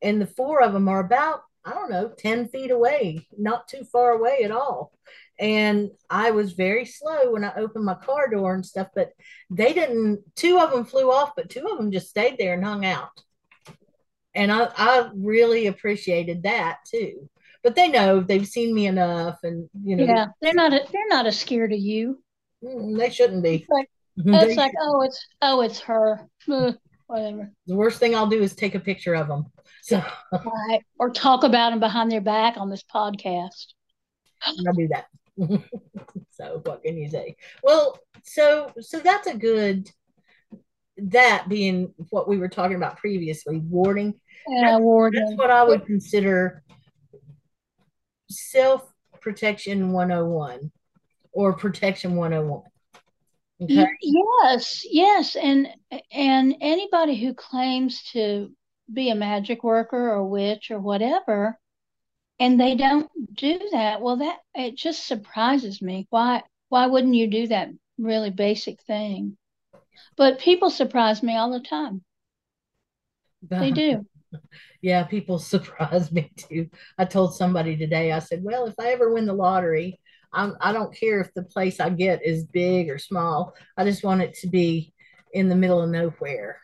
and 0.00 0.22
the 0.22 0.26
four 0.26 0.62
of 0.62 0.72
them 0.72 0.88
are 0.88 1.00
about, 1.00 1.42
I 1.64 1.72
don't 1.72 1.90
know, 1.90 2.08
10 2.16 2.48
feet 2.48 2.70
away, 2.70 3.26
not 3.36 3.68
too 3.68 3.84
far 3.84 4.12
away 4.12 4.42
at 4.44 4.50
all. 4.50 4.92
And 5.38 5.90
I 6.08 6.30
was 6.30 6.52
very 6.52 6.84
slow 6.84 7.32
when 7.32 7.42
I 7.42 7.52
opened 7.56 7.84
my 7.84 7.94
car 7.94 8.30
door 8.30 8.54
and 8.54 8.64
stuff, 8.64 8.88
but 8.94 9.10
they 9.50 9.72
didn't, 9.72 10.20
two 10.36 10.60
of 10.60 10.70
them 10.70 10.84
flew 10.84 11.10
off, 11.10 11.32
but 11.36 11.50
two 11.50 11.66
of 11.66 11.76
them 11.76 11.90
just 11.90 12.08
stayed 12.08 12.38
there 12.38 12.54
and 12.54 12.64
hung 12.64 12.84
out. 12.84 13.10
And 14.34 14.52
I, 14.52 14.70
I 14.76 15.10
really 15.14 15.66
appreciated 15.66 16.44
that 16.44 16.78
too. 16.86 17.28
But 17.64 17.74
they 17.74 17.88
know 17.88 18.20
they've 18.20 18.46
seen 18.46 18.74
me 18.74 18.86
enough, 18.86 19.38
and 19.42 19.68
you 19.82 19.96
know, 19.96 20.04
Yeah, 20.04 20.26
they're 20.40 20.54
not 20.54 20.74
a, 20.74 20.86
they're 20.92 21.08
not 21.08 21.26
as 21.26 21.40
scared 21.40 21.72
of 21.72 21.78
you. 21.80 22.22
they 22.62 23.10
shouldn't 23.10 23.42
be. 23.42 23.56
It's 23.56 23.68
like 23.70 23.90
mm-hmm. 24.18 24.34
it's 24.34 24.56
like 24.56 24.72
oh 24.80 25.00
it's 25.00 25.26
oh 25.42 25.62
it's 25.62 25.80
her. 25.80 26.28
Whatever. 27.06 27.52
the 27.66 27.76
worst 27.76 28.00
thing 28.00 28.14
I'll 28.14 28.26
do 28.26 28.42
is 28.42 28.54
take 28.54 28.74
a 28.74 28.80
picture 28.80 29.14
of 29.14 29.28
them. 29.28 29.46
So 29.82 30.02
Right. 30.32 30.80
Or 30.98 31.10
talk 31.10 31.44
about 31.44 31.70
them 31.70 31.80
behind 31.80 32.10
their 32.10 32.20
back 32.20 32.56
on 32.56 32.70
this 32.70 32.82
podcast. 32.82 33.66
I'll 34.42 34.72
do 34.74 34.88
that. 34.88 35.06
so 36.30 36.60
what 36.64 36.82
can 36.82 36.96
you 36.96 37.08
say? 37.08 37.36
Well, 37.62 37.98
so 38.24 38.70
so 38.80 39.00
that's 39.00 39.26
a 39.26 39.36
good 39.36 39.90
that 40.96 41.46
being 41.48 41.92
what 42.10 42.28
we 42.28 42.38
were 42.38 42.48
talking 42.48 42.76
about 42.76 42.98
previously, 42.98 43.58
warding. 43.58 44.14
Yeah, 44.46 44.72
That's 44.72 44.82
Warding. 44.82 45.36
what 45.36 45.50
I 45.50 45.64
would 45.64 45.86
consider 45.86 46.62
self 48.28 48.92
protection 49.20 49.92
101 49.92 50.70
or 51.32 51.52
protection 51.52 52.16
101. 52.16 52.62
Okay. 53.62 53.86
Yes, 54.02 54.84
yes, 54.90 55.36
and 55.36 55.68
and 56.10 56.56
anybody 56.60 57.16
who 57.16 57.34
claims 57.34 58.02
to 58.12 58.52
be 58.92 59.10
a 59.10 59.14
magic 59.14 59.62
worker 59.62 60.10
or 60.10 60.26
witch 60.26 60.70
or 60.70 60.80
whatever, 60.80 61.58
and 62.40 62.60
they 62.60 62.74
don't 62.74 63.08
do 63.32 63.58
that, 63.72 64.00
well, 64.00 64.16
that 64.16 64.38
it 64.54 64.76
just 64.76 65.06
surprises 65.06 65.80
me. 65.80 66.06
Why 66.10 66.42
why 66.68 66.86
wouldn't 66.88 67.14
you 67.14 67.28
do 67.28 67.46
that 67.46 67.68
really 67.96 68.30
basic 68.30 68.82
thing? 68.82 69.36
But 70.16 70.40
people 70.40 70.70
surprise 70.70 71.22
me 71.22 71.36
all 71.36 71.52
the 71.52 71.60
time. 71.60 72.02
They 73.42 73.70
do. 73.72 74.04
Yeah, 74.82 75.04
people 75.04 75.38
surprise 75.38 76.12
me 76.12 76.30
too. 76.36 76.68
I 76.98 77.04
told 77.04 77.34
somebody 77.34 77.76
today, 77.76 78.12
I 78.12 78.18
said, 78.18 78.42
well, 78.42 78.66
if 78.66 78.74
I 78.78 78.88
ever 78.88 79.12
win 79.12 79.26
the 79.26 79.32
lottery, 79.32 80.00
I'm, 80.32 80.56
I 80.60 80.72
don't 80.72 80.94
care 80.94 81.20
if 81.20 81.32
the 81.32 81.44
place 81.44 81.80
I 81.80 81.90
get 81.90 82.24
is 82.24 82.44
big 82.44 82.90
or 82.90 82.98
small. 82.98 83.54
I 83.76 83.84
just 83.84 84.04
want 84.04 84.22
it 84.22 84.34
to 84.40 84.48
be 84.48 84.92
in 85.32 85.48
the 85.48 85.56
middle 85.56 85.80
of 85.80 85.90
nowhere 85.90 86.58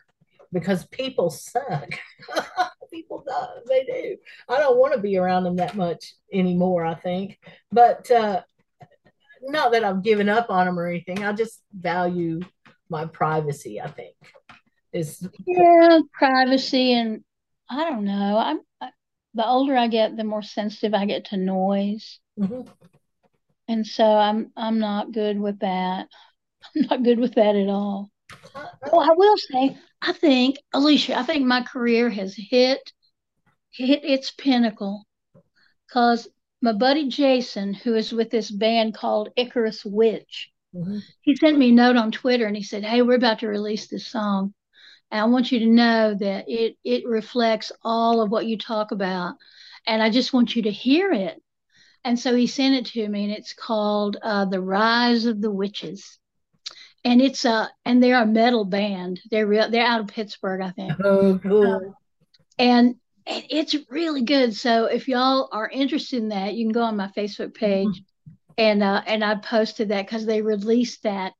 because 0.51 0.85
people 0.87 1.29
suck. 1.29 1.89
people 2.91 3.23
do, 3.25 3.69
they 3.69 3.83
do. 3.85 4.17
I 4.49 4.57
don't 4.57 4.77
want 4.77 4.93
to 4.93 4.99
be 4.99 5.17
around 5.17 5.43
them 5.43 5.55
that 5.57 5.75
much 5.75 6.13
anymore, 6.33 6.85
I 6.85 6.95
think. 6.95 7.39
But 7.71 8.11
uh, 8.11 8.41
not 9.41 9.71
that 9.71 9.83
I've 9.83 10.03
given 10.03 10.29
up 10.29 10.49
on 10.49 10.65
them 10.65 10.79
or 10.79 10.87
anything. 10.87 11.23
I 11.23 11.33
just 11.33 11.61
value 11.73 12.41
my 12.89 13.05
privacy, 13.05 13.79
I 13.81 13.87
think. 13.87 14.15
Is 14.93 15.25
Yeah, 15.45 15.99
privacy 16.13 16.93
and 16.93 17.23
I 17.71 17.89
don't 17.89 18.03
know. 18.03 18.37
I'm 18.37 18.59
I, 18.81 18.89
the 19.33 19.47
older 19.47 19.77
I 19.77 19.87
get, 19.87 20.17
the 20.17 20.25
more 20.25 20.41
sensitive 20.41 20.93
I 20.93 21.05
get 21.05 21.25
to 21.25 21.37
noise. 21.37 22.19
Mhm. 22.37 22.67
And 23.69 23.87
so 23.87 24.03
I'm 24.05 24.51
I'm 24.57 24.79
not 24.79 25.13
good 25.13 25.39
with 25.39 25.59
that. 25.59 26.09
I'm 26.75 26.81
not 26.83 27.03
good 27.03 27.17
with 27.17 27.35
that 27.35 27.55
at 27.55 27.69
all. 27.69 28.11
Oh, 28.91 28.99
I 28.99 29.13
will 29.15 29.37
say, 29.37 29.77
I 30.01 30.11
think, 30.11 30.57
Alicia, 30.73 31.17
I 31.17 31.23
think 31.23 31.45
my 31.45 31.61
career 31.61 32.09
has 32.09 32.35
hit 32.35 32.91
hit 33.71 34.03
its 34.03 34.31
pinnacle 34.31 35.05
because 35.87 36.27
my 36.61 36.73
buddy 36.73 37.07
Jason, 37.07 37.73
who 37.73 37.95
is 37.95 38.11
with 38.11 38.29
this 38.29 38.51
band 38.51 38.93
called 38.93 39.29
Icarus 39.37 39.85
Witch, 39.85 40.51
Mhm. 40.75 41.01
he 41.21 41.35
sent 41.37 41.57
me 41.57 41.69
a 41.69 41.73
note 41.73 41.95
on 41.95 42.11
Twitter 42.11 42.45
and 42.45 42.57
he 42.57 42.63
said, 42.63 42.83
Hey, 42.83 43.01
we're 43.01 43.15
about 43.15 43.39
to 43.39 43.47
release 43.47 43.87
this 43.87 44.07
song. 44.07 44.53
And 45.11 45.19
I 45.19 45.25
want 45.25 45.51
you 45.51 45.59
to 45.59 45.65
know 45.65 46.15
that 46.15 46.45
it 46.47 46.77
it 46.83 47.05
reflects 47.05 47.71
all 47.83 48.21
of 48.21 48.31
what 48.31 48.45
you 48.45 48.57
talk 48.57 48.91
about. 48.91 49.35
And 49.85 50.01
I 50.01 50.09
just 50.09 50.31
want 50.31 50.55
you 50.55 50.63
to 50.63 50.71
hear 50.71 51.11
it. 51.11 51.41
And 52.03 52.19
so 52.19 52.33
he 52.35 52.47
sent 52.47 52.75
it 52.75 52.85
to 52.93 53.07
me, 53.07 53.25
and 53.25 53.33
it's 53.33 53.53
called 53.53 54.17
uh, 54.21 54.45
"The 54.45 54.61
Rise 54.61 55.25
of 55.25 55.41
the 55.41 55.51
Witches." 55.51 56.17
And 57.03 57.21
it's 57.21 57.45
a 57.45 57.69
and 57.85 58.01
they're 58.01 58.21
a 58.21 58.25
metal 58.25 58.63
band. 58.63 59.19
They're 59.29 59.47
real. 59.47 59.69
They're 59.69 59.85
out 59.85 60.01
of 60.01 60.07
Pittsburgh, 60.07 60.61
I 60.61 60.71
think. 60.71 60.93
Oh, 61.03 61.39
cool. 61.43 61.95
And, 62.57 62.95
and 63.27 63.43
it's 63.49 63.75
really 63.89 64.23
good. 64.23 64.55
So 64.55 64.85
if 64.85 65.07
y'all 65.07 65.49
are 65.51 65.69
interested 65.69 66.21
in 66.21 66.29
that, 66.29 66.53
you 66.53 66.65
can 66.65 66.73
go 66.73 66.83
on 66.83 66.97
my 66.97 67.11
Facebook 67.15 67.53
page, 67.53 68.03
and 68.57 68.81
uh, 68.81 69.01
and 69.05 69.23
I 69.23 69.35
posted 69.35 69.89
that 69.89 70.05
because 70.05 70.25
they 70.25 70.41
released 70.41 71.03
that 71.03 71.33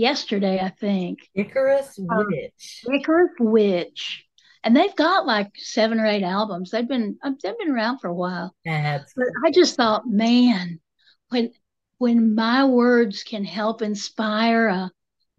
yesterday, 0.00 0.58
I 0.60 0.70
think. 0.70 1.18
Icarus 1.34 1.98
Um, 1.98 2.26
Witch. 2.28 2.84
Icarus 2.92 3.30
Witch, 3.38 4.24
and 4.64 4.76
they've 4.76 4.96
got 4.96 5.26
like 5.26 5.50
seven 5.56 6.00
or 6.00 6.06
eight 6.06 6.22
albums. 6.24 6.70
They've 6.70 6.88
been 6.88 7.18
uh, 7.22 7.32
they've 7.42 7.58
been 7.58 7.70
around 7.70 7.98
for 7.98 8.08
a 8.08 8.14
while. 8.14 8.54
That's 8.64 9.12
But 9.14 9.26
I 9.44 9.50
just 9.50 9.76
thought, 9.76 10.08
man, 10.08 10.80
when 11.28 11.52
when 11.98 12.34
my 12.34 12.64
words 12.64 13.22
can 13.22 13.44
help 13.44 13.82
inspire 13.82 14.68
a 14.68 14.90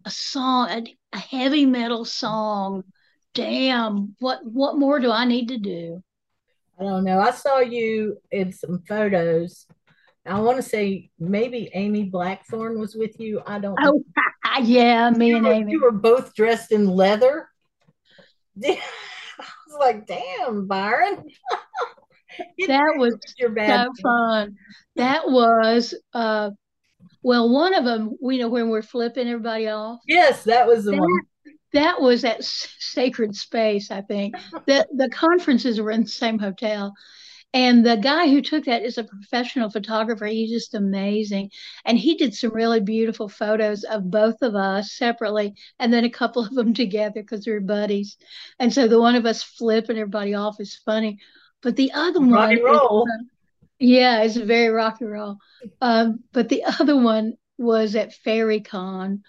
a 0.04 0.10
song, 0.10 0.70
a, 0.70 0.96
a 1.12 1.18
heavy 1.18 1.66
metal 1.66 2.04
song, 2.04 2.84
damn, 3.34 4.16
what 4.20 4.40
what 4.44 4.78
more 4.78 5.00
do 5.00 5.10
I 5.10 5.24
need 5.24 5.48
to 5.48 5.58
do? 5.58 6.02
I 6.78 6.84
don't 6.84 7.04
know. 7.04 7.20
I 7.20 7.30
saw 7.30 7.58
you 7.58 8.18
in 8.30 8.52
some 8.52 8.82
photos. 8.88 9.66
I 10.24 10.40
want 10.40 10.56
to 10.56 10.62
say 10.62 11.10
maybe 11.18 11.70
Amy 11.74 12.04
Blackthorn 12.04 12.78
was 12.78 12.94
with 12.94 13.18
you. 13.18 13.42
I 13.46 13.58
don't 13.58 13.74
know. 13.80 14.02
Oh, 14.44 14.60
yeah, 14.62 15.10
me 15.10 15.30
You 15.30 15.36
and 15.36 15.46
were, 15.46 15.52
Amy. 15.52 15.72
you 15.72 15.82
were 15.82 15.90
both 15.90 16.34
dressed 16.34 16.70
in 16.72 16.86
leather. 16.86 17.48
I 18.64 18.78
was 19.66 19.76
like, 19.80 20.06
damn, 20.06 20.66
Byron. 20.66 21.24
That 22.66 22.94
was 22.96 23.14
your 23.38 23.50
bad. 23.50 23.88
so 23.88 24.02
fun. 24.02 24.56
That 24.96 25.28
was 25.28 25.94
uh 26.14 26.50
well, 27.22 27.50
one 27.52 27.74
of 27.74 27.84
them, 27.84 28.16
we 28.22 28.38
know 28.38 28.48
when 28.48 28.70
we're 28.70 28.80
flipping 28.80 29.28
everybody 29.28 29.68
off. 29.68 30.00
Yes, 30.08 30.42
that 30.44 30.66
was 30.66 30.84
the 30.86 30.92
That 30.92 31.00
one. 31.00 31.20
that 31.74 32.00
was 32.00 32.24
at 32.24 32.38
S- 32.38 32.74
Sacred 32.78 33.36
Space, 33.36 33.90
I 33.90 34.00
think. 34.00 34.34
that 34.66 34.88
the 34.96 35.10
conferences 35.10 35.78
were 35.78 35.90
in 35.90 36.04
the 36.04 36.08
same 36.08 36.38
hotel. 36.38 36.94
And 37.54 37.84
the 37.84 37.96
guy 37.96 38.28
who 38.28 38.40
took 38.40 38.64
that 38.64 38.82
is 38.82 38.96
a 38.96 39.04
professional 39.04 39.68
photographer. 39.68 40.24
He's 40.26 40.50
just 40.50 40.74
amazing. 40.74 41.50
And 41.84 41.98
he 41.98 42.14
did 42.14 42.34
some 42.34 42.52
really 42.54 42.80
beautiful 42.80 43.28
photos 43.28 43.84
of 43.84 44.10
both 44.10 44.40
of 44.40 44.54
us 44.54 44.92
separately 44.92 45.54
and 45.78 45.92
then 45.92 46.04
a 46.04 46.10
couple 46.10 46.44
of 46.44 46.54
them 46.54 46.72
together 46.72 47.20
because 47.22 47.46
we 47.46 47.52
are 47.52 47.60
buddies. 47.60 48.16
And 48.58 48.72
so 48.72 48.88
the 48.88 49.00
one 49.00 49.16
of 49.16 49.26
us 49.26 49.42
flipping 49.42 49.98
everybody 49.98 50.34
off 50.34 50.60
is 50.60 50.80
funny. 50.84 51.18
But 51.62 51.76
the 51.76 51.92
other 51.92 52.20
Rock 52.20 52.30
one 52.30 52.50
and 52.50 52.58
is, 52.58 52.64
roll. 52.64 53.06
uh, 53.08 53.24
yeah, 53.78 54.22
it's 54.22 54.36
very 54.36 54.68
rock 54.68 55.00
and 55.00 55.10
roll. 55.10 55.36
Um, 55.80 56.20
but 56.32 56.48
the 56.48 56.64
other 56.80 56.96
one 56.96 57.34
was 57.58 57.94
at 57.96 58.14
FaerieCon 58.24 59.20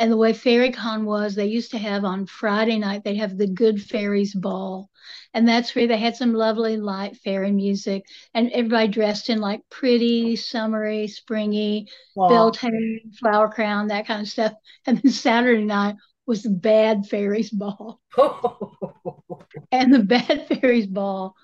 And 0.00 0.10
the 0.10 0.16
way 0.16 0.32
FaerieCon 0.32 1.04
was, 1.04 1.34
they 1.36 1.46
used 1.46 1.70
to 1.72 1.78
have 1.78 2.04
on 2.04 2.26
Friday 2.26 2.78
night, 2.78 3.04
they'd 3.04 3.18
have 3.18 3.36
the 3.36 3.46
Good 3.46 3.82
Fairies 3.82 4.34
Ball. 4.34 4.90
And 5.34 5.46
that's 5.46 5.74
where 5.74 5.86
they 5.86 5.98
had 5.98 6.16
some 6.16 6.32
lovely 6.34 6.78
light 6.78 7.18
fairy 7.18 7.52
music 7.52 8.04
and 8.34 8.50
everybody 8.50 8.88
dressed 8.88 9.30
in 9.30 9.40
like 9.40 9.60
pretty, 9.70 10.36
summery, 10.36 11.06
springy, 11.06 11.86
Wow. 12.16 12.28
Beltane, 12.28 13.12
flower 13.20 13.48
crown, 13.50 13.88
that 13.88 14.06
kind 14.06 14.22
of 14.22 14.28
stuff. 14.28 14.54
And 14.86 14.98
then 15.02 15.12
Saturday 15.12 15.64
night 15.64 15.96
was 16.26 16.42
the 16.42 16.50
Bad 16.50 17.06
Fairies 17.06 17.50
Ball. 17.50 18.00
And 19.72 19.94
the 19.94 20.00
Bad 20.02 20.48
Fairies 20.48 20.86
Ball, 20.86 21.34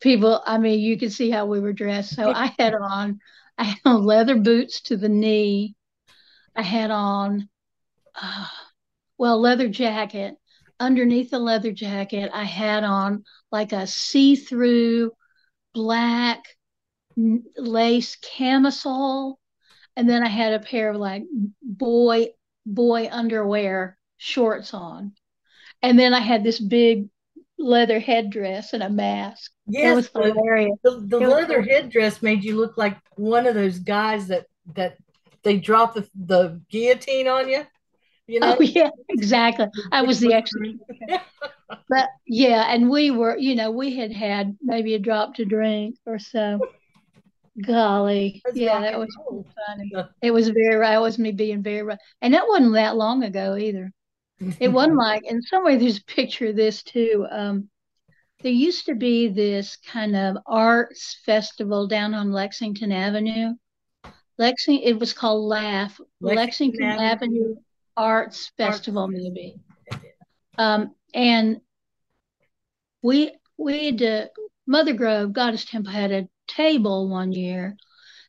people, 0.00 0.42
I 0.46 0.58
mean, 0.58 0.80
you 0.80 0.98
could 0.98 1.12
see 1.12 1.30
how 1.30 1.46
we 1.46 1.60
were 1.60 1.72
dressed. 1.72 2.14
So 2.14 2.30
I 2.30 2.54
had 2.58 2.74
on, 2.74 3.20
I 3.58 3.64
had 3.64 3.78
on 3.84 4.04
leather 4.04 4.36
boots 4.36 4.82
to 4.82 4.96
the 4.96 5.08
knee. 5.08 5.74
I 6.56 6.62
had 6.62 6.90
on, 6.90 7.48
uh, 8.20 8.46
well, 9.18 9.40
leather 9.40 9.68
jacket. 9.68 10.34
Underneath 10.80 11.30
the 11.30 11.40
leather 11.40 11.72
jacket, 11.72 12.30
I 12.32 12.44
had 12.44 12.84
on 12.84 13.24
like 13.50 13.72
a 13.72 13.86
see-through 13.86 15.10
black 15.74 16.44
lace 17.16 18.16
camisole, 18.16 19.38
and 19.96 20.08
then 20.08 20.22
I 20.22 20.28
had 20.28 20.52
a 20.52 20.60
pair 20.60 20.90
of 20.90 20.96
like 20.96 21.24
boy 21.62 22.28
boy 22.64 23.08
underwear 23.10 23.98
shorts 24.18 24.72
on, 24.72 25.14
and 25.82 25.98
then 25.98 26.14
I 26.14 26.20
had 26.20 26.44
this 26.44 26.60
big 26.60 27.08
leather 27.58 27.98
headdress 27.98 28.72
and 28.72 28.82
a 28.84 28.88
mask. 28.88 29.50
That 29.66 29.78
yes, 29.78 29.96
was 29.96 30.10
the, 30.10 30.22
hilarious. 30.22 30.78
the, 30.84 31.04
the 31.04 31.18
was 31.18 31.28
leather 31.28 31.64
so- 31.64 31.68
headdress 31.68 32.22
made 32.22 32.44
you 32.44 32.56
look 32.56 32.76
like 32.76 32.96
one 33.16 33.46
of 33.46 33.54
those 33.54 33.80
guys 33.80 34.28
that 34.28 34.46
that 34.74 34.96
they 35.42 35.56
drop 35.56 35.94
the, 35.94 36.08
the 36.14 36.60
guillotine 36.70 37.26
on 37.26 37.48
you. 37.48 37.64
You 38.28 38.40
know, 38.40 38.56
Oh 38.58 38.62
yeah, 38.62 38.90
exactly. 39.08 39.66
I 39.90 40.02
was 40.02 40.20
the 40.20 40.34
executioner. 40.34 40.78
But 41.88 42.08
yeah, 42.26 42.72
and 42.72 42.88
we 42.88 43.10
were, 43.10 43.36
you 43.36 43.54
know, 43.54 43.70
we 43.70 43.94
had 43.96 44.10
had 44.12 44.56
maybe 44.62 44.94
a 44.94 44.98
drop 44.98 45.34
to 45.34 45.44
drink 45.44 45.96
or 46.06 46.18
so. 46.18 46.60
Golly, 47.66 48.40
That's 48.44 48.56
yeah, 48.56 48.80
that 48.80 48.98
was 48.98 49.14
roll. 49.18 49.46
funny. 49.66 49.90
Yeah. 49.92 50.06
It 50.22 50.30
was 50.30 50.48
very, 50.48 50.78
that 50.80 51.00
was 51.00 51.18
me 51.18 51.32
being 51.32 51.62
very, 51.62 51.82
ri- 51.82 51.96
and 52.22 52.32
that 52.34 52.46
wasn't 52.48 52.74
that 52.74 52.96
long 52.96 53.24
ago 53.24 53.56
either. 53.56 53.92
It 54.60 54.68
wasn't 54.68 54.96
like, 54.98 55.24
in 55.24 55.42
some 55.42 55.64
way, 55.64 55.76
there's 55.76 55.98
a 55.98 56.04
picture 56.04 56.46
of 56.48 56.56
this 56.56 56.82
too. 56.82 57.26
Um, 57.30 57.68
there 58.42 58.52
used 58.52 58.86
to 58.86 58.94
be 58.94 59.28
this 59.28 59.76
kind 59.76 60.14
of 60.16 60.36
arts 60.46 61.18
festival 61.26 61.88
down 61.88 62.14
on 62.14 62.32
Lexington 62.32 62.92
Avenue. 62.92 63.54
Lexington, 64.38 64.88
it 64.88 65.00
was 65.00 65.12
called 65.12 65.50
LAAFF, 65.50 66.00
Lexington 66.20 66.36
Lexington 66.36 66.84
Avenue. 66.84 67.02
Avenue 67.02 67.56
Arts 67.98 68.52
Festival, 68.56 69.02
Arts 69.02 69.14
maybe. 69.14 69.56
Um, 70.56 70.94
and 71.12 71.60
we 73.02 73.32
we 73.56 73.86
had 73.86 73.98
to, 73.98 74.30
Mother 74.66 74.92
Grove 74.92 75.32
Goddess 75.32 75.64
Temple 75.64 75.92
had 75.92 76.12
a 76.12 76.28
table 76.46 77.08
one 77.08 77.32
year, 77.32 77.76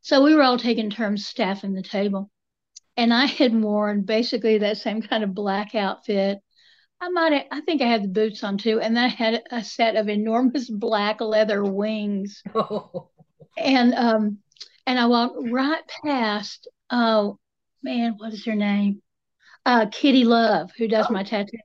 so 0.01 0.23
we 0.23 0.33
were 0.33 0.41
all 0.41 0.57
taking 0.57 0.89
turns 0.89 1.25
staffing 1.25 1.73
the 1.73 1.83
table. 1.83 2.31
And 2.97 3.13
I 3.13 3.27
had 3.27 3.53
worn 3.53 4.01
basically 4.01 4.57
that 4.57 4.77
same 4.77 5.01
kind 5.01 5.23
of 5.23 5.33
black 5.33 5.75
outfit. 5.75 6.39
I 6.99 7.09
might 7.09 7.31
have, 7.31 7.45
I 7.51 7.61
think 7.61 7.81
I 7.81 7.85
had 7.85 8.03
the 8.03 8.09
boots 8.09 8.43
on 8.43 8.57
too, 8.57 8.81
and 8.81 8.97
then 8.97 9.05
I 9.05 9.07
had 9.07 9.43
a 9.51 9.63
set 9.63 9.95
of 9.95 10.09
enormous 10.09 10.69
black 10.69 11.21
leather 11.21 11.63
wings. 11.63 12.41
Oh, 12.55 13.09
And 13.57 13.93
um 13.93 14.39
and 14.85 14.99
I 14.99 15.05
walked 15.05 15.37
right 15.51 15.83
past 16.03 16.67
oh 16.89 17.37
man, 17.83 18.15
what 18.17 18.33
is 18.33 18.45
her 18.45 18.55
name? 18.55 19.01
Uh 19.69 19.85
Kitty 19.91 20.23
Love, 20.25 20.71
who 20.79 20.87
does 20.87 21.05
Oh. 21.09 21.13
my 21.13 21.21
tattoos. 21.21 21.61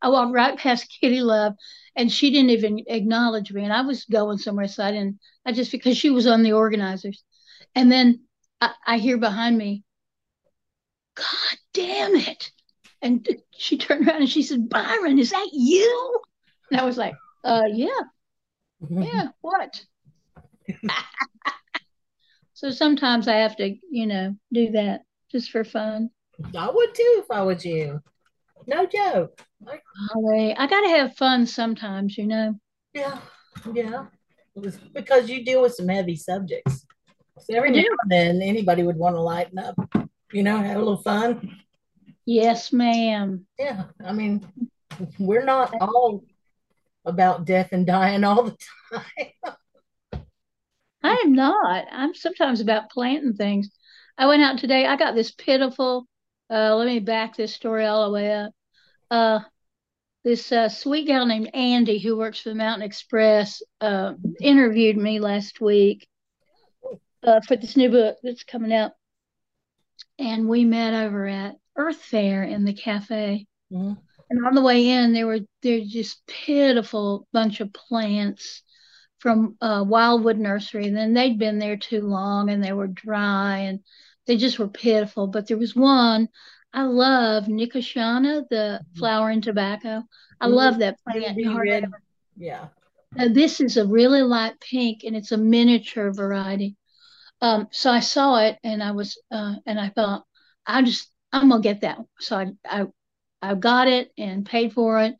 I 0.00 0.08
walked 0.08 0.32
right 0.32 0.56
past 0.56 0.94
Kitty 1.00 1.20
Love 1.20 1.54
and 1.96 2.10
she 2.10 2.30
didn't 2.30 2.50
even 2.50 2.84
acknowledge 2.86 3.52
me. 3.52 3.64
And 3.64 3.72
I 3.72 3.80
was 3.80 4.04
going 4.04 4.38
somewhere, 4.38 4.68
so 4.68 4.84
I 4.84 4.92
didn't 4.92 5.18
I 5.44 5.50
just 5.50 5.72
because 5.72 5.96
she 5.98 6.10
was 6.10 6.28
on 6.28 6.44
the 6.44 6.52
organizers. 6.52 7.24
And 7.74 7.90
then 7.90 8.20
I, 8.60 8.72
I 8.86 8.98
hear 8.98 9.18
behind 9.18 9.58
me, 9.58 9.82
God 11.16 11.56
damn 11.74 12.14
it. 12.14 12.52
And 13.02 13.26
she 13.58 13.78
turned 13.78 14.06
around 14.06 14.20
and 14.20 14.30
she 14.30 14.44
said, 14.44 14.68
Byron, 14.68 15.18
is 15.18 15.30
that 15.30 15.48
you? 15.52 16.20
And 16.70 16.80
I 16.80 16.84
was 16.84 16.96
like, 16.96 17.14
uh 17.42 17.64
yeah, 17.72 18.02
yeah, 18.90 19.28
what? 19.40 19.84
so 22.54 22.70
sometimes 22.70 23.26
I 23.26 23.38
have 23.38 23.56
to, 23.56 23.74
you 23.90 24.06
know, 24.06 24.36
do 24.52 24.70
that 24.70 25.02
just 25.32 25.50
for 25.50 25.64
fun. 25.64 26.10
I 26.56 26.70
would 26.70 26.94
too 26.94 27.22
if 27.24 27.30
I 27.30 27.42
was 27.42 27.64
you. 27.64 28.00
No 28.66 28.86
joke. 28.86 29.40
I 30.56 30.66
gotta 30.66 30.88
have 30.88 31.16
fun 31.16 31.46
sometimes, 31.46 32.16
you 32.16 32.26
know. 32.26 32.54
yeah, 32.94 33.18
yeah. 33.72 34.06
Because 34.92 35.28
you 35.30 35.44
deal 35.44 35.62
with 35.62 35.74
some 35.74 35.88
heavy 35.88 36.16
subjects. 36.16 36.86
So 37.38 37.54
every 37.54 37.70
now 37.70 37.84
and 38.02 38.10
then 38.10 38.42
anybody 38.42 38.82
would 38.82 38.96
want 38.96 39.16
to 39.16 39.20
lighten 39.20 39.58
up, 39.58 39.74
you 40.32 40.42
know, 40.42 40.58
have 40.58 40.76
a 40.76 40.78
little 40.78 41.02
fun. 41.02 41.58
Yes, 42.26 42.72
ma'am. 42.72 43.46
Yeah, 43.58 43.84
I 44.04 44.12
mean, 44.12 44.46
we're 45.18 45.44
not 45.44 45.74
all 45.80 46.24
about 47.04 47.46
death 47.46 47.70
and 47.72 47.86
dying 47.86 48.24
all 48.24 48.44
the 48.44 48.56
time. 48.92 50.22
I 51.02 51.22
am 51.24 51.32
not. 51.32 51.86
I'm 51.90 52.14
sometimes 52.14 52.60
about 52.60 52.90
planting 52.90 53.34
things. 53.34 53.70
I 54.18 54.26
went 54.26 54.42
out 54.42 54.58
today. 54.58 54.86
I 54.86 54.96
got 54.96 55.14
this 55.14 55.30
pitiful. 55.30 56.06
Uh, 56.50 56.74
let 56.74 56.86
me 56.86 56.98
back 56.98 57.36
this 57.36 57.54
story 57.54 57.86
all 57.86 58.06
the 58.06 58.12
way 58.12 58.32
up. 58.32 58.52
Uh, 59.10 59.40
this 60.24 60.50
uh, 60.52 60.68
sweet 60.68 61.06
gal 61.06 61.24
named 61.26 61.50
Andy, 61.54 61.98
who 61.98 62.16
works 62.16 62.40
for 62.40 62.50
the 62.50 62.54
Mountain 62.54 62.88
Xpress, 62.90 63.62
uh, 63.80 64.14
interviewed 64.40 64.96
me 64.96 65.20
last 65.20 65.60
week 65.60 66.08
uh, 67.22 67.40
for 67.40 67.56
this 67.56 67.76
new 67.76 67.88
book 67.88 68.16
that's 68.22 68.44
coming 68.44 68.72
out, 68.72 68.92
and 70.18 70.48
we 70.48 70.64
met 70.64 70.92
over 71.06 71.26
at 71.26 71.56
Earth 71.76 72.02
Fare 72.02 72.42
in 72.42 72.64
the 72.64 72.74
cafe. 72.74 73.46
Mhm. 73.72 73.96
And 74.28 74.46
on 74.46 74.54
the 74.54 74.62
way 74.62 74.88
in, 74.88 75.12
there 75.12 75.26
were 75.26 75.40
there's 75.62 75.88
just 75.88 76.24
pitiful 76.26 77.26
bunch 77.32 77.60
of 77.60 77.72
plants 77.72 78.62
from 79.18 79.56
uh, 79.60 79.84
Wildwood 79.86 80.38
Nursery. 80.38 80.86
And 80.86 80.96
then 80.96 81.14
they'd 81.14 81.38
been 81.38 81.58
there 81.58 81.76
too 81.76 82.00
long 82.00 82.48
and 82.50 82.62
they 82.62 82.72
were 82.72 82.86
dry 82.86 83.58
and 83.58 83.80
they 84.26 84.36
just 84.36 84.58
were 84.58 84.68
pitiful. 84.68 85.26
But 85.26 85.46
there 85.46 85.58
was 85.58 85.74
one 85.74 86.28
I 86.72 86.82
love, 86.82 87.48
Nicotiana, 87.48 88.44
the 88.48 88.80
flowering 88.96 89.40
tobacco. 89.40 90.04
I 90.40 90.46
love 90.46 90.78
that 90.78 90.98
plant. 91.02 91.36
Ruby 91.36 91.42
You 91.42 91.50
hardly 91.50 91.72
red. 91.72 91.84
Yeah. 92.36 92.68
Now, 93.16 93.28
this 93.28 93.60
is 93.60 93.76
a 93.76 93.86
really 93.86 94.22
light 94.22 94.60
pink 94.60 95.02
and 95.04 95.16
it's 95.16 95.32
a 95.32 95.36
miniature 95.36 96.12
variety. 96.12 96.76
Um, 97.42 97.68
so 97.72 97.90
I 97.90 98.00
saw 98.00 98.38
it 98.38 98.58
and 98.62 98.82
I 98.82 98.92
was 98.92 99.20
uh, 99.32 99.54
and 99.66 99.80
I 99.80 99.88
thought 99.88 100.24
I 100.66 100.82
just 100.82 101.10
I'm 101.32 101.48
gonna 101.48 101.62
get 101.62 101.80
that. 101.80 101.98
So 102.20 102.36
I 102.36 102.52
I 102.64 102.86
I 103.42 103.54
got 103.54 103.88
it 103.88 104.12
and 104.16 104.46
paid 104.46 104.72
for 104.72 105.00
it 105.00 105.16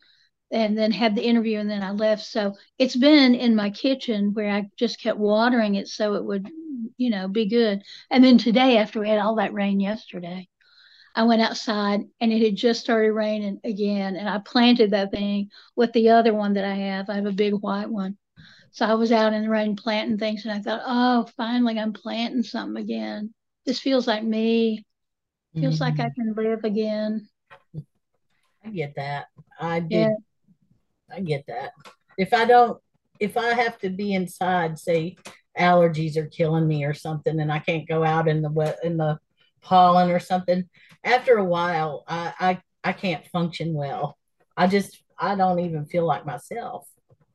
and 0.52 0.76
then 0.76 0.92
had 0.92 1.14
the 1.14 1.24
interview 1.26 1.58
and 1.58 1.70
then 1.70 1.82
I 1.82 1.92
left. 1.92 2.24
So 2.24 2.56
it's 2.78 2.96
been 2.96 3.34
in 3.34 3.54
my 3.54 3.70
kitchen 3.70 4.34
where 4.34 4.50
I 4.50 4.68
just 4.76 5.00
kept 5.00 5.18
watering 5.18 5.76
it 5.76 5.88
so 5.88 6.14
it 6.14 6.24
would, 6.24 6.48
you 6.96 7.10
know, 7.10 7.28
be 7.28 7.46
good. 7.48 7.82
And 8.10 8.24
then 8.24 8.38
today, 8.38 8.78
after 8.78 9.00
we 9.00 9.08
had 9.08 9.18
all 9.20 9.36
that 9.36 9.52
rain 9.54 9.80
yesterday, 9.80 10.48
I 11.14 11.24
went 11.24 11.42
outside 11.42 12.02
and 12.20 12.32
it 12.32 12.42
had 12.42 12.56
just 12.56 12.80
started 12.80 13.12
raining 13.12 13.60
again. 13.64 14.16
And 14.16 14.28
I 14.28 14.38
planted 14.38 14.90
that 14.92 15.12
thing 15.12 15.50
with 15.76 15.92
the 15.92 16.10
other 16.10 16.34
one 16.34 16.54
that 16.54 16.64
I 16.64 16.74
have. 16.74 17.10
I 17.10 17.14
have 17.16 17.26
a 17.26 17.32
big 17.32 17.54
white 17.54 17.90
one. 17.90 18.16
So 18.72 18.86
I 18.86 18.94
was 18.94 19.12
out 19.12 19.32
in 19.34 19.42
the 19.44 19.50
rain 19.50 19.76
planting 19.76 20.18
things 20.18 20.44
and 20.46 20.52
I 20.54 20.60
thought, 20.62 20.82
oh, 20.86 21.28
finally 21.36 21.78
I'm 21.78 21.92
planting 21.94 22.42
something 22.42 22.82
again. 22.82 23.34
This 23.66 23.80
feels 23.80 24.06
like 24.06 24.24
me. 24.24 24.84
Feels 25.60 25.80
like 25.80 26.00
I 26.00 26.08
Mhm. 26.08 26.14
can 26.16 26.34
live 26.34 26.64
again. 26.64 27.28
I 28.64 28.70
get 28.70 28.94
that. 28.96 29.28
I 29.60 29.80
did. 29.80 30.08
Yeah. 30.08 30.14
I 31.14 31.20
get 31.20 31.44
that. 31.48 31.72
If 32.18 32.32
I 32.32 32.44
don't, 32.44 32.80
if 33.18 33.36
I 33.36 33.52
have 33.54 33.78
to 33.78 33.90
be 33.90 34.14
inside, 34.14 34.78
say 34.78 35.16
allergies 35.58 36.16
are 36.16 36.26
killing 36.26 36.66
me 36.66 36.84
or 36.84 36.94
something, 36.94 37.40
and 37.40 37.52
I 37.52 37.58
can't 37.58 37.88
go 37.88 38.04
out 38.04 38.28
in 38.28 38.42
the 38.42 38.50
wet 38.50 38.78
in 38.82 38.96
the 38.96 39.18
pollen 39.62 40.10
or 40.10 40.20
something, 40.20 40.68
after 41.04 41.36
a 41.36 41.44
while, 41.44 42.04
I 42.08 42.32
I, 42.40 42.60
I 42.90 42.92
can't 42.92 43.26
function 43.28 43.74
well. 43.74 44.16
I 44.56 44.66
just 44.66 45.02
I 45.18 45.34
don't 45.34 45.60
even 45.60 45.86
feel 45.86 46.06
like 46.06 46.26
myself. 46.26 46.86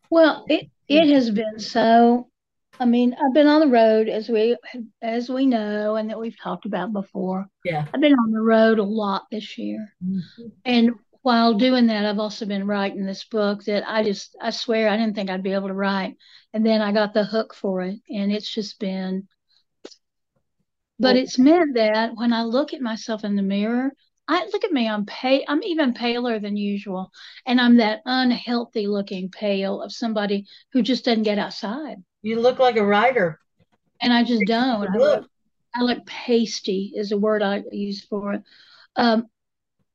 Well, 0.10 0.46
it 0.48 0.70
it 0.88 1.10
has 1.14 1.32
been 1.32 1.60
so. 1.60 2.30
I 2.78 2.84
mean, 2.84 3.14
I've 3.14 3.34
been 3.34 3.48
on 3.48 3.62
the 3.62 3.68
road 3.68 4.10
as 4.10 4.28
we 4.28 4.58
as 5.02 5.30
we 5.30 5.46
know 5.46 5.96
and 5.96 6.10
that 6.10 6.20
we've 6.20 6.38
talked 6.38 6.66
about 6.66 6.92
before. 6.92 7.48
Yeah. 7.64 7.86
I've 7.94 8.02
been 8.02 8.14
on 8.14 8.32
the 8.32 8.42
road 8.42 8.80
a 8.80 8.84
lot 8.84 9.28
this 9.32 9.58
year. 9.58 9.94
Mm-hmm. 10.06 10.48
And 10.66 10.92
while 11.26 11.56
doing 11.56 11.88
that, 11.88 12.06
I've 12.06 12.20
also 12.20 12.46
been 12.46 12.68
writing 12.68 13.04
this 13.04 13.24
book 13.24 13.64
that 13.64 13.84
I 13.88 14.04
just 14.04 14.36
I 14.40 14.52
swear 14.52 14.88
I 14.88 14.96
didn't 14.96 15.16
think 15.16 15.32
I'd 15.32 15.42
be 15.42 15.54
able 15.54 15.70
to 15.70 15.74
write. 15.74 16.18
And 16.54 16.64
then 16.64 16.82
I 16.82 16.92
got 16.92 17.16
the 17.16 17.24
hook 17.24 17.56
for 17.56 17.82
it 17.82 18.00
and 18.10 18.32
it's 18.32 18.54
just 18.54 18.80
been 18.80 19.28
but 21.00 21.16
it's 21.18 21.38
meant 21.38 21.74
that 21.76 22.12
when 22.16 22.32
I 22.32 22.44
look 22.44 22.74
at 22.74 22.80
myself 22.80 23.24
in 23.24 23.36
the 23.36 23.42
mirror, 23.42 23.92
I 24.28 24.46
look 24.46 24.64
at 24.64 24.72
me, 24.72 24.88
I'm 24.88 25.06
pale, 25.06 25.42
I'm 25.48 25.62
even 25.64 25.94
paler 25.94 26.40
than 26.40 26.56
usual. 26.56 27.12
And 27.46 27.60
I'm 27.60 27.78
that 27.78 28.02
unhealthy 28.06 28.88
looking 28.88 29.30
pale 29.30 29.82
of 29.82 29.92
somebody 29.92 30.46
who 30.72 30.82
just 30.82 31.06
doesn't 31.06 31.24
get 31.24 31.38
outside. 31.38 31.98
You 32.22 32.40
look 32.40 32.60
like 32.60 32.78
a 32.78 32.86
writer. 32.86 33.40
And 34.02 34.14
I 34.14 34.24
just 34.24 34.44
don't. 34.46 34.88
I 34.88 34.98
look, 34.98 35.28
I 35.76 35.82
look 35.82 36.06
pasty 36.06 36.94
is 36.96 37.12
a 37.12 37.18
word 37.18 37.44
I 37.44 37.64
use 37.72 38.06
for 38.06 38.34
it. 38.34 38.44
Um, 38.96 39.28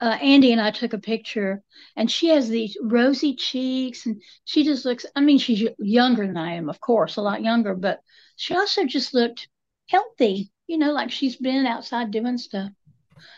uh, 0.00 0.18
Andy 0.20 0.52
and 0.52 0.60
I 0.60 0.70
took 0.70 0.92
a 0.92 0.98
picture, 0.98 1.62
and 1.96 2.10
she 2.10 2.28
has 2.28 2.48
these 2.48 2.76
rosy 2.82 3.34
cheeks, 3.34 4.06
and 4.06 4.22
she 4.44 4.64
just 4.64 4.84
looks. 4.84 5.04
I 5.14 5.20
mean, 5.20 5.38
she's 5.38 5.68
younger 5.78 6.26
than 6.26 6.36
I 6.36 6.54
am, 6.54 6.68
of 6.68 6.80
course, 6.80 7.16
a 7.16 7.22
lot 7.22 7.42
younger, 7.42 7.74
but 7.74 8.00
she 8.36 8.54
also 8.54 8.84
just 8.84 9.12
looked 9.12 9.48
healthy, 9.88 10.50
you 10.66 10.78
know, 10.78 10.92
like 10.92 11.10
she's 11.10 11.36
been 11.36 11.66
outside 11.66 12.10
doing 12.10 12.38
stuff. 12.38 12.70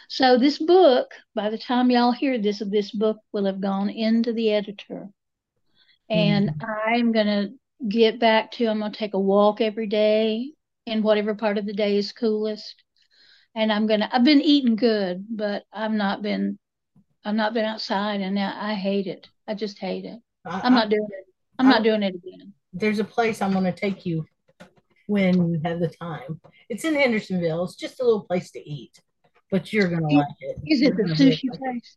So 0.08 0.38
this 0.38 0.58
book, 0.58 1.10
by 1.34 1.50
the 1.50 1.58
time 1.58 1.90
y'all 1.90 2.12
hear 2.12 2.38
this, 2.38 2.60
of 2.60 2.70
this 2.70 2.92
book 2.92 3.16
will 3.32 3.46
have 3.46 3.60
gone 3.60 3.90
into 3.90 4.32
the 4.32 4.52
editor. 4.52 5.08
And 6.08 6.50
mm-hmm. 6.50 6.70
I'm 6.86 7.12
going 7.12 7.26
to 7.26 7.88
get 7.88 8.20
back 8.20 8.52
to, 8.52 8.66
I'm 8.66 8.80
going 8.80 8.92
to 8.92 8.98
take 8.98 9.14
a 9.14 9.18
walk 9.18 9.60
every 9.60 9.86
day 9.86 10.52
in 10.86 11.02
whatever 11.02 11.34
part 11.34 11.58
of 11.58 11.66
the 11.66 11.72
day 11.72 11.96
is 11.96 12.12
coolest. 12.12 12.82
And 13.54 13.72
I'm 13.72 13.86
going 13.86 14.00
to, 14.00 14.14
I've 14.14 14.24
been 14.24 14.40
eating 14.40 14.76
good, 14.76 15.26
but 15.28 15.64
I've 15.72 15.92
not 15.92 16.22
been, 16.22 16.58
I've 17.24 17.34
not 17.34 17.54
been 17.54 17.64
outside 17.64 18.20
and 18.20 18.38
I, 18.38 18.72
I 18.72 18.74
hate 18.74 19.06
it. 19.06 19.28
I 19.46 19.54
just 19.54 19.78
hate 19.78 20.04
it. 20.04 20.18
I, 20.44 20.66
am 20.66 20.74
not 20.74 20.88
doing 20.88 21.08
it. 21.08 21.26
I'm 21.58 21.66
I, 21.66 21.70
not 21.70 21.82
doing 21.82 22.02
it 22.02 22.14
again. 22.14 22.52
There's 22.72 22.98
a 22.98 23.04
place 23.04 23.42
I'm 23.42 23.52
going 23.52 23.64
to 23.64 23.72
take 23.72 24.06
you 24.06 24.24
when 25.06 25.50
you 25.50 25.60
have 25.64 25.80
the 25.80 25.88
time. 25.88 26.40
It's 26.68 26.84
in 26.84 26.94
Hendersonville. 26.94 27.64
It's 27.64 27.76
just 27.76 28.00
a 28.00 28.04
little 28.04 28.24
place 28.24 28.50
to 28.52 28.68
eat 28.68 28.98
but 29.52 29.70
you're 29.70 29.86
gonna 29.86 30.08
like 30.08 30.26
it. 30.40 30.56
Is 30.66 30.80
it 30.80 30.96
the 30.96 31.04
sushi 31.04 31.46
place? 31.56 31.96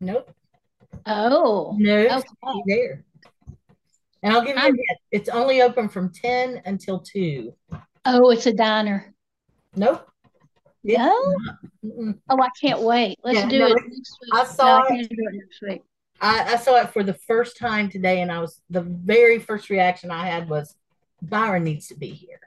Nope. 0.00 0.30
Oh. 1.06 1.74
No, 1.78 1.96
okay. 1.96 2.62
there. 2.66 3.04
And 4.22 4.34
I'll 4.34 4.42
give 4.42 4.56
you 4.56 4.62
I'm, 4.62 4.76
It's 5.10 5.28
only 5.30 5.62
open 5.62 5.88
from 5.88 6.12
10 6.12 6.62
until 6.66 7.00
2. 7.00 7.52
Oh, 8.04 8.30
it's 8.30 8.46
a 8.46 8.52
diner. 8.52 9.14
Nope. 9.74 10.06
No? 10.84 11.34
Oh, 12.28 12.40
I 12.40 12.48
can't 12.60 12.80
wait. 12.80 13.18
Let's 13.24 13.38
yeah, 13.38 13.48
do 13.48 13.58
no, 13.58 13.66
it 13.68 13.82
next 13.88 14.18
week. 14.20 14.34
I 14.34 14.44
saw 14.44 14.78
no, 14.80 14.84
I 14.90 14.98
it. 14.98 15.08
it 15.10 15.18
next 15.32 15.62
week. 15.62 15.82
I, 16.20 16.54
I 16.54 16.56
saw 16.56 16.76
it 16.80 16.90
for 16.90 17.02
the 17.02 17.14
first 17.14 17.56
time 17.56 17.88
today, 17.88 18.20
and 18.20 18.30
I 18.30 18.40
was 18.40 18.60
the 18.70 18.82
very 18.82 19.38
first 19.38 19.70
reaction 19.70 20.10
I 20.10 20.26
had 20.26 20.48
was 20.48 20.76
Byron 21.22 21.64
needs 21.64 21.88
to 21.88 21.94
be 21.94 22.08
here. 22.08 22.40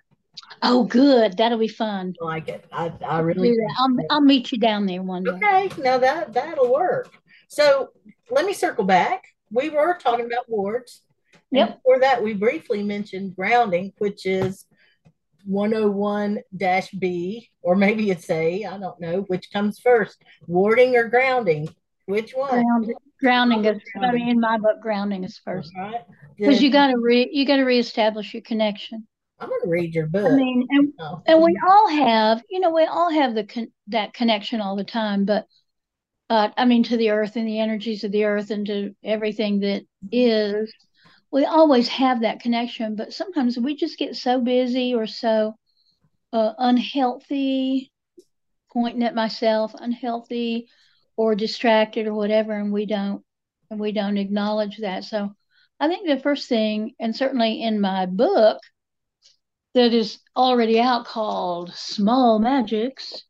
Oh, 0.62 0.84
good. 0.84 1.38
That'll 1.38 1.58
be 1.58 1.68
fun. 1.68 2.14
I 2.22 2.26
like 2.26 2.48
it. 2.48 2.66
I, 2.72 2.94
I 3.06 3.20
really. 3.20 3.56
I'll, 3.80 3.98
I'll 4.10 4.22
meet 4.22 4.52
you 4.52 4.60
down 4.60 4.86
there 4.86 5.02
one 5.02 5.24
day. 5.24 5.32
Okay, 5.32 5.70
now 5.82 5.98
that 5.98 6.34
that'll 6.34 6.72
work. 6.72 7.12
So 7.48 7.90
let 8.30 8.46
me 8.46 8.54
circle 8.54 8.86
back. 8.86 9.24
We 9.52 9.70
were 9.70 9.98
talking 10.00 10.26
about 10.26 10.50
wards. 10.50 11.02
Yep. 11.52 11.80
For 11.84 12.00
that, 12.00 12.22
we 12.22 12.34
briefly 12.34 12.84
mentioned 12.84 13.36
grounding, 13.36 13.94
which 14.00 14.26
is 14.26 14.66
101 15.48 16.40
B, 17.00 17.50
or 17.62 17.76
maybe 17.76 18.12
it's 18.12 18.30
A, 18.30 18.66
I 18.66 18.78
don't 18.78 19.00
know, 19.00 19.22
which 19.28 19.52
comes 19.52 19.80
first, 19.80 20.22
warding 20.46 20.96
or 20.96 21.08
grounding? 21.08 21.70
Which 22.06 22.34
one? 22.34 22.64
Grounding, 22.64 22.96
grounding 23.20 23.66
is, 23.66 23.82
I 24.02 24.12
mean, 24.12 24.30
in 24.30 24.40
my 24.40 24.58
book, 24.58 24.82
grounding 24.82 25.24
is 25.24 25.40
first. 25.44 25.72
right? 25.76 26.02
Because 26.38 26.56
right. 26.56 26.62
you 26.62 26.72
got 26.72 26.88
to 26.88 26.98
re, 26.98 27.30
you 27.32 27.46
got 27.46 27.58
to 27.58 27.64
reestablish 27.64 28.34
your 28.34 28.44
connection. 28.44 29.08
I'm 29.40 29.50
going 29.50 29.62
to 29.62 29.70
read 29.70 29.94
your 29.94 30.08
book. 30.08 30.32
I 30.32 30.36
mean, 30.36 30.68
and, 30.70 30.94
oh. 31.00 31.22
and 31.26 31.42
we 31.42 31.56
all 31.68 31.90
have, 31.90 32.42
you 32.50 32.60
know, 32.60 32.72
we 32.72 32.86
all 32.86 33.12
have 33.12 33.36
the 33.36 33.44
con- 33.44 33.72
that 33.88 34.14
connection 34.14 34.62
all 34.62 34.76
the 34.76 34.84
time, 34.84 35.26
but 35.26 35.46
uh, 36.30 36.50
I 36.58 36.66
mean, 36.66 36.84
to 36.84 36.98
the 36.98 37.12
earth 37.12 37.36
and 37.36 37.48
the 37.48 37.60
energies 37.60 38.04
of 38.04 38.12
the 38.12 38.26
earth 38.26 38.52
and 38.52 38.66
to 38.66 38.96
everything 39.04 39.62
that 39.62 39.84
is, 40.12 40.74
we 41.38 41.46
always 41.46 41.88
have 41.88 42.22
that 42.22 42.40
connection. 42.40 42.96
But 42.96 43.14
sometimes 43.14 43.60
we 43.60 43.76
just 43.76 44.00
get 44.00 44.16
so 44.16 44.42
busy 44.42 44.96
or 44.96 45.06
so 45.06 45.54
uh, 46.34 46.54
unhealthy, 46.58 47.92
pointing 48.74 49.04
at 49.04 49.14
myself, 49.14 49.76
unhealthy 49.76 50.68
or 51.16 51.36
distracted 51.36 52.08
or 52.08 52.16
whatever, 52.16 52.54
and 52.54 52.74
we 52.74 52.88
don't 52.88 53.24
and 53.70 53.80
we 53.80 53.92
don't 53.92 54.18
acknowledge 54.18 54.78
that. 54.78 55.04
So 55.04 55.32
I 55.80 55.88
think 55.88 56.08
the 56.08 56.20
first 56.20 56.50
thing, 56.50 56.96
and 57.00 57.16
certainly 57.16 57.62
in 57.62 57.80
my 57.80 58.08
book, 58.08 58.58
that 59.76 59.94
is 59.94 60.18
already 60.36 60.80
out 60.80 61.06
called 61.06 61.72
Small 61.76 62.40
Magics. 62.40 63.22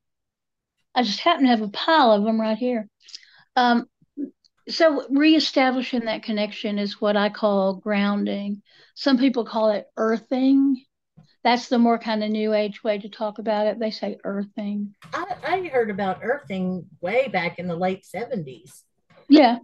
I 0.96 1.04
just 1.04 1.20
happen 1.20 1.44
to 1.44 1.50
have 1.50 1.62
a 1.62 1.68
pile 1.68 2.14
of 2.14 2.24
them 2.24 2.40
right 2.40 2.58
here. 2.58 2.88
Um, 3.58 3.90
so 4.70 5.06
reestablishing 5.10 6.06
that 6.06 6.24
connection 6.24 6.80
is 6.80 7.02
what 7.02 7.18
I 7.18 7.30
call 7.30 7.76
grounding. 7.76 8.62
Some 8.96 9.18
people 9.18 9.46
call 9.46 9.72
it 9.72 9.88
earthing. 9.98 10.84
That's 11.44 11.70
the 11.70 11.80
more 11.80 11.98
kind 11.98 12.24
of 12.24 12.30
new 12.30 12.54
age 12.54 12.84
way 12.84 12.98
to 13.00 13.10
talk 13.10 13.40
about 13.40 13.68
it. 13.68 13.80
They 13.80 13.92
say 13.92 14.18
earthing. 14.24 14.96
I, 15.14 15.26
I 15.46 15.68
heard 15.68 15.90
about 15.90 16.20
earthing 16.22 16.86
way 17.02 17.28
back 17.28 17.60
in 17.60 17.68
the 17.68 17.76
late 17.76 18.04
70s. 18.04 18.84
Yeah, 19.30 19.58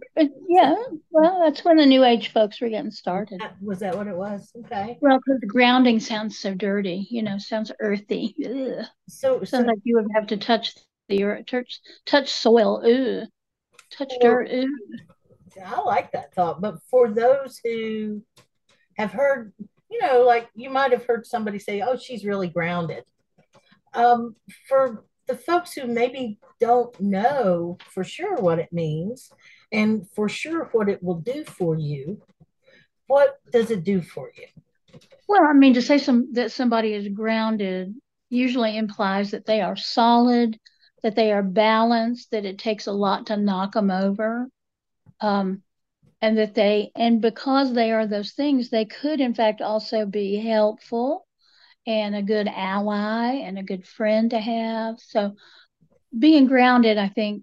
yeah. 0.48 0.74
Well, 1.10 1.40
that's 1.44 1.64
when 1.64 1.78
the 1.78 1.86
new 1.86 2.04
age 2.04 2.32
folks 2.32 2.60
were 2.60 2.68
getting 2.68 2.90
started. 2.90 3.40
Was 3.62 3.78
that 3.78 3.96
what 3.96 4.06
it 4.06 4.16
was? 4.16 4.52
Okay. 4.64 4.98
Well, 5.00 5.18
because 5.18 5.40
grounding 5.46 6.00
sounds 6.00 6.38
so 6.38 6.54
dirty, 6.54 7.06
you 7.10 7.22
know, 7.22 7.38
sounds 7.38 7.72
earthy. 7.80 8.34
Ugh. 8.44 8.84
So 9.08 9.38
sounds 9.44 9.50
so, 9.50 9.60
like 9.60 9.78
you 9.84 9.96
would 9.96 10.08
have 10.14 10.26
to 10.28 10.36
touch 10.36 10.74
the 11.08 11.24
earth, 11.24 11.46
touch 11.46 11.80
touch 12.04 12.30
soil. 12.30 12.82
Ugh. 12.84 13.28
Touch 13.96 14.12
dirt. 14.20 14.48
Ugh. 14.50 14.68
I 15.64 15.80
like 15.82 16.12
that 16.12 16.34
thought, 16.34 16.60
but 16.60 16.78
for 16.90 17.10
those 17.10 17.60
who 17.62 18.22
have 18.96 19.12
heard, 19.12 19.52
you 19.90 20.00
know, 20.00 20.22
like 20.22 20.48
you 20.54 20.70
might 20.70 20.90
have 20.90 21.04
heard 21.04 21.26
somebody 21.26 21.58
say, 21.58 21.80
"Oh, 21.80 21.96
she's 21.96 22.24
really 22.24 22.48
grounded." 22.48 23.04
Um, 23.92 24.34
for 24.68 25.04
the 25.26 25.36
folks 25.36 25.72
who 25.72 25.86
maybe 25.86 26.38
don't 26.60 26.98
know 27.00 27.78
for 27.92 28.04
sure 28.04 28.36
what 28.36 28.58
it 28.58 28.72
means 28.72 29.30
and 29.72 30.06
for 30.14 30.28
sure 30.28 30.68
what 30.72 30.88
it 30.88 31.02
will 31.02 31.20
do 31.20 31.44
for 31.44 31.76
you, 31.78 32.20
what 33.06 33.38
does 33.52 33.70
it 33.70 33.84
do 33.84 34.02
for 34.02 34.30
you? 34.36 34.46
Well, 35.28 35.44
I 35.44 35.52
mean, 35.52 35.74
to 35.74 35.82
say 35.82 35.98
some 35.98 36.32
that 36.32 36.52
somebody 36.52 36.92
is 36.92 37.08
grounded 37.08 37.94
usually 38.28 38.76
implies 38.76 39.30
that 39.30 39.46
they 39.46 39.60
are 39.60 39.76
solid, 39.76 40.58
that 41.04 41.14
they 41.14 41.32
are 41.32 41.42
balanced, 41.42 42.30
that 42.30 42.46
it 42.46 42.58
takes 42.58 42.86
a 42.86 42.92
lot 42.92 43.26
to 43.26 43.36
knock 43.36 43.74
them 43.74 43.90
over, 43.90 44.48
um, 45.20 45.62
and 46.22 46.38
that 46.38 46.54
they 46.54 46.90
and 46.96 47.20
because 47.20 47.74
they 47.74 47.92
are 47.92 48.06
those 48.06 48.32
things, 48.32 48.70
they 48.70 48.86
could 48.86 49.20
in 49.20 49.34
fact 49.34 49.60
also 49.60 50.06
be 50.06 50.36
helpful 50.36 51.26
and 51.86 52.16
a 52.16 52.22
good 52.22 52.48
ally 52.48 53.34
and 53.34 53.58
a 53.58 53.62
good 53.62 53.86
friend 53.86 54.30
to 54.30 54.40
have. 54.40 54.98
So 54.98 55.34
being 56.18 56.46
grounded, 56.46 56.96
I 56.96 57.08
think, 57.08 57.42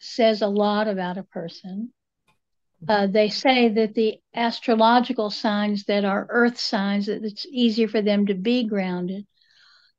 says 0.00 0.40
a 0.40 0.48
lot 0.48 0.88
about 0.88 1.18
a 1.18 1.22
person. 1.22 1.92
Uh, 2.88 3.06
they 3.06 3.28
say 3.28 3.68
that 3.68 3.94
the 3.94 4.20
astrological 4.34 5.28
signs 5.28 5.84
that 5.84 6.06
are 6.06 6.26
earth 6.30 6.58
signs 6.58 7.06
that 7.06 7.24
it's 7.24 7.46
easier 7.50 7.88
for 7.88 8.00
them 8.00 8.26
to 8.26 8.34
be 8.34 8.64
grounded. 8.64 9.26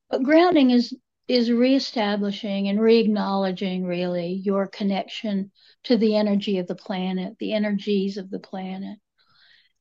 But 0.10 0.24
grounding 0.24 0.72
is 0.72 0.96
is 1.28 1.52
reestablishing 1.52 2.68
and 2.68 2.82
re-acknowledging 2.82 3.86
really 3.86 4.42
your 4.44 4.68
connection 4.68 5.52
to 5.84 5.98
the 5.98 6.16
energy 6.16 6.58
of 6.60 6.68
the 6.68 6.76
planet, 6.76 7.36
the 7.40 7.54
energies 7.54 8.18
of 8.18 8.30
the 8.30 8.40
planet. 8.40 8.98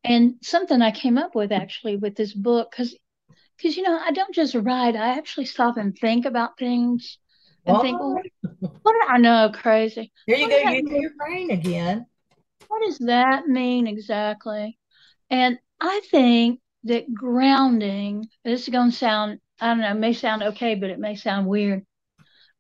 And 0.05 0.35
something 0.43 0.83
I 0.83 0.91
came 0.91 1.19
up 1.19 1.35
with 1.35 1.53
actually 1.53 1.97
with 1.97 2.17
this 2.17 2.33
book, 2.33 2.71
because 2.71 2.97
because 3.57 3.77
you 3.77 3.83
know 3.83 3.97
I 3.97 4.11
don't 4.11 4.35
just 4.35 4.55
write; 4.55 4.97
I 4.97 5.19
actually 5.19 5.47
stop 5.47 5.77
and 5.77 5.97
think 5.97 6.27
about 6.27 6.59
things 6.59 7.19
and 7.67 7.77
what? 7.77 7.83
think, 7.83 8.01
well, 8.01 8.21
what 8.83 8.93
do 8.93 9.01
I 9.09 9.19
know? 9.19 9.51
Crazy. 9.55 10.13
There 10.27 10.37
you 10.37 10.49
what 10.49 10.65
go. 10.65 10.71
You 10.71 11.01
your 11.01 11.15
brain 11.17 11.51
again. 11.51 12.07
What 12.69 12.83
does 12.85 12.99
that 12.99 13.47
mean 13.47 13.87
exactly? 13.87 14.79
And 15.31 15.59
I 15.81 16.01
think 16.11 16.61
that 16.85 17.13
grounding. 17.13 18.29
This 18.45 18.63
is 18.63 18.69
going 18.69 18.91
to 18.91 18.97
sound 18.97 19.39
I 19.63 19.69
don't 19.69 19.81
know. 19.81 19.93
It 19.93 19.95
may 19.95 20.13
sound 20.13 20.43
okay, 20.43 20.75
but 20.75 20.91
it 20.91 20.99
may 20.99 21.15
sound 21.15 21.47
weird. 21.47 21.87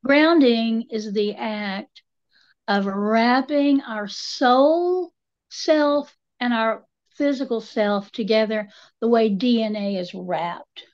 Grounding 0.04 0.86
is 0.88 1.12
the 1.12 1.34
act 1.34 2.02
of 2.68 2.86
wrapping 2.86 3.80
our 3.80 4.06
soul 4.06 5.12
self 5.50 6.16
and 6.38 6.54
our 6.54 6.84
physical 7.16 7.60
self 7.60 8.12
together 8.12 8.68
the 9.00 9.08
way 9.08 9.28
DNA 9.28 9.98
is 9.98 10.14
wrapped. 10.14 10.84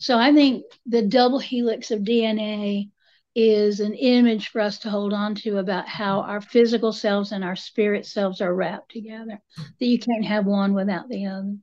So 0.00 0.18
I 0.18 0.32
think 0.32 0.64
the 0.86 1.02
double 1.02 1.38
helix 1.38 1.92
of 1.92 2.00
DNA 2.00 2.90
is 3.36 3.78
an 3.78 3.94
image 3.94 4.48
for 4.48 4.60
us 4.60 4.78
to 4.80 4.90
hold 4.90 5.12
on 5.12 5.36
to 5.36 5.58
about 5.58 5.86
how 5.86 6.22
our 6.22 6.40
physical 6.40 6.92
selves 6.92 7.30
and 7.30 7.44
our 7.44 7.54
spirit 7.54 8.06
selves 8.06 8.40
are 8.40 8.52
wrapped 8.52 8.90
together, 8.90 9.40
that 9.56 9.86
you 9.86 10.00
can't 10.00 10.24
have 10.24 10.46
one 10.46 10.74
without 10.74 11.08
the 11.08 11.26
other. 11.26 11.54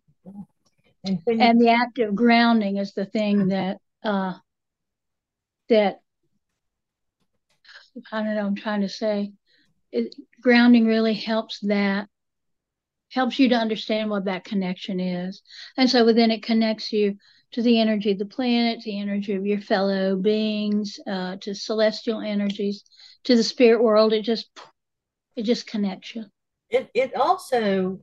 And, 1.08 1.22
you- 1.28 1.40
and 1.40 1.62
the 1.62 1.70
act 1.70 2.00
of 2.00 2.16
grounding 2.16 2.78
is 2.78 2.94
the 2.94 3.06
thing 3.06 3.48
that 3.50 3.78
uh, 4.04 4.34
that 5.70 6.02
I 8.12 8.24
don't 8.24 8.36
know, 8.36 8.46
I'm 8.46 8.56
trying 8.56 8.82
to 8.82 8.90
say. 8.90 9.34
It, 9.92 10.16
grounding 10.42 10.86
really 10.86 11.14
helps 11.14 11.60
that, 11.62 12.08
helps 13.12 13.40
you 13.40 13.50
to 13.50 13.56
understand 13.56 14.10
what 14.10 14.26
that 14.26 14.44
connection 14.44 15.00
is. 15.00 15.42
And 15.78 15.90
so 15.90 16.12
then 16.14 16.32
it 16.32 16.44
connects 16.44 16.92
you 16.92 17.18
to 17.52 17.62
the 17.62 17.80
energy 17.80 18.12
of 18.12 18.20
the 18.20 18.26
planet, 18.26 18.82
the 18.84 19.00
energy 19.00 19.34
of 19.34 19.46
your 19.46 19.62
fellow 19.62 20.16
beings, 20.18 21.00
uh, 21.08 21.38
to 21.42 21.56
celestial 21.56 22.20
energies, 22.22 22.84
to 23.24 23.36
the 23.36 23.44
spirit 23.44 23.82
world. 23.82 24.14
It 24.14 24.24
just 24.24 24.50
it 25.36 25.44
just 25.44 25.68
connects 25.68 26.16
you. 26.16 26.26
It 26.70 26.90
it 26.94 27.16
also 27.16 28.00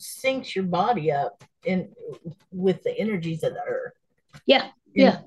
syncs 0.00 0.54
your 0.54 0.64
body 0.64 1.12
up 1.12 1.42
in 1.64 1.92
with 2.50 2.82
the 2.82 2.96
energies 2.98 3.42
of 3.42 3.54
the 3.54 3.62
earth. 3.66 3.94
Yeah, 4.46 4.68
yeah. 4.94 5.20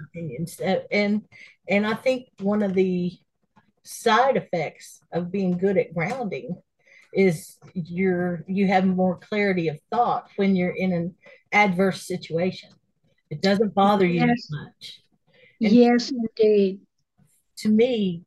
And 0.92 1.26
and 1.68 1.86
I 1.86 1.94
think 1.94 2.30
one 2.40 2.64
of 2.64 2.74
the 2.74 3.18
side 3.84 4.38
effects 4.38 5.02
of 5.12 5.32
being 5.32 5.58
good 5.58 5.78
at 5.78 5.94
grounding 5.94 6.56
is 7.14 7.58
you're 7.74 8.44
you 8.48 8.68
have 8.68 8.86
more 8.86 9.18
clarity 9.18 9.68
of 9.68 9.80
thought 9.92 10.30
when 10.36 10.56
you're 10.56 10.76
in 10.76 10.94
an 10.94 11.16
adverse 11.52 12.06
situation. 12.06 12.70
It 13.30 13.42
doesn't 13.42 13.74
bother 13.74 14.06
you 14.06 14.26
yes. 14.26 14.48
much. 14.50 15.02
And 15.62 15.72
yes, 15.72 16.12
indeed. 16.12 16.82
To 17.58 17.70
me, 17.70 18.24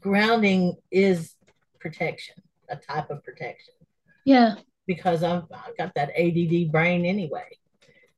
grounding 0.00 0.76
is 0.90 1.34
protection, 1.80 2.36
a 2.68 2.76
type 2.76 3.10
of 3.10 3.24
protection. 3.24 3.74
Yeah. 4.24 4.54
Because 4.86 5.22
I've, 5.22 5.44
I've 5.52 5.76
got 5.76 5.94
that 5.94 6.10
ADD 6.18 6.70
brain 6.70 7.04
anyway. 7.04 7.58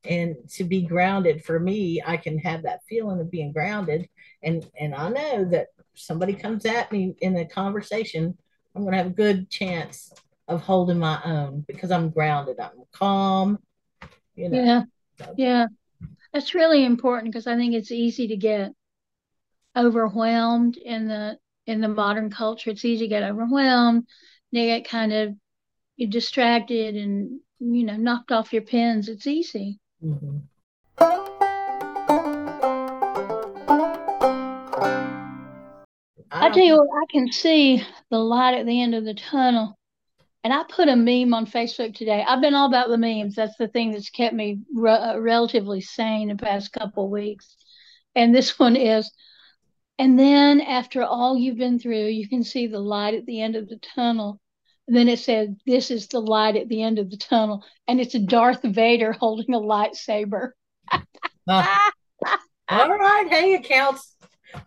And 0.05 0.35
to 0.51 0.63
be 0.63 0.81
grounded 0.81 1.43
for 1.43 1.59
me, 1.59 2.01
I 2.05 2.17
can 2.17 2.37
have 2.39 2.63
that 2.63 2.81
feeling 2.87 3.19
of 3.19 3.31
being 3.31 3.51
grounded. 3.51 4.07
And, 4.43 4.65
and 4.79 4.95
I 4.95 5.09
know 5.09 5.45
that 5.45 5.67
somebody 5.93 6.33
comes 6.33 6.65
at 6.65 6.91
me 6.91 7.15
in 7.19 7.35
a 7.37 7.45
conversation, 7.45 8.37
I'm 8.75 8.83
going 8.83 8.93
to 8.93 8.97
have 8.97 9.07
a 9.07 9.09
good 9.09 9.49
chance 9.49 10.13
of 10.47 10.61
holding 10.61 10.99
my 10.99 11.19
own 11.23 11.65
because 11.67 11.91
I'm 11.91 12.09
grounded. 12.09 12.59
I'm 12.59 12.83
calm. 12.91 13.59
You 14.35 14.49
know. 14.49 14.63
Yeah. 14.63 14.83
So. 15.19 15.33
Yeah. 15.37 15.67
That's 16.33 16.53
really 16.53 16.85
important 16.85 17.31
because 17.31 17.47
I 17.47 17.55
think 17.55 17.73
it's 17.73 17.91
easy 17.91 18.27
to 18.27 18.37
get 18.37 18.71
overwhelmed 19.75 20.77
in 20.77 21.07
the 21.07 21.37
in 21.65 21.81
the 21.81 21.87
modern 21.87 22.29
culture. 22.29 22.71
It's 22.71 22.85
easy 22.85 23.05
to 23.05 23.09
get 23.09 23.23
overwhelmed. 23.23 24.07
They 24.51 24.65
get 24.65 24.87
kind 24.87 25.13
of 25.13 25.35
distracted 26.07 26.95
and 26.95 27.39
you 27.59 27.83
know 27.83 27.97
knocked 27.97 28.31
off 28.31 28.53
your 28.53 28.61
pins. 28.61 29.09
It's 29.09 29.27
easy. 29.27 29.79
Mm-hmm. 30.03 30.37
I 36.31 36.49
tell 36.51 36.63
you 36.63 36.77
what, 36.77 36.87
I 37.01 37.05
can 37.11 37.31
see 37.31 37.83
the 38.09 38.17
light 38.17 38.55
at 38.57 38.65
the 38.65 38.81
end 38.81 38.95
of 38.95 39.03
the 39.03 39.13
tunnel. 39.13 39.77
And 40.43 40.53
I 40.53 40.63
put 40.69 40.87
a 40.87 40.95
meme 40.95 41.33
on 41.33 41.45
Facebook 41.45 41.93
today. 41.93 42.23
I've 42.25 42.41
been 42.41 42.55
all 42.55 42.67
about 42.67 42.87
the 42.87 42.97
memes. 42.97 43.35
That's 43.35 43.57
the 43.57 43.67
thing 43.67 43.91
that's 43.91 44.09
kept 44.09 44.33
me 44.33 44.59
re- 44.73 44.91
uh, 44.91 45.19
relatively 45.19 45.81
sane 45.81 46.29
the 46.29 46.35
past 46.35 46.71
couple 46.71 47.05
of 47.05 47.11
weeks. 47.11 47.55
And 48.15 48.33
this 48.33 48.57
one 48.57 48.75
is, 48.75 49.11
and 49.97 50.17
then 50.17 50.61
after 50.61 51.03
all 51.03 51.37
you've 51.37 51.57
been 51.57 51.77
through, 51.77 52.05
you 52.05 52.27
can 52.29 52.43
see 52.43 52.67
the 52.67 52.79
light 52.79 53.15
at 53.15 53.25
the 53.25 53.41
end 53.41 53.57
of 53.57 53.67
the 53.67 53.79
tunnel. 53.95 54.39
Then 54.89 55.07
it 55.07 55.19
said, 55.19 55.57
This 55.65 55.91
is 55.91 56.07
the 56.07 56.19
light 56.19 56.55
at 56.55 56.67
the 56.67 56.83
end 56.83 56.99
of 56.99 57.09
the 57.09 57.17
tunnel. 57.17 57.63
And 57.87 57.99
it's 57.99 58.15
a 58.15 58.19
Darth 58.19 58.61
Vader 58.63 59.13
holding 59.13 59.53
a 59.53 59.59
lightsaber. 59.59 60.51
uh, 60.91 60.99
all 62.69 62.97
right. 62.97 63.27
Hey, 63.29 63.53
it 63.53 63.63
counts 63.63 64.15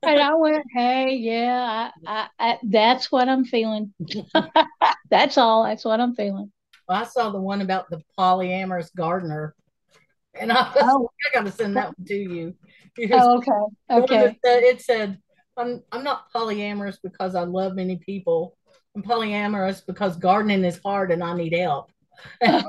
and 0.03 0.21
I 0.21 0.35
went, 0.35 0.65
hey, 0.73 1.15
yeah, 1.15 1.91
I, 2.07 2.07
I, 2.07 2.29
I, 2.39 2.59
that's 2.63 3.11
what 3.11 3.29
I'm 3.29 3.45
feeling. 3.45 3.93
that's 5.11 5.39
all. 5.39 5.65
That's 5.65 5.85
what 5.85 6.01
I'm 6.01 6.15
feeling. 6.15 6.53
Well, 6.89 7.01
I 7.01 7.05
saw 7.05 7.31
the 7.31 7.41
one 7.41 7.61
about 7.61 7.91
the 7.91 8.03
polyamorous 8.19 8.95
gardener, 8.95 9.55
and 10.35 10.53
I, 10.53 10.73
oh. 10.77 11.09
I 11.27 11.35
got 11.35 11.47
to 11.47 11.53
send 11.53 11.77
that 11.77 11.97
one 11.97 12.07
to 12.07 12.15
you. 12.15 12.55
Oh, 13.13 13.39
okay. 13.39 13.51
Okay. 13.91 14.39
Said, 14.45 14.63
it 14.63 14.83
said, 14.83 15.19
I'm, 15.57 15.83
I'm 15.93 16.05
not 16.05 16.33
polyamorous 16.33 16.99
because 17.03 17.35
I 17.35 17.43
love 17.43 17.75
many 17.75 17.97
people. 17.97 18.57
I'm 18.95 19.03
polyamorous 19.03 19.85
because 19.85 20.17
gardening 20.17 20.65
is 20.65 20.79
hard 20.85 21.11
and 21.11 21.23
I 21.23 21.35
need 21.35 21.55
help. 21.55 21.91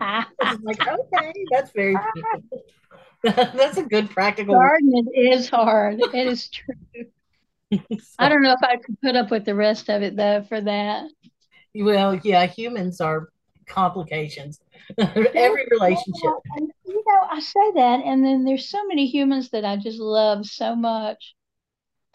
Like, 0.00 0.86
okay, 0.86 1.32
that's 1.50 1.72
very. 1.72 1.96
That's 3.22 3.76
a 3.76 3.82
good 3.82 4.08
practical. 4.10 4.54
Gardening 4.54 5.08
is 5.14 5.48
hard. 5.48 6.00
It 6.00 6.28
is 6.28 6.48
true. 6.48 6.74
I 8.18 8.28
don't 8.28 8.42
know 8.42 8.52
if 8.52 8.62
I 8.62 8.76
could 8.76 9.00
put 9.00 9.16
up 9.16 9.30
with 9.30 9.44
the 9.44 9.54
rest 9.54 9.88
of 9.88 10.02
it 10.02 10.16
though 10.16 10.44
for 10.48 10.60
that. 10.60 11.08
Well, 11.74 12.14
yeah, 12.16 12.46
humans 12.46 13.00
are 13.00 13.28
complications. 13.66 14.60
Every 14.98 15.66
relationship. 15.70 16.32
And, 16.56 16.70
you 16.86 17.04
know, 17.06 17.28
I 17.30 17.40
say 17.40 17.72
that, 17.74 18.00
and 18.04 18.24
then 18.24 18.44
there's 18.44 18.68
so 18.68 18.86
many 18.86 19.06
humans 19.06 19.50
that 19.50 19.64
I 19.64 19.76
just 19.76 19.98
love 19.98 20.46
so 20.46 20.74
much, 20.74 21.34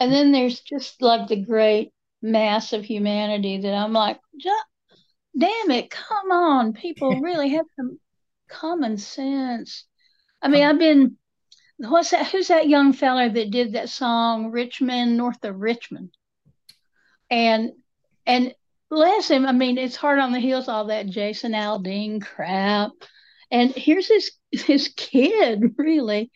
and 0.00 0.12
then 0.12 0.32
there's 0.32 0.60
just 0.60 1.00
like 1.00 1.28
the 1.28 1.40
great 1.40 1.92
mass 2.24 2.72
of 2.72 2.84
humanity 2.84 3.58
that 3.58 3.74
I'm 3.74 3.92
like, 3.92 4.18
damn 5.38 5.70
it, 5.70 5.90
come 5.90 6.30
on, 6.30 6.72
people 6.72 7.20
really 7.20 7.50
have 7.50 7.66
some 7.76 8.00
common 8.48 8.96
sense. 8.96 9.84
I 10.40 10.48
mean, 10.48 10.64
I've 10.64 10.78
been 10.78 11.16
what's 11.76 12.10
that? 12.10 12.28
Who's 12.28 12.48
that 12.48 12.68
young 12.68 12.92
fella 12.92 13.28
that 13.28 13.50
did 13.50 13.72
that 13.72 13.88
song 13.88 14.50
Richmond 14.50 15.16
North 15.16 15.44
of 15.44 15.56
Richmond? 15.56 16.10
And 17.30 17.72
and 18.26 18.54
bless 18.90 19.28
him. 19.28 19.44
I 19.44 19.52
mean, 19.52 19.76
it's 19.76 19.96
hard 19.96 20.18
on 20.18 20.32
the 20.32 20.40
heels 20.40 20.68
all 20.68 20.86
that 20.86 21.06
Jason 21.06 21.52
Aldean 21.52 22.22
crap. 22.22 22.92
And 23.50 23.70
here's 23.70 24.08
his 24.08 24.30
his 24.50 24.88
kid, 24.96 25.74
really. 25.76 26.30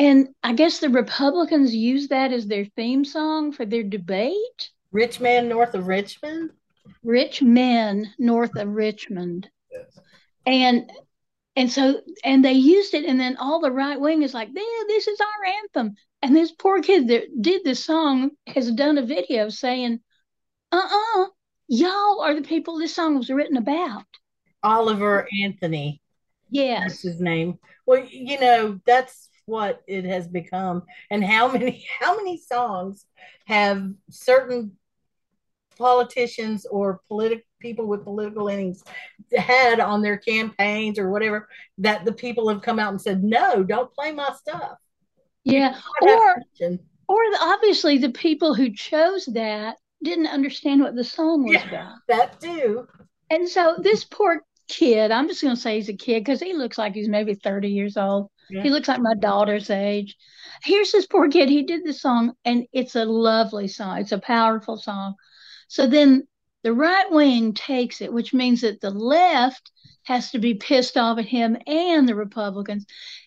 And 0.00 0.28
I 0.42 0.52
guess 0.52 0.78
the 0.78 0.88
Republicans 0.88 1.74
use 1.74 2.08
that 2.08 2.32
as 2.32 2.46
their 2.46 2.64
theme 2.64 3.04
song 3.04 3.52
for 3.52 3.66
their 3.66 3.82
debate. 3.82 4.70
Rich 4.92 5.20
man 5.20 5.48
north 5.48 5.74
of 5.74 5.86
Richmond? 5.86 6.50
Rich 7.02 7.42
men 7.42 8.12
north 8.18 8.56
of 8.56 8.68
Richmond. 8.68 9.48
Yes. 9.70 9.98
And 10.46 10.90
and 11.58 11.72
so, 11.72 12.00
and 12.22 12.44
they 12.44 12.52
used 12.52 12.94
it, 12.94 13.04
and 13.04 13.18
then 13.18 13.36
all 13.36 13.60
the 13.60 13.72
right 13.72 14.00
wing 14.00 14.22
is 14.22 14.32
like, 14.32 14.48
yeah, 14.54 14.84
this 14.86 15.08
is 15.08 15.20
our 15.20 15.52
anthem. 15.64 15.96
And 16.22 16.34
this 16.34 16.52
poor 16.52 16.80
kid 16.80 17.08
that 17.08 17.42
did 17.42 17.64
this 17.64 17.84
song 17.84 18.30
has 18.46 18.70
done 18.70 18.96
a 18.96 19.04
video 19.04 19.48
saying, 19.48 19.98
uh 20.70 20.76
uh-uh, 20.76 21.22
uh, 21.22 21.26
y'all 21.66 22.20
are 22.20 22.34
the 22.34 22.42
people 22.42 22.78
this 22.78 22.94
song 22.94 23.18
was 23.18 23.28
written 23.28 23.56
about. 23.56 24.04
Oliver 24.62 25.26
Anthony. 25.42 26.00
Yes. 26.48 26.82
That's 26.82 27.02
his 27.02 27.20
name. 27.20 27.58
Well, 27.86 28.04
you 28.08 28.38
know, 28.38 28.78
that's 28.86 29.27
what 29.48 29.82
it 29.86 30.04
has 30.04 30.28
become. 30.28 30.82
And 31.10 31.24
how 31.24 31.48
many, 31.52 31.86
how 31.98 32.16
many 32.16 32.36
songs 32.38 33.04
have 33.46 33.90
certain 34.10 34.72
politicians 35.76 36.66
or 36.66 37.00
political 37.08 37.44
people 37.60 37.86
with 37.86 38.04
political 38.04 38.48
innings 38.48 38.84
had 39.36 39.80
on 39.80 40.02
their 40.02 40.16
campaigns 40.16 40.98
or 40.98 41.10
whatever 41.10 41.48
that 41.78 42.04
the 42.04 42.12
people 42.12 42.48
have 42.48 42.62
come 42.62 42.78
out 42.78 42.90
and 42.90 43.00
said, 43.00 43.24
no, 43.24 43.62
don't 43.64 43.92
play 43.92 44.12
my 44.12 44.32
stuff. 44.36 44.76
Yeah. 45.44 45.76
Or, 46.02 46.36
or 47.08 47.22
the, 47.30 47.38
obviously 47.40 47.98
the 47.98 48.10
people 48.10 48.54
who 48.54 48.72
chose 48.72 49.26
that 49.26 49.76
didn't 50.02 50.26
understand 50.28 50.82
what 50.82 50.94
the 50.94 51.04
song 51.04 51.44
was 51.44 51.54
yeah, 51.54 51.68
about. 51.68 51.94
That 52.08 52.40
too. 52.40 52.86
And 53.30 53.48
so 53.48 53.76
this 53.78 54.04
poor 54.04 54.42
kid, 54.68 55.10
I'm 55.10 55.28
just 55.28 55.42
going 55.42 55.54
to 55.54 55.60
say 55.60 55.76
he's 55.76 55.88
a 55.88 55.94
kid 55.94 56.24
because 56.24 56.40
he 56.40 56.52
looks 56.52 56.78
like 56.78 56.94
he's 56.94 57.08
maybe 57.08 57.34
30 57.34 57.68
years 57.68 57.96
old. 57.96 58.30
He 58.48 58.70
looks 58.70 58.88
like 58.88 59.00
my 59.00 59.14
daughter's 59.14 59.70
age. 59.70 60.16
Here's 60.62 60.92
this 60.92 61.06
poor 61.06 61.28
kid. 61.28 61.48
He 61.48 61.62
did 61.62 61.84
this 61.84 62.00
song, 62.00 62.34
and 62.44 62.66
it's 62.72 62.96
a 62.96 63.04
lovely 63.04 63.68
song. 63.68 63.98
It's 63.98 64.12
a 64.12 64.18
powerful 64.18 64.76
song. 64.76 65.14
So 65.68 65.86
then 65.86 66.26
the 66.62 66.72
right 66.72 67.10
wing 67.10 67.54
takes 67.54 68.00
it, 68.00 68.12
which 68.12 68.34
means 68.34 68.62
that 68.62 68.80
the 68.80 68.90
left 68.90 69.70
has 70.04 70.30
to 70.30 70.38
be 70.38 70.54
pissed 70.54 70.96
off 70.96 71.18
at 71.18 71.26
him 71.26 71.56
and 71.66 72.08
the 72.08 72.14
Republicans. 72.14 72.86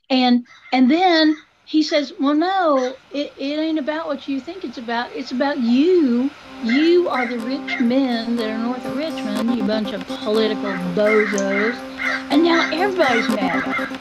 And 0.10 0.46
and 0.74 0.90
then 0.92 1.38
he 1.66 1.84
says, 1.84 2.12
Well, 2.20 2.34
no, 2.34 2.96
it, 3.14 3.34
it 3.38 3.60
ain't 3.60 3.80
about 3.80 4.08
what 4.08 4.28
you 4.28 4.42
think 4.42 4.66
it's 4.66 4.78
about. 4.78 5.12
It's 5.16 5.32
about 5.32 5.60
you. 5.60 6.30
You 6.64 7.08
are 7.08 7.26
the 7.26 7.40
rich 7.40 7.80
men 7.80 8.36
that 8.36 8.50
are 8.50 8.58
north 8.58 8.86
of 8.86 8.98
Richmond, 8.98 9.56
you 9.56 9.64
bunch 9.64 9.94
of 9.94 10.06
political 10.06 10.72
bozos. 10.94 11.76
And 12.30 12.44
now 12.44 12.70
everybody's 12.72 13.28
mad 13.30 14.01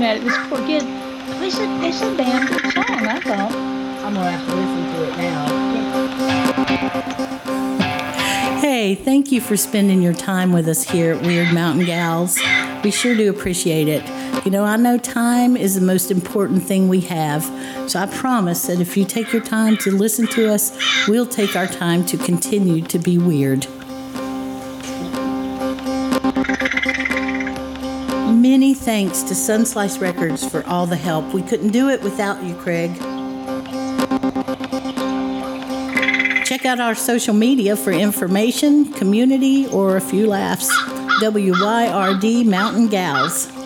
mad 0.00 0.16
at 0.16 0.24
this 0.24 0.36
poor 0.48 0.58
kid. 0.66 0.82
It's 1.42 1.58
a, 1.58 1.64
it's 1.84 2.00
a 2.00 2.16
damn 2.16 2.46
good 2.46 2.72
song, 2.72 2.86
I 2.88 3.20
thought. 3.20 3.52
I'm 3.52 4.14
going 4.14 4.24
to 4.24 4.30
have 4.32 4.48
to 4.48 4.54
listen 4.56 4.84
to 4.94 5.04
it 5.04 5.16
now. 5.18 5.80
Hey, 8.60 8.94
thank 8.94 9.30
you 9.30 9.42
for 9.42 9.58
spending 9.58 10.00
your 10.00 10.14
time 10.14 10.52
with 10.52 10.68
us 10.68 10.84
here 10.88 11.12
at 11.12 11.22
Wyrd 11.22 11.52
Mountain 11.52 11.84
Gals. 11.84 12.38
We 12.82 12.90
sure 12.90 13.14
do 13.14 13.28
appreciate 13.28 13.88
it. 13.88 14.02
You 14.46 14.50
know, 14.50 14.64
I 14.64 14.76
know 14.76 14.96
time 14.96 15.54
is 15.54 15.74
the 15.74 15.82
most 15.82 16.10
important 16.10 16.62
thing 16.62 16.88
we 16.88 17.00
have, 17.02 17.44
so 17.90 18.00
I 18.00 18.06
promise 18.06 18.68
that 18.68 18.80
if 18.80 18.96
you 18.96 19.04
take 19.04 19.34
your 19.34 19.42
time 19.42 19.76
to 19.78 19.90
listen 19.90 20.26
to 20.28 20.50
us, 20.50 20.72
we'll 21.08 21.26
take 21.26 21.56
our 21.56 21.66
time 21.66 22.06
to 22.06 22.16
continue 22.16 22.80
to 22.82 22.98
be 22.98 23.18
weird. 23.18 23.66
Thanks 28.80 29.22
to 29.22 29.34
Sunslice 29.34 30.00
Records 30.00 30.48
for 30.48 30.66
all 30.66 30.86
the 30.86 30.96
help. 30.96 31.34
We 31.34 31.42
couldn't 31.42 31.70
do 31.70 31.88
it 31.90 32.02
without 32.02 32.42
you, 32.42 32.54
Craig. 32.54 32.90
Check 36.44 36.64
out 36.64 36.80
our 36.80 36.94
social 36.94 37.34
media 37.34 37.76
for 37.76 37.92
information, 37.92 38.92
community, 38.92 39.66
or 39.68 39.96
a 39.96 40.00
few 40.00 40.26
laughs. 40.26 40.70
WYRD 41.22 42.46
Mountain 42.46 42.88
Gals. 42.88 43.59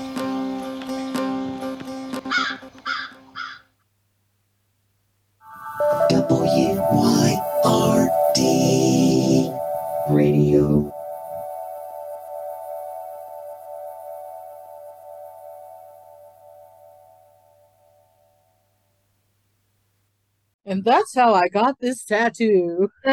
And 20.74 20.82
that's 20.82 21.14
how 21.14 21.34
I 21.34 21.46
got 21.46 21.78
this 21.78 22.04
tattoo. 22.04 22.90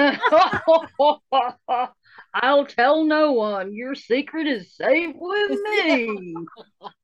I'll 2.34 2.66
tell 2.66 3.04
no 3.04 3.34
one. 3.34 3.72
Your 3.72 3.94
secret 3.94 4.48
is 4.48 4.76
safe 4.76 5.16
with 5.16 5.60
me. 5.70 6.34